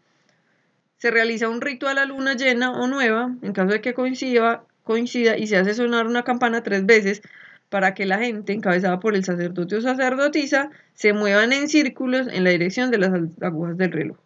Se 1.02 1.10
realiza 1.10 1.50
un 1.50 1.62
ritual 1.62 1.98
a 1.98 2.06
luna 2.06 2.36
llena 2.36 2.70
o 2.70 2.86
nueva, 2.86 3.34
en 3.42 3.54
caso 3.54 3.72
de 3.72 3.82
que 3.82 3.96
coincida, 3.96 4.64
coincida, 4.84 5.36
y 5.36 5.48
se 5.48 5.58
hace 5.58 5.74
sonar 5.74 6.06
una 6.06 6.24
campana 6.24 6.62
tres 6.62 6.86
veces 6.86 7.24
para 7.70 7.96
que 7.96 8.06
la 8.06 8.20
gente, 8.20 8.54
encabezada 8.54 9.00
por 9.00 9.16
el 9.16 9.26
sacerdote 9.26 9.78
o 9.78 9.82
sacerdotisa, 9.82 10.70
se 10.94 11.14
muevan 11.14 11.54
en 11.54 11.70
círculos 11.70 12.28
en 12.28 12.44
la 12.44 12.52
dirección 12.52 12.92
de 12.92 13.00
las 13.00 13.12
agujas 13.42 13.78
del 13.78 13.92
reloj. 13.92 14.18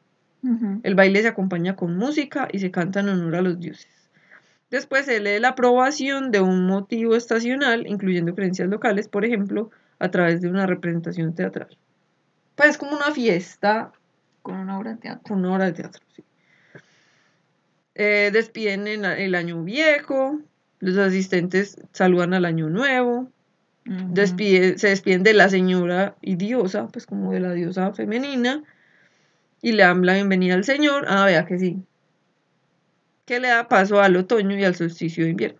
El 0.84 0.96
baile 0.96 1.22
se 1.22 1.30
acompaña 1.30 1.78
con 1.78 1.96
música 1.96 2.50
y 2.52 2.60
se 2.60 2.72
canta 2.72 3.00
en 3.00 3.08
honor 3.08 3.36
a 3.38 3.42
los 3.42 3.58
dioses. 3.58 3.88
Después 4.70 5.06
se 5.06 5.22
lee 5.22 5.40
la 5.40 5.50
aprobación 5.50 6.30
de 6.30 6.42
un 6.42 6.68
motivo 6.68 7.16
estacional, 7.16 7.88
incluyendo 7.88 8.36
creencias 8.36 8.68
locales, 8.68 9.08
por 9.08 9.24
ejemplo, 9.24 9.72
a 9.98 10.12
través 10.12 10.42
de 10.42 10.50
una 10.50 10.68
representación 10.68 11.34
teatral. 11.34 11.70
Pues 12.56 12.78
como 12.78 12.98
una 12.98 13.12
fiesta 13.12 13.94
Con 14.42 14.56
una 14.56 14.78
obra 14.78 14.92
de 14.92 14.98
teatro. 14.98 15.24
con 15.24 15.40
una 15.40 15.56
obra 15.56 15.66
de 15.68 15.72
teatro. 15.72 16.02
sí. 16.14 16.22
Eh, 17.96 18.30
despiden 18.34 18.88
en 18.88 19.06
el 19.06 19.36
año 19.36 19.64
viejo, 19.64 20.40
los 20.80 20.98
asistentes 20.98 21.78
saludan 21.94 22.34
al 22.34 22.44
año 22.46 22.70
nuevo, 22.70 23.30
despide- 23.86 24.78
se 24.78 24.90
despiden 24.90 25.24
de 25.24 25.34
la 25.34 25.48
señora 25.48 26.16
y 26.22 26.36
diosa, 26.36 26.88
pues 26.88 27.06
como 27.06 27.32
de 27.32 27.40
la 27.40 27.54
diosa 27.54 27.94
femenina, 27.94 28.64
y 29.62 29.72
le 29.72 29.84
dan 29.84 30.06
la 30.06 30.16
bienvenida 30.16 30.56
al 30.56 30.64
señor. 30.66 31.06
Ah, 31.08 31.26
vea 31.26 31.46
que 31.46 31.58
sí. 31.58 31.78
Que 33.26 33.40
le 33.40 33.48
da 33.48 33.68
paso 33.68 34.02
al 34.02 34.16
otoño 34.18 34.58
y 34.58 34.64
al 34.66 34.76
solsticio 34.76 35.24
de 35.24 35.32
invierno. 35.32 35.60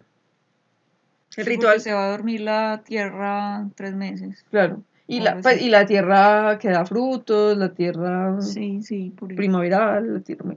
El 1.38 1.44
Sí, 1.46 1.50
ritual, 1.50 1.80
se 1.82 1.94
va 1.94 2.06
a 2.08 2.12
dormir 2.12 2.42
la 2.42 2.82
tierra 2.86 3.68
tres 3.76 3.94
meses. 3.94 4.46
claro. 4.50 4.84
Y 5.08 5.20
la, 5.20 5.40
pues, 5.40 5.62
y 5.62 5.70
la 5.70 5.86
tierra 5.86 6.58
que 6.60 6.70
da 6.70 6.86
frutos, 6.86 7.58
la 7.58 7.74
tierra 7.74 8.42
Sí, 8.42 8.82
sí, 8.82 9.14
por 9.16 9.34
primaveral, 9.36 10.16
la 10.16 10.20
tierra. 10.20 10.56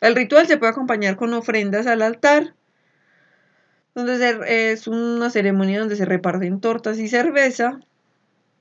El 0.00 0.14
ritual 0.14 0.46
se 0.46 0.56
puede 0.58 0.72
acompañar 0.72 1.16
con 1.16 1.32
ofrendas 1.34 1.86
al 1.86 2.02
altar, 2.02 2.54
donde 3.94 4.16
se- 4.18 4.72
es 4.72 4.86
una 4.86 5.28
ceremonia 5.30 5.80
donde 5.80 5.96
se 5.96 6.04
reparten 6.04 6.60
tortas 6.60 6.98
y 6.98 7.08
cerveza. 7.08 7.80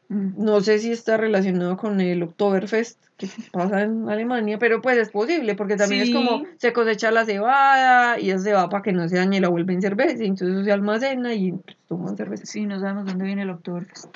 Ujú. 0.09 0.43
No 0.43 0.61
sé 0.61 0.79
si 0.79 0.91
está 0.91 1.17
relacionado 1.17 1.75
con 1.77 1.99
el 2.01 2.23
Oktoberfest 2.23 2.97
que 3.17 3.27
pasa 3.51 3.81
en 3.81 4.07
Alemania, 4.09 4.57
pero 4.57 4.81
pues 4.81 4.97
es 4.97 5.09
posible, 5.09 5.55
porque 5.55 5.75
también 5.75 6.03
es 6.03 6.11
como 6.11 6.43
se 6.57 6.71
cosecha 6.71 7.11
la 7.11 7.25
cebada 7.25 8.19
y 8.19 8.29
esa 8.29 8.43
cebada 8.43 8.69
para 8.69 8.83
que 8.83 8.93
no 8.93 9.07
se 9.09 9.17
dañe 9.17 9.41
la 9.41 9.49
vuelven 9.49 9.81
cerveza, 9.81 10.23
y 10.23 10.27
entonces 10.27 10.65
se 10.65 10.71
almacena 10.71 11.33
y 11.33 11.51
pues, 11.51 11.77
toman 11.87 12.15
cerveza. 12.15 12.45
Sí, 12.45 12.65
no 12.65 12.79
sabemos 12.79 13.05
dónde 13.05 13.25
viene 13.25 13.41
el 13.41 13.49
Oktoberfest. 13.49 14.15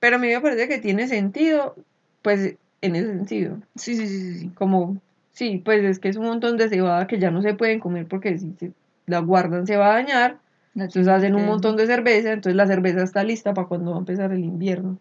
Pero 0.00 0.16
a 0.16 0.18
mí 0.18 0.28
me 0.28 0.40
parece 0.40 0.68
que 0.68 0.78
tiene 0.78 1.08
sentido, 1.08 1.74
pues 2.22 2.54
en 2.82 2.94
ese 2.96 3.08
sentido, 3.08 3.58
Sí, 3.74 3.96
sí, 3.96 4.06
sí, 4.06 4.18
sí, 4.20 4.38
sí. 4.40 4.48
como, 4.54 5.00
sí, 5.34 5.60
pues 5.62 5.84
es 5.84 5.98
que 5.98 6.08
es 6.08 6.16
un 6.16 6.24
montón 6.24 6.56
de 6.56 6.70
cebada 6.70 7.06
que 7.06 7.18
ya 7.18 7.30
no 7.30 7.42
se 7.42 7.54
pueden 7.54 7.80
comer 7.80 8.06
porque 8.06 8.38
si 8.38 8.54
se 8.54 8.72
la 9.06 9.18
guardan 9.18 9.66
se 9.66 9.76
va 9.76 9.88
a 9.90 9.94
dañar, 9.94 10.38
La 10.72 10.84
entonces 10.84 11.08
hacen 11.08 11.34
un 11.34 11.44
montón 11.44 11.76
de 11.76 11.86
cerveza, 11.86 12.32
entonces 12.32 12.56
la 12.56 12.66
cerveza 12.66 13.02
está 13.02 13.22
lista 13.22 13.52
para 13.52 13.68
cuando 13.68 13.90
va 13.90 13.98
a 13.98 14.00
empezar 14.00 14.32
el 14.32 14.44
invierno. 14.44 14.98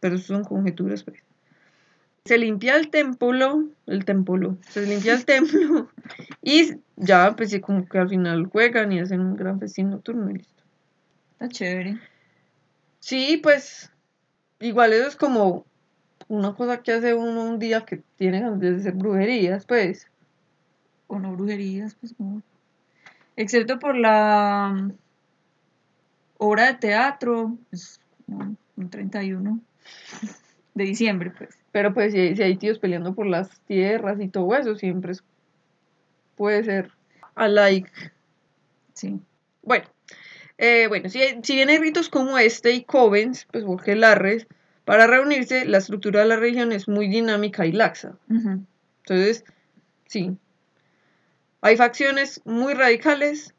Pero 0.00 0.14
eso 0.14 0.28
son 0.28 0.44
conjeturas, 0.44 1.02
pues. 1.02 1.22
Se 2.24 2.38
limpia 2.38 2.76
el 2.76 2.90
templo, 2.90 3.64
el 3.86 4.04
templo, 4.04 4.56
se 4.68 4.86
limpia 4.86 5.14
el 5.14 5.24
templo 5.24 5.90
y 6.42 6.76
ya, 6.96 7.34
pues 7.36 7.50
sí, 7.50 7.60
como 7.60 7.88
que 7.88 7.98
al 7.98 8.08
final 8.08 8.46
juegan 8.46 8.92
y 8.92 9.00
hacen 9.00 9.20
un 9.20 9.36
gran 9.36 9.58
festín 9.58 9.90
nocturno 9.90 10.30
y 10.30 10.34
listo. 10.34 10.62
Está 11.32 11.48
chévere. 11.48 11.98
Sí, 13.00 13.40
pues 13.42 13.90
igual 14.60 14.92
eso 14.92 15.08
es 15.08 15.16
como 15.16 15.64
una 16.26 16.54
cosa 16.54 16.82
que 16.82 16.92
hace 16.92 17.14
uno 17.14 17.44
un 17.44 17.58
día 17.58 17.84
que 17.84 18.02
tiene 18.16 18.40
ganas 18.40 18.60
de 18.60 18.76
hacer 18.76 18.94
brujerías, 18.94 19.64
pues. 19.66 20.08
O 21.06 21.18
no 21.18 21.32
brujerías, 21.32 21.94
pues 21.94 22.14
como. 22.14 22.42
Excepto 23.36 23.78
por 23.78 23.96
la 23.96 24.72
mm, 24.74 24.92
obra 26.38 26.66
de 26.66 26.74
teatro, 26.74 27.56
pues 27.70 28.00
como 28.26 28.56
un 28.76 28.90
31 28.90 29.60
de 30.74 30.84
diciembre, 30.84 31.32
pues. 31.36 31.50
Pero 31.72 31.92
pues 31.94 32.12
si, 32.12 32.36
si 32.36 32.42
hay 32.42 32.56
tíos 32.56 32.78
peleando 32.78 33.14
por 33.14 33.26
las 33.26 33.60
tierras 33.60 34.20
y 34.20 34.28
todo 34.28 34.54
eso, 34.56 34.74
siempre 34.74 35.12
es- 35.12 35.24
puede 36.36 36.64
ser 36.64 36.90
a 37.34 37.48
like. 37.48 37.90
Sí. 38.94 39.20
Bueno, 39.62 39.86
eh, 40.58 40.86
bueno, 40.88 41.08
si, 41.08 41.20
si 41.42 41.54
bien 41.54 41.68
hay 41.68 41.78
ritos 41.78 42.08
como 42.08 42.38
este 42.38 42.72
y 42.72 42.84
covens, 42.84 43.46
pues 43.50 43.64
porque 43.64 43.94
larres, 43.96 44.46
para 44.88 45.06
reunirse, 45.06 45.66
la 45.66 45.76
estructura 45.76 46.20
de 46.20 46.26
la 46.28 46.36
religión 46.36 46.72
es 46.72 46.88
muy 46.88 47.08
dinámica 47.08 47.66
y 47.66 47.72
laxa. 47.72 48.16
Entonces, 48.30 49.44
sí. 50.06 50.34
Hay 51.60 51.76
facciones 51.76 52.40
muy 52.46 52.72
radicales 52.72 53.54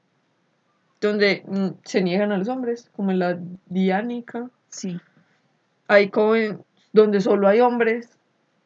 donde 0.99 1.43
mm, 1.45 1.67
se 1.83 2.01
niegan 2.01 2.31
a 2.31 2.37
los 2.39 2.47
hombres, 2.47 2.89
como 2.95 3.11
en 3.11 3.19
la 3.19 3.37
diánica. 3.67 4.49
Sí. 4.69 4.99
Hay 5.87 6.09
coven 6.09 6.65
donde 6.93 7.21
solo 7.21 7.47
hay 7.47 7.59
hombres, 7.59 8.09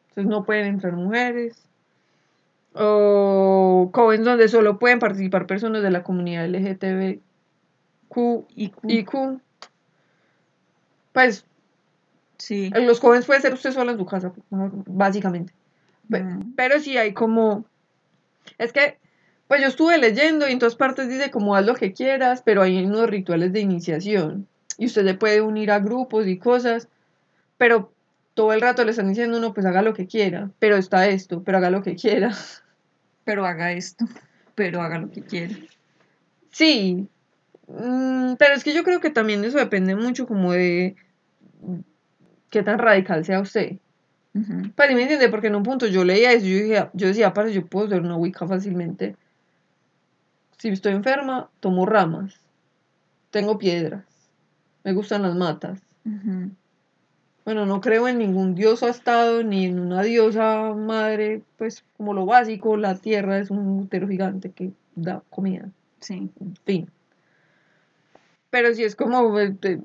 entonces 0.08 0.30
no 0.30 0.46
pueden 0.46 0.64
entrar 0.64 0.94
mujeres. 0.94 1.68
O 2.72 3.90
covens 3.92 4.24
donde 4.24 4.48
solo 4.48 4.78
pueden 4.78 5.00
participar 5.00 5.46
personas 5.46 5.82
de 5.82 5.90
la 5.90 6.02
comunidad 6.02 6.48
LGTBQ 6.48 7.20
y 8.56 9.04
Q. 9.04 9.42
Pues 11.12 11.44
sí. 12.44 12.70
los 12.70 13.00
jóvenes 13.00 13.26
puede 13.26 13.40
ser 13.40 13.54
usted 13.54 13.72
sola 13.72 13.92
en 13.92 13.98
su 13.98 14.06
casa, 14.06 14.32
básicamente. 14.50 15.52
Mm. 16.08 16.54
Pero 16.56 16.80
sí 16.80 16.96
hay 16.96 17.12
como. 17.12 17.64
Es 18.58 18.72
que, 18.72 18.98
pues 19.48 19.60
yo 19.60 19.68
estuve 19.68 19.98
leyendo 19.98 20.48
y 20.48 20.52
en 20.52 20.58
todas 20.58 20.76
partes 20.76 21.08
dice 21.08 21.30
como 21.30 21.56
haz 21.56 21.64
lo 21.64 21.74
que 21.74 21.92
quieras, 21.92 22.42
pero 22.44 22.62
hay 22.62 22.84
unos 22.84 23.08
rituales 23.08 23.52
de 23.52 23.60
iniciación. 23.60 24.46
Y 24.78 24.86
usted 24.86 25.04
se 25.04 25.14
puede 25.14 25.40
unir 25.40 25.70
a 25.70 25.78
grupos 25.78 26.26
y 26.26 26.38
cosas, 26.38 26.88
pero 27.58 27.92
todo 28.34 28.52
el 28.52 28.60
rato 28.60 28.84
le 28.84 28.90
están 28.90 29.08
diciendo 29.08 29.38
uno, 29.38 29.54
pues 29.54 29.66
haga 29.66 29.82
lo 29.82 29.94
que 29.94 30.06
quiera. 30.06 30.50
Pero 30.58 30.76
está 30.76 31.08
esto, 31.08 31.42
pero 31.42 31.58
haga 31.58 31.70
lo 31.70 31.82
que 31.82 31.94
quiera. 31.94 32.34
Pero 33.24 33.46
haga 33.46 33.72
esto. 33.72 34.04
Pero 34.54 34.82
haga 34.82 34.98
lo 34.98 35.10
que 35.10 35.22
quiera. 35.22 35.54
Sí, 36.50 37.08
Mm, 37.66 38.34
pero 38.38 38.54
es 38.54 38.64
que 38.64 38.74
yo 38.74 38.84
creo 38.84 39.00
que 39.00 39.10
también 39.10 39.44
eso 39.44 39.58
depende 39.58 39.96
mucho 39.96 40.26
como 40.26 40.52
de 40.52 40.96
qué 42.54 42.62
tan 42.62 42.78
radical 42.78 43.24
sea 43.24 43.40
usted. 43.40 43.78
Ujú. 44.32 44.70
Para 44.76 44.90
mí 44.90 44.94
me 44.94 45.02
entiende, 45.02 45.28
porque 45.28 45.48
en 45.48 45.56
un 45.56 45.64
punto 45.64 45.86
yo 45.88 46.04
leía 46.04 46.32
eso, 46.32 46.46
yo, 46.46 46.56
dije, 46.56 46.88
yo 46.92 47.08
decía, 47.08 47.34
para 47.34 47.48
yo 47.50 47.66
puedo 47.66 47.88
ser 47.88 48.00
una 48.00 48.16
Wicca 48.16 48.46
fácilmente. 48.46 49.16
Si 50.58 50.68
estoy 50.68 50.92
enferma, 50.92 51.50
tomo 51.60 51.84
ramas, 51.84 52.36
tengo 53.30 53.58
piedras, 53.58 54.04
me 54.84 54.92
gustan 54.92 55.22
las 55.22 55.34
matas. 55.34 55.80
Bueno, 57.44 57.66
no 57.66 57.80
creo 57.80 58.06
en 58.08 58.18
ningún 58.18 58.54
dios 58.54 58.82
astado 58.84 59.42
ni 59.42 59.66
en 59.66 59.78
una 59.80 60.02
diosa 60.02 60.72
madre, 60.74 61.42
pues 61.58 61.84
como 61.96 62.14
lo 62.14 62.24
básico, 62.24 62.76
la 62.76 62.94
tierra 62.94 63.38
es 63.38 63.50
un 63.50 63.80
útero 63.80 64.06
gigante 64.08 64.50
que 64.50 64.70
da 64.94 65.22
comida, 65.28 65.68
Sí. 66.00 66.30
en 66.40 66.56
fin. 66.64 66.90
Pero 68.50 68.72
si 68.74 68.84
es 68.84 68.94
como, 68.96 69.36
de- 69.36 69.80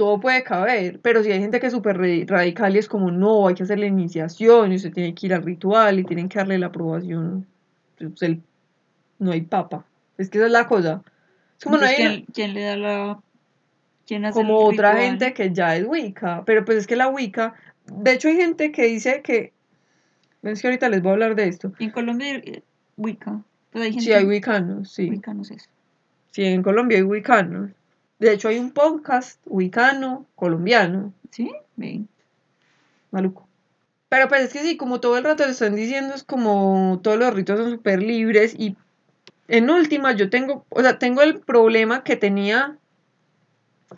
todo 0.00 0.18
puede 0.18 0.42
caber, 0.42 0.98
pero 1.02 1.22
si 1.22 1.30
hay 1.30 1.40
gente 1.40 1.60
que 1.60 1.66
es 1.66 1.74
súper 1.74 1.98
radical 2.26 2.74
y 2.74 2.78
es 2.78 2.88
como, 2.88 3.10
no, 3.10 3.46
hay 3.46 3.54
que 3.54 3.64
hacer 3.64 3.78
la 3.78 3.84
iniciación 3.84 4.72
y 4.72 4.76
usted 4.76 4.94
tiene 4.94 5.14
que 5.14 5.26
ir 5.26 5.34
al 5.34 5.42
ritual 5.42 5.98
y 5.98 6.04
tienen 6.04 6.26
que 6.26 6.38
darle 6.38 6.56
la 6.56 6.68
aprobación, 6.68 7.46
pues, 7.98 8.22
el- 8.22 8.40
no 9.18 9.32
hay 9.32 9.42
papa. 9.42 9.84
Es 10.16 10.30
que 10.30 10.38
esa 10.38 10.46
es 10.46 10.52
la 10.52 10.66
cosa. 10.66 11.02
Es 11.58 11.64
como 11.64 11.76
no 11.76 11.84
hay 11.84 11.96
¿quién, 11.96 12.24
quién 12.32 12.54
le 12.54 12.62
da 12.62 12.76
la... 12.78 13.20
¿Quién 14.06 14.24
hace 14.24 14.40
como 14.40 14.70
el 14.70 14.74
otra 14.78 14.96
gente 14.96 15.34
que 15.34 15.52
ya 15.52 15.76
es 15.76 15.84
Wicca, 15.86 16.44
pero 16.46 16.64
pues 16.64 16.78
es 16.78 16.86
que 16.86 16.96
la 16.96 17.08
Wicca, 17.08 17.52
de 17.84 18.14
hecho 18.14 18.28
hay 18.28 18.36
gente 18.36 18.72
que 18.72 18.86
dice 18.86 19.20
que, 19.20 19.52
es 20.42 20.62
que 20.62 20.68
ahorita 20.68 20.88
les 20.88 21.02
voy 21.02 21.10
a 21.10 21.12
hablar 21.12 21.34
de 21.34 21.46
esto, 21.46 21.74
en 21.78 21.90
Colombia, 21.90 22.36
eh, 22.36 22.62
Wicca. 22.96 23.42
Pues 23.70 23.84
hay 23.84 23.90
gente... 23.90 24.04
si 24.06 24.12
hay 24.14 24.24
wiccanos, 24.24 24.90
sí, 24.90 25.10
Wicca, 25.10 25.34
no 25.34 25.44
sé 25.44 25.56
eso. 25.56 25.68
sí, 26.30 26.42
en 26.42 26.62
Colombia 26.62 26.96
hay 26.96 27.04
wiccanos, 27.04 27.72
de 28.20 28.32
hecho 28.32 28.48
hay 28.48 28.58
un 28.58 28.70
podcast 28.70 29.40
wicano 29.46 30.26
colombiano, 30.36 31.12
¿Sí? 31.30 31.50
Ven. 31.76 32.08
maluco. 33.10 33.48
Pero 34.08 34.28
pues 34.28 34.42
es 34.42 34.52
que 34.52 34.60
sí, 34.60 34.76
como 34.76 35.00
todo 35.00 35.16
el 35.16 35.24
rato 35.24 35.44
le 35.44 35.52
están 35.52 35.74
diciendo, 35.74 36.14
es 36.14 36.24
como 36.24 37.00
todos 37.02 37.18
los 37.18 37.32
ritos 37.32 37.58
son 37.58 37.70
súper 37.70 38.02
libres 38.02 38.54
y 38.58 38.76
en 39.48 39.70
última 39.70 40.12
yo 40.12 40.30
tengo, 40.30 40.64
o 40.68 40.82
sea, 40.82 40.98
tengo 40.98 41.22
el 41.22 41.40
problema 41.40 42.04
que 42.04 42.16
tenía 42.16 42.76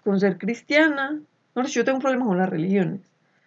con 0.04 0.20
ser 0.20 0.38
cristiana. 0.38 1.20
No, 1.54 1.64
yo 1.64 1.84
tengo 1.84 1.96
un 1.96 2.02
problema 2.02 2.26
con 2.26 2.38
las 2.38 2.48
religiones. 2.48 3.00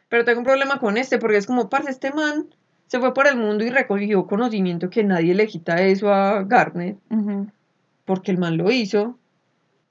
Pero 0.10 0.26
tengo 0.26 0.40
un 0.40 0.46
problema 0.46 0.80
con 0.80 0.98
este 0.98 1.18
porque 1.18 1.38
es 1.38 1.48
como, 1.48 1.70
parce, 1.70 1.90
este 1.90 2.12
man 2.12 2.48
se 2.88 3.00
fue 3.00 3.14
por 3.14 3.28
el 3.28 3.38
mundo 3.38 3.64
y 3.64 3.70
recogió 3.70 4.28
conocimiento 4.28 4.90
que 4.90 5.04
nadie 5.04 5.34
le 5.34 5.48
quita 5.48 5.82
eso 5.82 6.14
a 6.14 6.44
Garnet 6.44 6.98
porque 8.06 8.32
el 8.32 8.38
man 8.38 8.58
lo 8.58 8.72
hizo. 8.72 9.18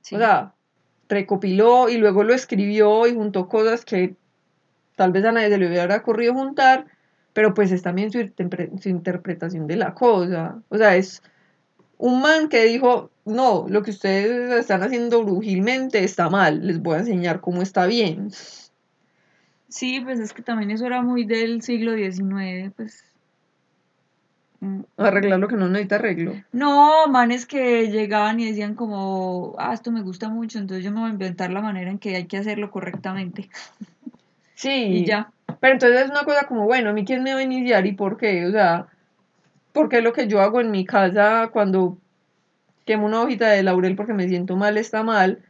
Sí. 0.01 0.15
O 0.15 0.19
sea, 0.19 0.54
recopiló 1.15 1.89
y 1.89 1.97
luego 1.97 2.25
lo 2.25 2.35
escribió 2.35 3.07
y 3.07 3.15
juntó 3.15 3.49
cosas 3.49 3.85
que 3.85 4.15
tal 4.97 5.13
vez 5.13 5.25
a 5.25 5.33
nadie 5.33 5.49
se 5.49 5.59
le 5.59 5.69
hubiera 5.69 5.97
ocurrido 5.97 6.35
juntar, 6.35 6.87
pero 7.33 7.55
pues 7.55 7.73
es 7.73 7.83
también 7.83 8.13
su, 8.13 8.31
su 8.81 8.89
interpretación 8.89 9.67
de 9.67 9.77
la 9.77 9.95
cosa. 9.95 10.61
O 10.69 10.77
sea, 10.77 10.97
es 10.97 11.23
un 11.99 12.21
man 12.21 12.49
que 12.49 12.65
dijo, 12.65 13.11
no, 13.25 13.67
lo 13.69 13.83
que 13.83 13.91
ustedes 13.91 14.53
están 14.61 14.83
haciendo 14.83 15.25
brujilmente 15.25 16.05
está 16.05 16.29
mal, 16.29 16.67
les 16.67 16.81
voy 16.83 16.97
a 16.97 17.01
enseñar 17.01 17.41
cómo 17.41 17.63
está 17.63 17.87
bien. 17.87 18.31
Sí, 19.69 20.01
pues 20.01 20.21
es 20.21 20.33
que 20.33 20.43
también 20.43 20.71
eso 20.71 20.87
era 20.87 21.03
muy 21.03 21.25
del 21.25 21.63
siglo 21.63 21.95
XIX, 21.95 22.73
pues. 22.77 23.14
Arreglar 24.97 25.39
lo 25.39 25.49
que 25.49 25.57
no 25.57 25.69
necesita 25.69 25.97
arreglo. 25.97 26.35
No, 26.53 27.07
manes 27.09 27.47
que 27.47 27.91
llegaban 27.91 28.41
y 28.41 28.47
decían 28.47 28.75
como, 28.75 29.55
ah, 29.59 29.73
esto 29.75 29.91
me 29.93 30.03
gusta 30.03 30.29
mucho, 30.29 30.59
entonces 30.59 30.85
yo 30.85 30.91
me 30.93 31.01
voy 31.01 31.11
a 31.11 31.13
inventar 31.13 31.51
la 31.51 31.61
manera 31.61 31.91
en 31.91 31.99
que 31.99 32.17
hay 32.17 32.27
que 32.27 32.39
hacerlo 32.39 32.71
correctamente. 32.71 33.49
Sí, 34.57 34.71
Y 34.71 35.05
ya. 35.05 35.31
pero 35.61 35.75
entonces 35.75 36.03
es 36.03 36.11
una 36.11 36.23
cosa 36.23 36.47
como, 36.47 36.65
bueno, 36.65 36.91
a 36.91 36.93
mí 36.93 37.05
quién 37.05 37.25
me 37.25 37.35
va 37.35 37.41
a 37.41 37.43
iniciar 37.43 37.85
y 37.87 37.93
por 37.93 38.17
qué, 38.17 38.47
o 38.47 38.53
sea, 38.53 38.87
¿por 39.73 39.89
qué 39.89 40.01
lo 40.01 40.13
que 40.13 40.29
yo 40.29 40.41
hago 40.41 40.61
en 40.61 40.71
mi 40.71 40.85
casa 40.87 41.51
cuando 41.53 41.99
quemo 42.87 43.07
una 43.07 43.21
hojita 43.21 43.49
de 43.51 43.65
laurel 43.65 43.97
porque 43.97 44.13
me 44.15 44.29
siento 44.29 44.57
mal 44.57 44.79
está 44.79 45.03
mal 45.03 45.41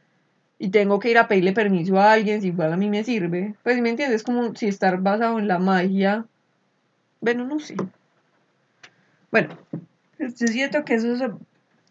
y 0.58 0.70
tengo 0.70 0.98
que 0.98 1.10
ir 1.10 1.18
a 1.18 1.28
pedirle 1.28 1.52
permiso 1.52 1.98
a 2.00 2.12
alguien 2.12 2.40
si 2.40 2.48
igual 2.48 2.72
a 2.72 2.76
mí 2.78 2.88
me 2.88 3.04
sirve? 3.04 3.54
Pues 3.62 3.78
me 3.80 3.90
entiendes, 3.90 4.22
como 4.22 4.54
si 4.54 4.68
estar 4.68 4.98
basado 5.00 5.38
en 5.38 5.48
la 5.48 5.58
magia, 5.58 6.24
bueno, 7.20 7.44
no 7.44 7.60
sé. 7.60 7.76
Bueno, 9.34 9.58
Yo 10.20 10.46
siento 10.46 10.84
que 10.84 10.94
eso 10.94 11.12
es, 11.12 11.22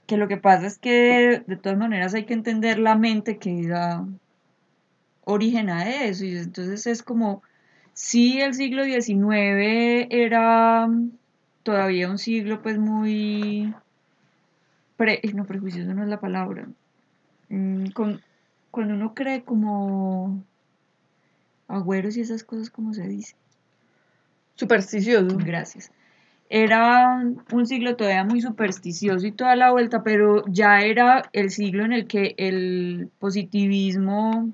que 0.07 0.15
lo 0.15 0.29
que 0.29 0.37
pasa 0.37 0.65
es 0.65 0.77
que 0.77 1.43
de 1.45 1.57
todas 1.57 1.77
maneras 1.77 2.13
hay 2.13 2.23
que 2.23 2.33
entender 2.33 2.79
la 2.79 2.95
mente 2.95 3.37
que 3.37 3.67
da 3.67 4.07
origen 5.25 5.69
a 5.69 5.89
eso. 6.05 6.23
Y 6.23 6.37
entonces 6.37 6.87
es 6.87 7.03
como, 7.03 7.43
si 7.93 8.39
el 8.39 8.53
siglo 8.53 8.85
XIX 8.85 10.07
era 10.09 10.87
todavía 11.63 12.09
un 12.09 12.17
siglo 12.17 12.61
pues 12.61 12.77
muy... 12.77 13.73
Pre, 14.95 15.19
no, 15.33 15.43
prejuicioso 15.43 15.93
no 15.93 16.03
es 16.03 16.07
la 16.09 16.21
palabra. 16.21 16.65
Mm, 17.49 17.87
con- 17.87 18.21
cuando 18.71 18.93
uno 18.93 19.13
cree 19.13 19.43
como 19.43 20.41
agüeros 21.67 22.15
y 22.15 22.21
esas 22.21 22.45
cosas, 22.45 22.69
como 22.69 22.93
se 22.93 23.05
dice. 23.05 23.35
supersticioso. 24.55 25.37
Gracias. 25.39 25.91
Era 26.49 27.23
un 27.51 27.65
siglo 27.65 27.95
todavía 27.95 28.23
muy 28.23 28.41
supersticioso 28.41 29.25
y 29.25 29.31
toda 29.31 29.55
la 29.55 29.71
vuelta, 29.71 30.03
pero 30.03 30.43
ya 30.47 30.81
era 30.81 31.29
el 31.33 31.49
siglo 31.49 31.83
en 31.83 31.93
el 31.93 32.07
que 32.07 32.35
el 32.37 33.09
positivismo 33.19 34.51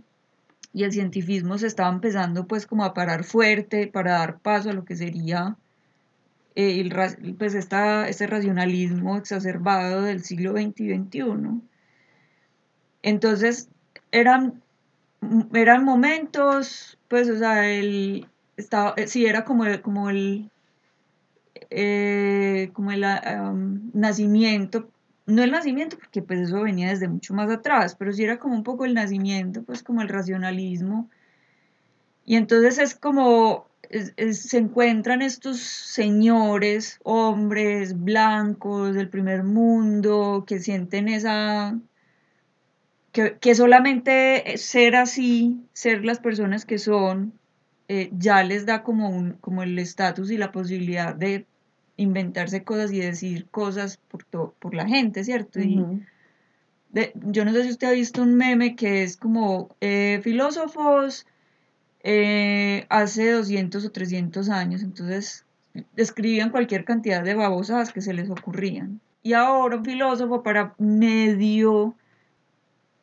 y 0.73 0.83
el 0.83 0.91
cientifismo 0.91 1.57
se 1.57 1.67
estaban 1.67 1.95
empezando 1.95 2.47
pues 2.47 2.65
como 2.67 2.85
a 2.85 2.93
parar 2.93 3.23
fuerte 3.23 3.87
para 3.87 4.13
dar 4.13 4.39
paso 4.39 4.69
a 4.69 4.73
lo 4.73 4.85
que 4.85 4.95
sería 4.95 5.57
eh, 6.55 6.79
el, 6.79 7.35
pues 7.35 7.55
esta, 7.55 8.07
este 8.07 8.27
racionalismo 8.27 9.17
exacerbado 9.17 10.03
del 10.03 10.23
siglo 10.23 10.51
XX 10.51 10.79
y 10.81 10.95
XXI. 10.95 11.61
Entonces 13.01 13.69
eran, 14.11 14.61
eran 15.53 15.83
momentos, 15.83 16.97
pues, 17.07 17.29
o 17.29 17.37
sea, 17.37 17.69
el, 17.69 18.27
estaba, 18.57 18.93
eh, 18.97 19.07
sí, 19.07 19.25
era 19.25 19.45
como 19.45 19.63
como 19.81 20.09
el, 20.09 20.49
eh, 21.69 22.71
como 22.73 22.91
el 22.91 23.03
ah, 23.03 23.49
um, 23.51 23.91
nacimiento, 23.93 24.89
no 25.25 25.43
el 25.43 25.51
nacimiento, 25.51 25.97
porque 25.97 26.21
pues 26.21 26.39
eso 26.41 26.61
venía 26.63 26.89
desde 26.89 27.07
mucho 27.07 27.33
más 27.33 27.49
atrás, 27.51 27.95
pero 27.95 28.11
sí 28.13 28.23
era 28.23 28.39
como 28.39 28.55
un 28.55 28.63
poco 28.63 28.85
el 28.85 28.93
nacimiento, 28.95 29.63
pues 29.63 29.83
como 29.83 30.01
el 30.01 30.09
racionalismo. 30.09 31.09
Y 32.25 32.35
entonces 32.37 32.77
es 32.77 32.95
como, 32.95 33.67
es- 33.89 34.13
es- 34.17 34.41
se 34.43 34.57
encuentran 34.57 35.21
estos 35.21 35.59
señores, 35.59 36.99
hombres 37.03 37.99
blancos 38.03 38.95
del 38.95 39.09
primer 39.09 39.43
mundo, 39.43 40.43
que 40.47 40.59
sienten 40.59 41.07
esa, 41.09 41.77
que, 43.11 43.37
que 43.39 43.55
solamente 43.55 44.57
ser 44.57 44.95
así, 44.95 45.59
ser 45.73 46.05
las 46.05 46.19
personas 46.19 46.65
que 46.65 46.77
son, 46.77 47.33
eh, 47.87 48.09
ya 48.13 48.43
les 48.43 48.65
da 48.65 48.83
como, 48.83 49.09
un, 49.09 49.33
como 49.33 49.63
el 49.63 49.77
estatus 49.79 50.29
y 50.31 50.37
la 50.37 50.51
posibilidad 50.51 51.15
de 51.15 51.47
inventarse 52.01 52.63
cosas 52.63 52.91
y 52.91 52.99
decir 52.99 53.45
cosas 53.51 53.97
por, 54.09 54.23
to- 54.23 54.53
por 54.59 54.73
la 54.73 54.87
gente, 54.87 55.23
¿cierto? 55.23 55.59
Y 55.59 55.75
de- 56.91 57.11
yo 57.15 57.45
no 57.45 57.51
sé 57.53 57.63
si 57.63 57.69
usted 57.71 57.87
ha 57.87 57.91
visto 57.91 58.21
un 58.21 58.35
meme 58.35 58.75
que 58.75 59.03
es 59.03 59.17
como 59.17 59.75
eh, 59.81 60.19
filósofos 60.23 61.25
eh, 62.03 62.85
hace 62.89 63.31
200 63.31 63.85
o 63.85 63.91
300 63.91 64.49
años, 64.49 64.81
entonces 64.81 65.45
escribían 65.95 66.49
cualquier 66.49 66.85
cantidad 66.85 67.23
de 67.23 67.35
babosadas 67.35 67.91
que 67.93 68.01
se 68.01 68.13
les 68.13 68.29
ocurrían. 68.29 68.99
Y 69.21 69.33
ahora 69.33 69.77
un 69.77 69.85
filósofo 69.85 70.41
para 70.43 70.73
medio 70.77 71.93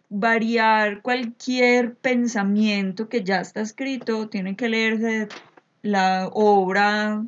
variar 0.09 1.03
cualquier 1.03 1.95
pensamiento 1.95 3.09
que 3.09 3.23
ya 3.25 3.41
está 3.41 3.61
escrito, 3.61 4.29
tiene 4.29 4.57
que 4.57 4.69
leerse 4.69 5.29
la 5.83 6.29
obra 6.33 7.25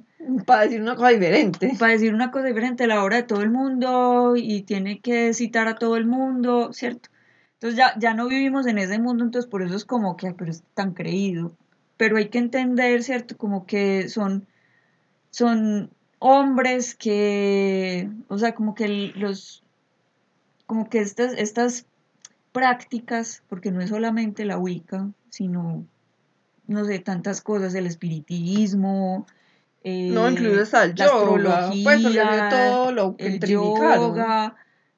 Para 0.47 0.63
decir 0.63 0.83
una 0.83 0.97
cosa 0.97 1.11
diferente. 1.11 1.73
para 1.79 1.93
decir 1.93 2.13
una 2.13 2.31
cosa 2.31 2.47
diferente, 2.47 2.87
la 2.87 3.05
obra 3.05 3.17
de 3.17 3.23
todo 3.23 3.43
el 3.43 3.51
mundo 3.51 4.35
y 4.37 4.63
tiene 4.63 5.01
que 5.01 5.33
citar 5.33 5.69
a 5.69 5.77
todo 5.77 5.97
el 5.97 6.07
mundo, 6.07 6.73
¿cierto? 6.73 7.09
Entonces 7.55 7.79
ya, 7.79 7.99
ya 7.99 8.15
no 8.15 8.29
vivimos 8.29 8.67
en 8.67 8.79
ese 8.79 8.99
mundo, 8.99 9.25
entonces 9.25 9.51
por 9.51 9.63
eso 9.63 9.77
es 9.77 9.85
como 9.85 10.17
que, 10.17 10.33
pero 10.33 10.51
es 10.51 10.63
tan 10.75 10.93
creído. 10.93 11.53
Pero 11.97 12.17
hay 12.17 12.29
que 12.29 12.39
entender, 12.39 13.03
¿cierto? 13.03 13.37
Como 13.37 13.67
que 13.67 14.09
son, 14.09 14.47
son 15.31 15.91
hombres 16.19 16.95
que, 16.95 18.11
o 18.29 18.39
sea, 18.39 18.55
como 18.55 18.75
que 18.75 18.89
los, 18.89 19.63
como 20.67 20.89
que 20.89 21.01
estas, 21.01 21.33
estas 21.35 21.87
prácticas, 22.53 23.43
porque 23.49 23.71
no 23.71 23.81
es 23.81 23.91
solamente 23.91 24.45
la 24.45 24.59
Wicca, 24.59 25.09
sino, 25.31 25.87
no 26.67 26.85
sé, 26.85 26.99
tantas 26.99 27.41
cosas, 27.41 27.75
el 27.75 27.87
espiritismo, 27.87 29.27
No, 29.85 30.27
eh, 30.27 30.33
incluso 30.33 30.63
está 30.63 30.85
el 30.85 30.95
la 30.97 31.07
yoga, 31.07 31.71
pues 31.83 32.03
todo 32.51 32.93
lo 32.93 33.17
que 33.17 33.27
el 33.27 33.41
yoga, 33.41 34.57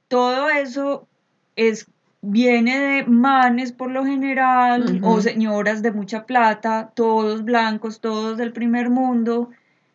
todo 0.08 0.48
eso 0.50 1.06
es 1.54 1.86
viene 2.22 2.78
de 2.78 3.04
manes 3.04 3.72
por 3.72 3.90
lo 3.90 4.04
general 4.04 5.00
o 5.02 5.20
señoras 5.20 5.82
de 5.82 5.92
mucha 5.92 6.26
plata, 6.26 6.92
todos 6.94 7.44
blancos, 7.44 8.00
todos 8.00 8.36
del 8.36 8.52
primer 8.52 8.90
mundo, 8.90 9.50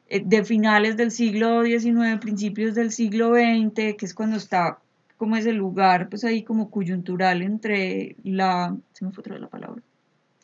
eh, 0.07 0.23
de 0.25 0.43
finales 0.43 0.97
del 0.97 1.11
siglo 1.11 1.63
XIX, 1.63 2.19
principios 2.19 2.75
del 2.75 2.91
siglo 2.91 3.33
XX, 3.33 3.95
que 3.95 4.05
es 4.05 4.13
cuando 4.13 4.37
está 4.37 4.79
como 5.17 5.37
ese 5.37 5.53
lugar, 5.53 6.09
pues 6.09 6.23
ahí 6.23 6.43
como 6.43 6.69
coyuntural 6.69 7.41
entre 7.41 8.15
la, 8.23 8.75
se 8.93 9.05
me 9.05 9.11
fue 9.11 9.21
otra 9.21 9.33
vez 9.33 9.41
la 9.41 9.47
palabra, 9.47 9.81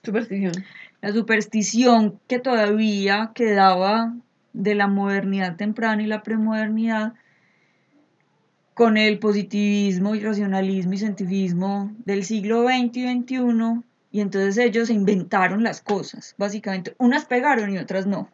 Superstición. 0.04 0.54
la 1.02 1.12
superstición 1.12 2.20
que 2.28 2.39
todavía 2.39 3.32
quedaba 3.36 4.14
de 4.54 4.76
la 4.76 4.88
modernidad 4.88 5.56
temprana 5.56 6.04
y 6.04 6.08
la 6.08 6.24
premodernidad 6.24 7.14
con 8.74 8.97
el 8.97 9.20
positivismo 9.20 10.16
y 10.16 10.22
racionalismo 10.22 10.93
y 10.93 10.97
cientifismo 10.97 11.91
del 12.06 12.24
siglo 12.24 12.64
XX 12.64 12.97
y 12.97 13.22
XXI 13.22 13.84
y 14.12 14.20
entonces 14.20 14.58
ellos 14.58 14.89
inventaron 14.89 15.64
las 15.64 15.82
cosas, 15.82 16.36
básicamente. 16.38 16.95
Unas 16.97 17.26
pegaron 17.26 17.70
y 17.74 17.78
otras 17.78 18.08
no. 18.08 18.30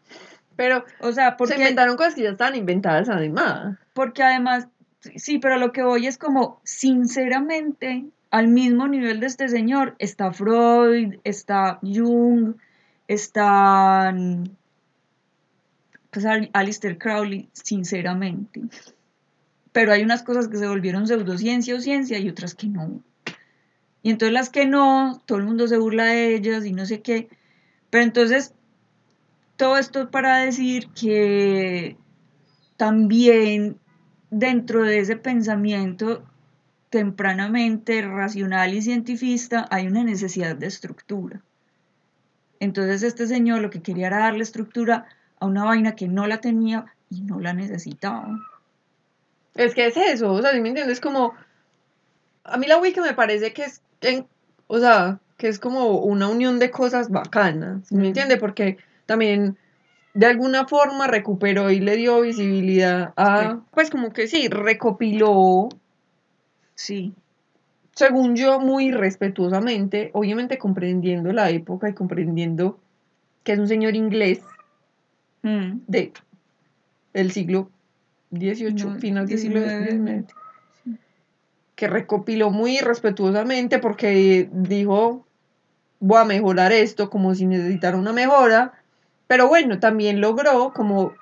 Pero 0.55 0.83
O 1.01 1.11
sea, 1.11 1.31
se 1.31 1.35
porque, 1.37 1.55
inventaron 1.55 1.97
cosas 1.97 2.15
que 2.15 2.23
ya 2.23 2.29
estaban 2.31 2.55
inventadas 2.55 3.09
además. 3.09 3.77
porque 3.93 4.23
además, 4.23 4.67
sí, 5.15 5.37
pero 5.37 5.57
lo 5.57 5.71
que 5.71 5.83
voy 5.83 6.07
es 6.07 6.17
como, 6.17 6.59
sinceramente, 6.63 8.05
al 8.31 8.47
mismo 8.47 8.87
nivel 8.87 9.19
de 9.19 9.27
este 9.27 9.49
señor 9.49 9.95
está 9.99 10.31
Freud, 10.31 11.19
está 11.23 11.79
Jung, 11.83 12.55
están 13.07 14.56
pues 16.11 16.25
Al- 16.25 16.49
Alistair 16.53 16.97
Crowley, 16.97 17.49
sinceramente. 17.53 18.61
Pero 19.71 19.91
hay 19.91 20.03
unas 20.03 20.23
cosas 20.23 20.47
que 20.47 20.57
se 20.57 20.67
volvieron 20.67 21.07
pseudociencia 21.07 21.75
o 21.75 21.79
ciencia 21.79 22.17
y 22.19 22.29
otras 22.29 22.55
que 22.55 22.67
no. 22.67 23.03
Y 24.01 24.11
entonces 24.11 24.33
las 24.33 24.49
que 24.49 24.65
no, 24.65 25.21
todo 25.25 25.37
el 25.37 25.43
mundo 25.45 25.67
se 25.67 25.77
burla 25.77 26.05
de 26.05 26.35
ellas 26.35 26.65
y 26.65 26.71
no 26.71 26.85
sé 26.85 27.01
qué. 27.01 27.29
Pero 27.89 28.03
entonces, 28.03 28.53
todo 29.57 29.77
esto 29.77 30.09
para 30.11 30.37
decir 30.37 30.87
que 30.89 31.97
también 32.77 33.79
dentro 34.29 34.83
de 34.83 34.99
ese 34.99 35.15
pensamiento 35.15 36.23
tempranamente 36.89 38.01
racional 38.01 38.73
y 38.73 38.81
cientifista 38.81 39.67
hay 39.69 39.87
una 39.87 40.03
necesidad 40.03 40.55
de 40.55 40.67
estructura. 40.67 41.41
Entonces 42.59 43.03
este 43.03 43.27
señor 43.27 43.61
lo 43.61 43.69
que 43.69 43.81
quería 43.81 44.07
era 44.07 44.19
darle 44.19 44.43
estructura 44.43 45.05
a 45.39 45.45
una 45.45 45.63
vaina 45.63 45.95
que 45.95 46.07
no 46.07 46.27
la 46.27 46.39
tenía 46.39 46.85
y 47.09 47.21
no 47.21 47.39
la 47.39 47.53
necesitaba. 47.53 48.39
Es 49.55 49.73
que 49.73 49.87
es 49.87 49.97
eso, 49.97 50.31
o 50.33 50.41
sea, 50.41 50.51
¿sí 50.51 50.61
me 50.61 50.69
entiendes? 50.69 50.99
Como, 51.01 51.33
a 52.43 52.57
mí 52.57 52.67
la 52.67 52.77
Wicca 52.79 53.01
me 53.01 53.13
parece 53.13 53.53
que 53.53 53.63
es, 53.63 53.81
en- 54.01 54.27
o 54.67 54.79
sea, 54.79 55.19
que 55.37 55.47
es 55.47 55.59
como 55.59 55.99
una 55.99 56.27
unión 56.27 56.59
de 56.59 56.71
cosas 56.71 57.09
bacanas, 57.09 57.87
¿sí 57.87 57.95
¿me 57.95 58.03
Mm. 58.03 58.05
entiende? 58.07 58.37
Porque 58.37 58.77
también 59.05 59.57
de 60.13 60.25
alguna 60.25 60.67
forma 60.67 61.07
recuperó 61.07 61.69
y 61.69 61.79
le 61.79 61.95
dio 61.95 62.21
visibilidad 62.21 63.13
a, 63.15 63.41
Sí. 63.53 63.59
pues 63.71 63.89
como 63.89 64.11
que 64.13 64.27
sí, 64.27 64.47
recopiló, 64.49 65.69
Sí, 66.75 67.13
según 67.95 68.35
yo, 68.35 68.59
muy 68.59 68.91
respetuosamente, 68.91 70.11
obviamente 70.13 70.59
comprendiendo 70.59 71.31
la 71.33 71.49
época 71.49 71.89
y 71.89 71.93
comprendiendo 71.93 72.77
que 73.43 73.53
es 73.53 73.59
un 73.59 73.67
señor 73.67 73.95
inglés 73.95 74.41
Mm. 75.41 75.81
de 75.87 76.13
el 77.13 77.31
siglo 77.31 77.69
XVIII, 78.31 78.73
No, 78.73 78.99
final 78.99 79.27
del 79.27 79.39
siglo 79.39 79.61
19, 79.61 79.91
XIX, 79.91 80.33
que 81.75 81.87
recopiló 81.87 82.49
muy 82.49 82.79
respetuosamente 82.79 83.79
porque 83.79 84.49
dijo, 84.51 85.25
voy 85.99 86.19
a 86.19 86.25
mejorar 86.25 86.71
esto 86.71 87.09
como 87.09 87.35
si 87.35 87.45
necesitara 87.45 87.97
una 87.97 88.13
mejora, 88.13 88.73
pero 89.27 89.47
bueno, 89.47 89.79
también 89.79 90.19
logró 90.19 90.73
como 90.73 91.13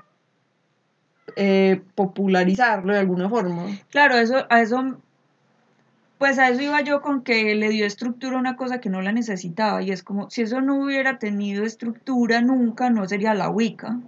eh, 1.35 1.81
popularizarlo 1.95 2.93
de 2.93 2.99
alguna 2.99 3.29
forma. 3.29 3.67
Claro, 3.89 4.15
eso, 4.15 4.45
a 4.49 4.61
eso, 4.61 4.97
pues 6.17 6.39
a 6.39 6.49
eso 6.49 6.61
iba 6.61 6.81
yo 6.81 7.01
con 7.01 7.23
que 7.23 7.55
le 7.55 7.69
dio 7.69 7.85
estructura 7.85 8.37
a 8.37 8.39
una 8.39 8.55
cosa 8.55 8.79
que 8.79 8.89
no 8.89 9.01
la 9.01 9.11
necesitaba. 9.11 9.81
Y 9.81 9.91
es 9.91 10.03
como, 10.03 10.29
si 10.29 10.43
eso 10.43 10.61
no 10.61 10.83
hubiera 10.83 11.19
tenido 11.19 11.65
estructura 11.65 12.41
nunca, 12.41 12.89
no 12.89 13.07
sería 13.07 13.33
la 13.33 13.49
Wicca. 13.49 13.99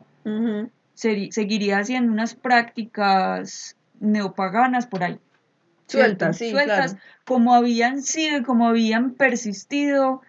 Seguiría 0.93 1.79
haciendo 1.79 2.11
unas 2.11 2.35
prácticas 2.35 3.75
neopaganas 3.99 4.87
por 4.87 5.03
ahí. 5.03 5.19
Sueltas, 5.87 6.37
sí, 6.37 6.51
Sueltas, 6.51 6.93
claro. 6.93 7.05
como 7.25 7.53
habían 7.53 8.01
sido 8.01 8.39
y 8.39 8.43
como 8.43 8.67
habían 8.67 9.11
persistido 9.11 10.21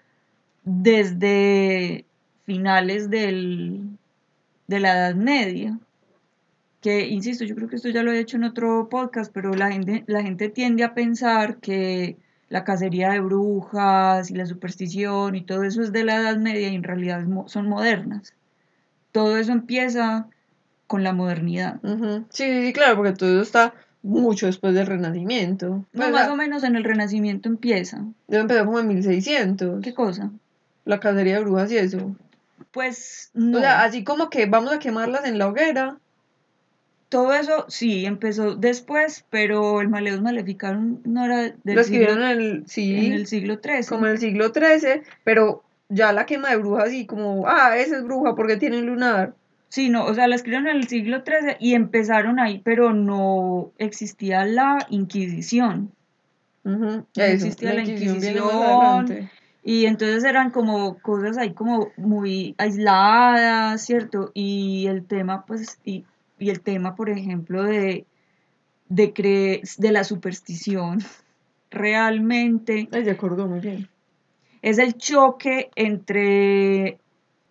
desde 0.62 2.04
finales 2.46 3.10
del, 3.10 3.98
de 4.68 4.80
la 4.80 4.92
Edad 4.92 5.14
Media. 5.14 5.78
Que, 6.80 7.08
insisto, 7.08 7.44
yo 7.44 7.54
creo 7.56 7.68
que 7.68 7.76
esto 7.76 7.88
ya 7.88 8.02
lo 8.02 8.12
he 8.12 8.20
hecho 8.20 8.36
en 8.36 8.44
otro 8.44 8.88
podcast, 8.88 9.32
pero 9.32 9.52
la 9.52 9.72
gente, 9.72 10.04
la 10.06 10.22
gente 10.22 10.48
tiende 10.48 10.84
a 10.84 10.94
pensar 10.94 11.56
que 11.56 12.16
la 12.48 12.64
cacería 12.64 13.10
de 13.10 13.20
brujas 13.20 14.30
y 14.30 14.34
la 14.34 14.46
superstición 14.46 15.34
y 15.34 15.42
todo 15.42 15.64
eso 15.64 15.82
es 15.82 15.92
de 15.92 16.04
la 16.04 16.16
Edad 16.16 16.36
Media 16.36 16.68
y 16.68 16.74
en 16.74 16.82
realidad 16.82 17.24
son 17.46 17.68
modernas. 17.68 18.32
Todo 19.12 19.36
eso 19.36 19.52
empieza 19.52 20.28
con 20.86 21.02
la 21.02 21.12
modernidad. 21.12 21.80
Sí, 22.30 22.44
sí, 22.44 22.66
sí, 22.66 22.72
claro, 22.72 22.96
porque 22.96 23.12
todo 23.12 23.30
eso 23.30 23.42
está 23.42 23.74
mucho 24.02 24.46
después 24.46 24.74
del 24.74 24.86
Renacimiento. 24.86 25.68
No, 25.68 25.86
Pues, 25.92 26.10
más 26.12 26.28
o 26.28 26.36
menos 26.36 26.64
en 26.64 26.76
el 26.76 26.84
Renacimiento 26.84 27.48
empieza. 27.48 28.04
Debe 28.26 28.42
empezar 28.42 28.64
como 28.64 28.80
en 28.80 28.88
1600. 28.88 29.82
¿Qué 29.82 29.92
cosa? 29.92 30.30
La 30.84 31.00
cacería 31.00 31.36
de 31.36 31.44
brujas 31.44 31.70
y 31.70 31.76
eso. 31.76 32.14
Pues 32.70 33.30
no. 33.34 33.58
O 33.58 33.60
sea, 33.60 33.82
así 33.82 34.04
como 34.04 34.30
que 34.30 34.46
vamos 34.46 34.72
a 34.72 34.78
quemarlas 34.78 35.24
en 35.26 35.38
la 35.38 35.48
hoguera. 35.48 35.98
Todo 37.08 37.32
eso 37.32 37.64
sí 37.68 38.04
empezó 38.04 38.54
después, 38.54 39.24
pero 39.30 39.80
el 39.80 39.88
Maleus 39.88 40.20
Maleficarum 40.20 41.00
no 41.04 41.24
era 41.24 41.54
del 41.64 41.74
lo 41.74 41.80
escribieron 41.80 42.16
siglo, 42.16 42.30
en 42.30 42.40
el, 42.40 42.66
sí, 42.66 43.06
en 43.06 43.12
el 43.14 43.26
siglo 43.26 43.60
XIII. 43.62 43.86
como 43.88 44.06
en 44.06 44.12
el 44.12 44.18
siglo 44.18 44.52
XIII, 44.52 45.02
pero 45.24 45.64
ya 45.88 46.12
la 46.12 46.26
quema 46.26 46.50
de 46.50 46.56
brujas 46.56 46.88
así 46.88 47.06
como, 47.06 47.48
ah, 47.48 47.78
esa 47.78 47.96
es 47.96 48.04
bruja 48.04 48.34
porque 48.34 48.56
tiene 48.56 48.82
lunar. 48.82 49.34
Sí, 49.68 49.90
no, 49.90 50.04
o 50.06 50.14
sea, 50.14 50.28
la 50.28 50.36
escribieron 50.36 50.68
en 50.68 50.76
el 50.76 50.88
siglo 50.88 51.22
XIII 51.24 51.56
y 51.60 51.74
empezaron 51.74 52.38
ahí, 52.40 52.60
pero 52.64 52.92
no 52.92 53.70
existía 53.78 54.44
la 54.44 54.86
Inquisición. 54.88 55.92
No 56.64 57.06
eso, 57.14 57.46
existía 57.46 57.74
la 57.74 57.82
viene 57.82 58.00
más 58.00 58.02
Inquisición. 58.02 59.30
Y 59.62 59.84
entonces 59.84 60.24
eran 60.24 60.50
como 60.50 60.98
cosas 60.98 61.36
ahí 61.36 61.52
como 61.52 61.90
muy 61.98 62.54
aisladas, 62.56 63.84
¿cierto? 63.84 64.30
Y 64.32 64.86
el 64.86 65.04
tema, 65.04 65.44
pues, 65.44 65.78
y, 65.84 66.04
y 66.38 66.50
el 66.50 66.60
tema, 66.60 66.94
por 66.94 67.10
ejemplo, 67.10 67.62
de, 67.62 68.06
de, 68.88 69.14
cre- 69.14 69.76
de 69.76 69.92
la 69.92 70.04
superstición, 70.04 70.98
realmente 71.70 72.88
Ay, 72.92 73.04
se 73.04 73.10
acordó 73.10 73.46
muy 73.46 73.60
bien. 73.60 73.88
es 74.62 74.78
el 74.78 74.94
choque 74.96 75.70
entre, 75.76 76.98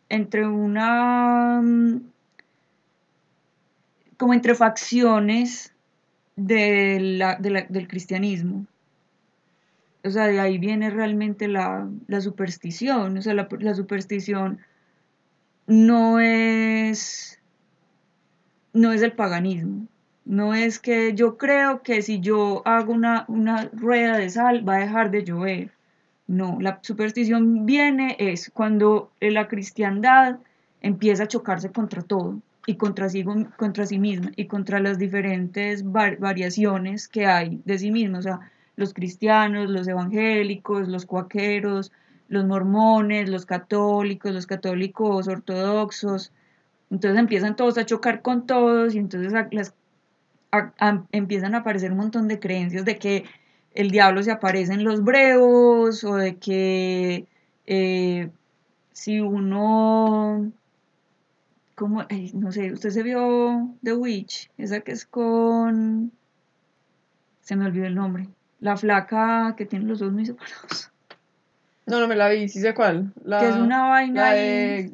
entre 0.10 0.48
una, 0.48 1.62
mm, 1.62 2.02
como 4.18 4.34
entre 4.34 4.56
facciones 4.56 5.74
de 6.36 7.00
la- 7.00 7.36
de 7.36 7.50
la- 7.50 7.66
del 7.70 7.88
cristianismo. 7.88 8.66
O 10.04 10.10
sea, 10.10 10.28
de 10.28 10.40
ahí 10.40 10.58
viene 10.58 10.90
realmente 10.90 11.48
la, 11.48 11.90
la 12.08 12.22
superstición. 12.22 13.18
O 13.18 13.22
sea, 13.22 13.34
la, 13.34 13.48
la 13.60 13.74
superstición 13.76 14.60
no 15.66 16.20
es, 16.20 17.37
no 18.78 18.92
es 18.94 19.02
el 19.02 19.14
paganismo. 19.14 19.88
No 20.26 20.54
es 20.54 20.80
que 20.80 21.14
yo 21.16 21.38
creo 21.38 21.82
que 21.82 22.02
si 22.02 22.20
yo 22.20 22.62
hago 22.66 22.94
una, 22.94 23.26
una 23.28 23.70
rueda 23.74 24.18
de 24.18 24.30
sal 24.30 24.68
va 24.68 24.76
a 24.76 24.80
dejar 24.80 25.10
de 25.12 25.24
llover. 25.24 25.72
No, 26.28 26.58
la 26.60 26.80
superstición 26.84 27.66
viene 27.66 28.16
es 28.20 28.52
cuando 28.54 29.12
la 29.20 29.48
cristiandad 29.48 30.38
empieza 30.82 31.24
a 31.24 31.28
chocarse 31.28 31.72
contra 31.72 32.02
todo 32.02 32.40
y 32.66 32.76
contra 32.76 33.10
sí, 33.10 33.24
contra 33.56 33.86
sí 33.86 33.98
misma 33.98 34.32
y 34.36 34.46
contra 34.46 34.80
las 34.80 34.98
diferentes 35.00 35.90
var- 35.90 36.18
variaciones 36.20 37.08
que 37.08 37.26
hay 37.26 37.62
de 37.66 37.80
sí 37.80 37.92
misma. 37.92 38.20
O 38.20 38.22
sea, 38.22 38.40
los 38.76 38.94
cristianos, 38.94 39.70
los 39.70 39.88
evangélicos, 39.88 40.88
los 40.88 41.06
cuaqueros, 41.06 41.92
los 42.28 42.46
mormones, 42.46 43.30
los 43.30 43.46
católicos, 43.46 44.34
los 44.34 44.46
católicos 44.46 45.28
ortodoxos. 45.30 46.32
Entonces 46.90 47.20
empiezan 47.20 47.56
todos 47.56 47.78
a 47.78 47.86
chocar 47.86 48.22
con 48.22 48.48
todos 48.48 48.96
y 48.96 48.98
entonces 49.00 49.34
a- 49.34 49.48
las, 49.52 49.74
a- 50.52 50.72
a- 50.80 51.04
empiezan 51.12 51.56
a 51.56 51.60
aparecer 51.60 51.92
un 51.92 51.98
montón 51.98 52.28
de 52.28 52.40
creencias 52.40 52.86
de 52.86 52.98
que 52.98 53.26
el 53.74 53.92
diablo 53.92 54.24
se 54.24 54.32
aparece 54.32 54.74
en 54.74 54.84
los 54.84 55.04
brevos 55.04 56.04
o 56.04 56.16
de 56.16 56.38
que 56.38 57.26
eh, 57.66 58.30
si 58.94 59.20
uno, 59.20 60.52
como, 61.76 62.06
ay, 62.10 62.32
no 62.34 62.52
sé, 62.52 62.72
usted 62.72 62.90
se 62.90 63.04
vio 63.04 63.70
The 63.84 63.94
Witch, 63.94 64.50
esa 64.58 64.80
que 64.80 64.94
es 64.94 65.06
con, 65.06 66.12
se 67.42 67.56
me 67.56 67.66
olvidó 67.66 67.86
el 67.86 67.96
nombre, 67.96 68.28
La 68.60 68.78
flaca 68.78 69.54
que 69.56 69.66
tiene 69.66 69.86
los 69.86 70.02
ojos 70.02 70.14
muy 70.14 70.26
separados. 70.26 70.92
No, 71.86 72.00
no 72.00 72.08
me 72.08 72.16
la 72.16 72.30
vi, 72.30 72.50
sí 72.50 72.60
sé 72.60 72.74
cuál. 72.74 73.14
La, 73.24 73.40
que 73.40 73.50
es 73.50 73.56
una 73.56 73.88
vaina 73.90 74.22
la 74.22 74.34
de... 74.34 74.92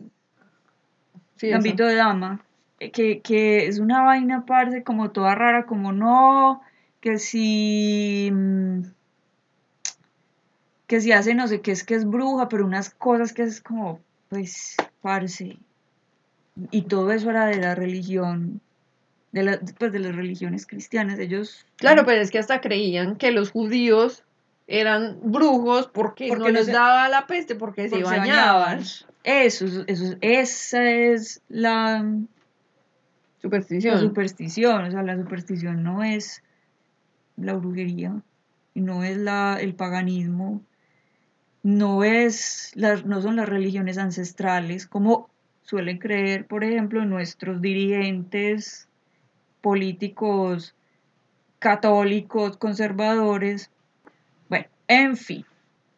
Sí. 1.43 1.49
Gambito 1.49 1.85
de 1.85 1.95
dama. 1.95 2.39
eh, 2.79 2.91
Que, 2.91 3.19
que 3.21 3.67
es 3.67 3.79
una 3.79 4.01
vaina, 4.03 4.45
parce, 4.45 4.83
como 4.83 5.11
toda 5.11 5.35
rara, 5.35 5.65
como 5.65 5.91
no, 5.91 6.61
que 7.01 7.19
si. 7.19 8.29
mm, 8.31 8.81
que 10.87 11.01
si 11.01 11.11
hace 11.11 11.33
no 11.33 11.47
sé 11.47 11.61
qué 11.61 11.71
es 11.71 11.83
que 11.83 11.95
es 11.95 12.05
bruja, 12.05 12.47
pero 12.49 12.65
unas 12.65 12.89
cosas 12.91 13.33
que 13.33 13.43
es 13.43 13.61
como, 13.61 13.99
pues, 14.29 14.75
parce. 15.01 15.57
Y 16.71 16.83
todo 16.83 17.11
eso 17.11 17.29
era 17.29 17.45
de 17.47 17.57
la 17.57 17.73
religión, 17.73 18.61
de, 19.31 19.43
la, 19.43 19.59
pues, 19.79 19.91
de 19.91 19.99
las 19.99 20.15
religiones 20.15 20.65
cristianas. 20.67 21.17
Ellos. 21.19 21.65
Claro, 21.77 22.05
pero 22.05 22.21
es 22.21 22.29
que 22.31 22.39
hasta 22.39 22.61
creían 22.61 23.15
que 23.15 23.31
los 23.31 23.51
judíos 23.51 24.23
eran 24.67 25.17
brujos 25.23 25.87
porque, 25.87 26.27
Porque 26.29 26.43
no 26.43 26.49
les 26.49 26.67
daba 26.67 27.09
la 27.09 27.27
peste, 27.27 27.55
porque, 27.55 27.89
porque 27.89 28.03
se 28.05 28.09
se 28.09 28.17
bañaban. 28.19 28.83
Eso, 29.23 29.65
eso, 29.87 30.15
esa 30.21 30.89
es 30.89 31.41
la, 31.47 32.03
la 32.03 32.21
Superstición. 33.41 33.99
superstición. 33.99 34.83
O 34.85 34.91
sea, 34.91 35.03
la 35.03 35.17
superstición 35.17 35.83
no 35.83 36.03
es 36.03 36.43
la 37.35 37.53
brujería, 37.53 38.21
no 38.75 39.03
es 39.03 39.17
la, 39.17 39.57
el 39.59 39.75
paganismo, 39.75 40.61
no, 41.63 42.03
es 42.03 42.73
no 43.05 43.21
son 43.21 43.35
las 43.37 43.47
religiones 43.49 43.97
ancestrales, 43.97 44.85
como 44.87 45.29
suelen 45.61 45.97
creer, 45.97 46.45
por 46.45 46.63
ejemplo, 46.63 47.05
nuestros 47.05 47.61
dirigentes 47.61 48.87
políticos 49.61 50.75
católicos, 51.59 52.57
conservadores. 52.57 53.71
Bueno, 54.49 54.67
en 54.87 55.15
fin, 55.15 55.45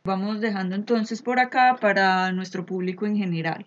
vamos 0.05 0.39
dejando 0.39 0.75
entonces 0.75 1.21
por 1.21 1.39
acá 1.39 1.77
para 1.81 2.31
nuestro 2.31 2.65
público 2.65 3.05
en 3.05 3.17
general. 3.17 3.65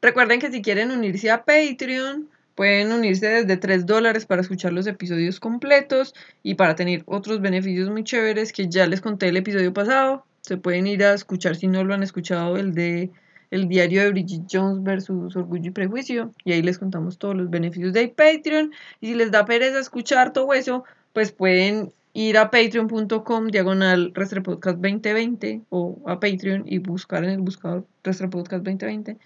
Recuerden 0.00 0.40
que 0.40 0.50
si 0.50 0.62
quieren 0.62 0.90
unirse 0.90 1.30
a 1.30 1.44
Patreon, 1.44 2.28
pueden 2.54 2.92
unirse 2.92 3.26
desde 3.26 3.56
3 3.56 3.84
dólares 3.84 4.24
para 4.24 4.40
escuchar 4.40 4.72
los 4.72 4.86
episodios 4.86 5.40
completos 5.40 6.14
y 6.42 6.54
para 6.54 6.74
tener 6.76 7.02
otros 7.06 7.40
beneficios 7.40 7.90
muy 7.90 8.04
chéveres 8.04 8.52
que 8.52 8.68
ya 8.68 8.86
les 8.86 9.00
conté 9.00 9.28
el 9.28 9.36
episodio 9.36 9.74
pasado. 9.74 10.24
Se 10.40 10.56
pueden 10.56 10.86
ir 10.86 11.04
a 11.04 11.14
escuchar 11.14 11.56
si 11.56 11.66
no 11.66 11.84
lo 11.84 11.92
han 11.92 12.02
escuchado, 12.02 12.56
el 12.56 12.72
de 12.72 13.10
el 13.50 13.68
diario 13.68 14.02
de 14.02 14.10
Bridget 14.10 14.42
Jones 14.50 14.82
versus 14.82 15.34
Orgullo 15.34 15.68
y 15.68 15.72
Prejuicio. 15.72 16.32
Y 16.44 16.52
ahí 16.52 16.62
les 16.62 16.78
contamos 16.78 17.18
todos 17.18 17.34
los 17.34 17.50
beneficios 17.50 17.92
de 17.92 18.08
Patreon. 18.08 18.72
Y 19.00 19.08
si 19.08 19.14
les 19.14 19.32
da 19.32 19.44
pereza 19.44 19.80
escuchar 19.80 20.32
todo 20.32 20.54
eso, 20.54 20.84
pues 21.12 21.32
pueden 21.32 21.92
ir 22.12 22.38
a 22.38 22.50
patreon.com 22.50 23.48
diagonal 23.48 24.12
Podcast 24.12 24.78
2020 24.78 25.62
o 25.70 25.98
a 26.06 26.18
Patreon 26.18 26.64
y 26.66 26.78
buscar 26.78 27.24
en 27.24 27.30
el 27.30 27.40
buscador 27.40 27.86
Podcast 28.02 28.64
2020. 28.64 29.16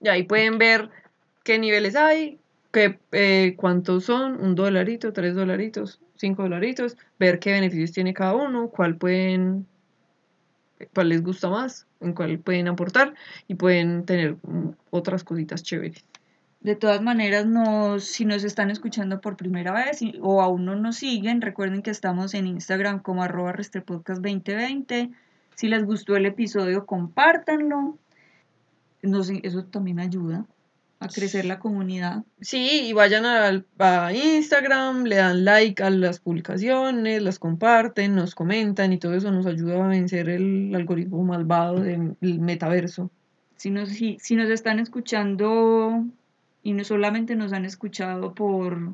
Y 0.00 0.08
ahí 0.08 0.22
pueden 0.22 0.58
ver 0.58 0.90
qué 1.44 1.58
niveles 1.58 1.96
hay, 1.96 2.38
qué, 2.72 2.98
eh, 3.12 3.54
cuántos 3.56 4.04
son, 4.04 4.42
un 4.42 4.54
dolarito, 4.54 5.12
tres 5.12 5.34
dolaritos, 5.34 6.00
cinco 6.16 6.42
dolaritos, 6.42 6.96
ver 7.18 7.38
qué 7.38 7.52
beneficios 7.52 7.92
tiene 7.92 8.14
cada 8.14 8.34
uno, 8.34 8.68
cuál 8.68 8.96
pueden, 8.96 9.66
cuál 10.94 11.10
les 11.10 11.22
gusta 11.22 11.48
más, 11.48 11.86
en 12.00 12.12
cuál 12.12 12.38
pueden 12.38 12.68
aportar 12.68 13.14
y 13.48 13.54
pueden 13.54 14.04
tener 14.04 14.36
otras 14.90 15.24
cositas 15.24 15.62
chéveres. 15.62 16.04
De 16.66 16.74
todas 16.74 17.00
maneras, 17.00 17.46
nos, 17.46 18.02
si 18.02 18.24
nos 18.24 18.42
están 18.42 18.72
escuchando 18.72 19.20
por 19.20 19.36
primera 19.36 19.70
vez 19.70 20.00
o 20.20 20.42
aún 20.42 20.64
no 20.64 20.74
nos 20.74 20.96
siguen, 20.96 21.40
recuerden 21.40 21.80
que 21.80 21.92
estamos 21.92 22.34
en 22.34 22.48
Instagram 22.48 23.02
como 23.02 23.22
arroba 23.22 23.52
Restrepodcast 23.52 24.20
2020. 24.20 25.12
Si 25.54 25.68
les 25.68 25.84
gustó 25.84 26.16
el 26.16 26.26
episodio, 26.26 26.84
compártanlo. 26.84 27.96
Nos- 29.00 29.30
eso 29.30 29.62
también 29.66 30.00
ayuda 30.00 30.44
a 30.98 31.06
crecer 31.06 31.44
la 31.44 31.60
comunidad. 31.60 32.24
Sí, 32.40 32.86
y 32.88 32.92
vayan 32.92 33.26
al- 33.26 33.64
a, 33.78 34.12
Instagram, 34.12 35.04
le 35.04 35.16
dan 35.16 35.44
like 35.44 35.80
a 35.84 35.90
las 35.90 36.18
publicaciones, 36.18 37.22
las 37.22 37.38
comparten, 37.38 38.16
nos 38.16 38.34
comentan 38.34 38.92
y 38.92 38.98
todo 38.98 39.14
eso 39.14 39.30
nos 39.30 39.46
ayuda 39.46 39.84
a 39.84 39.86
vencer 39.86 40.28
el 40.28 40.74
algoritmo 40.74 41.22
malvado 41.22 41.78
del 41.78 42.16
metaverso. 42.20 43.08
Si 43.54 43.70
nos, 43.70 43.90
si, 43.90 44.18
si 44.20 44.34
nos 44.34 44.50
están 44.50 44.80
escuchando 44.80 46.04
y 46.66 46.72
no 46.72 46.82
solamente 46.82 47.36
nos 47.36 47.52
han 47.52 47.64
escuchado 47.64 48.34
por, 48.34 48.92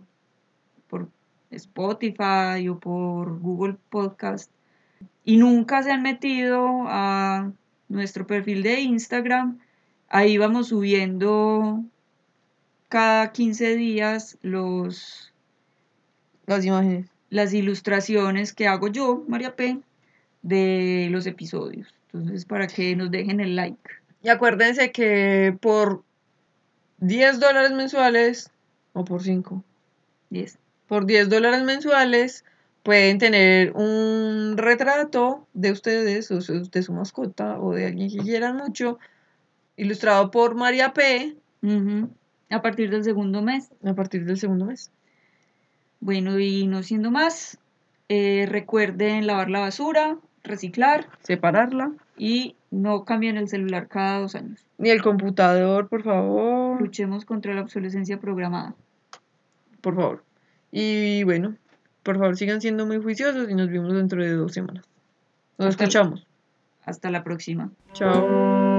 por 0.89 1.09
Spotify 1.51 2.69
o 2.69 2.79
por 2.79 3.39
Google 3.41 3.77
Podcast 3.89 4.51
y 5.25 5.39
nunca 5.39 5.83
se 5.83 5.91
han 5.91 6.03
metido 6.03 6.85
a 6.87 7.51
nuestro 7.89 8.27
perfil 8.27 8.63
de 8.63 8.81
Instagram, 8.83 9.59
ahí 10.11 10.37
vamos 10.37 10.69
subiendo 10.69 11.83
cada 12.91 13.33
15 13.33 13.75
días 13.77 14.37
los, 14.43 15.33
Las 16.45 16.67
imágenes. 16.67 17.07
las 17.31 17.55
ilustraciones 17.55 18.53
que 18.53 18.69
hago 18.69 18.89
yo, 18.89 19.25
María 19.29 19.57
P, 19.57 19.79
de 20.43 21.09
los 21.11 21.25
episodios. 21.25 21.95
Entonces, 22.13 22.45
para 22.45 22.67
que 22.67 22.95
nos 22.97 23.11
dejen 23.11 23.41
el 23.41 23.57
like. 23.57 23.81
Y 24.23 24.29
acuérdense 24.29 24.93
que 24.93 25.57
por 25.59 26.05
10 27.03 27.41
dólares 27.41 27.73
mensuales, 27.73 28.51
o 28.93 29.05
por 29.05 29.23
5, 29.23 29.63
Yes. 30.31 30.57
por 30.87 31.05
10 31.05 31.29
dólares 31.29 31.63
mensuales 31.65 32.45
pueden 32.85 33.19
tener 33.19 33.73
un 33.73 34.55
retrato 34.57 35.47
de 35.53 35.73
ustedes, 35.73 36.31
o 36.31 36.39
de 36.39 36.83
su 36.83 36.93
mascota, 36.93 37.59
o 37.61 37.73
de 37.75 37.87
alguien 37.87 38.09
que 38.09 38.19
quieran 38.19 38.57
mucho, 38.57 38.99
ilustrado 39.77 40.31
por 40.31 40.55
María 40.55 40.93
P. 40.93 41.37
A 42.51 42.63
partir 42.63 42.91
del 42.91 43.03
segundo 43.05 43.43
mes. 43.43 43.71
a 43.85 43.95
partir 43.95 44.25
del 44.25 44.39
segundo 44.39 44.67
mes. 44.67 44.91
Bueno, 46.01 46.39
y 46.39 46.67
no 46.67 46.83
siendo 46.83 47.11
más, 47.11 47.59
eh, 48.09 48.47
recuerden 48.49 49.27
lavar 49.27 49.51
la 49.51 49.61
basura, 49.61 50.19
reciclar 50.45 51.09
Separarla. 51.23 51.93
y 52.17 52.57
no 52.73 53.05
cambien 53.05 53.37
el 53.37 53.49
celular 53.49 53.87
cada 53.87 54.19
dos 54.19 54.35
años. 54.35 54.67
Ni 54.79 54.91
el 54.91 55.01
computador, 55.03 55.89
por 55.89 56.03
favor. 56.03 56.81
Luchemos 56.81 57.25
contra 57.25 57.55
la 57.55 57.61
obsolescencia 57.61 58.19
programada. 58.19 58.75
Por 59.81 59.95
favor. 59.95 60.25
Y 60.73 61.23
bueno, 61.25 61.55
por 62.03 62.19
favor 62.19 62.37
sigan 62.37 62.61
siendo 62.61 62.87
muy 62.87 63.01
juiciosos 63.01 63.49
y 63.51 63.55
nos 63.55 63.69
vemos 63.69 63.93
dentro 63.95 64.23
de 64.23 64.33
dos 64.33 64.53
semanas. 64.53 64.85
Nos 65.59 65.69
Hasta- 65.69 65.85
escuchamos. 65.85 66.27
Hasta 66.85 67.11
la 67.11 67.23
próxima. 67.23 67.71
Chao. 67.93 68.72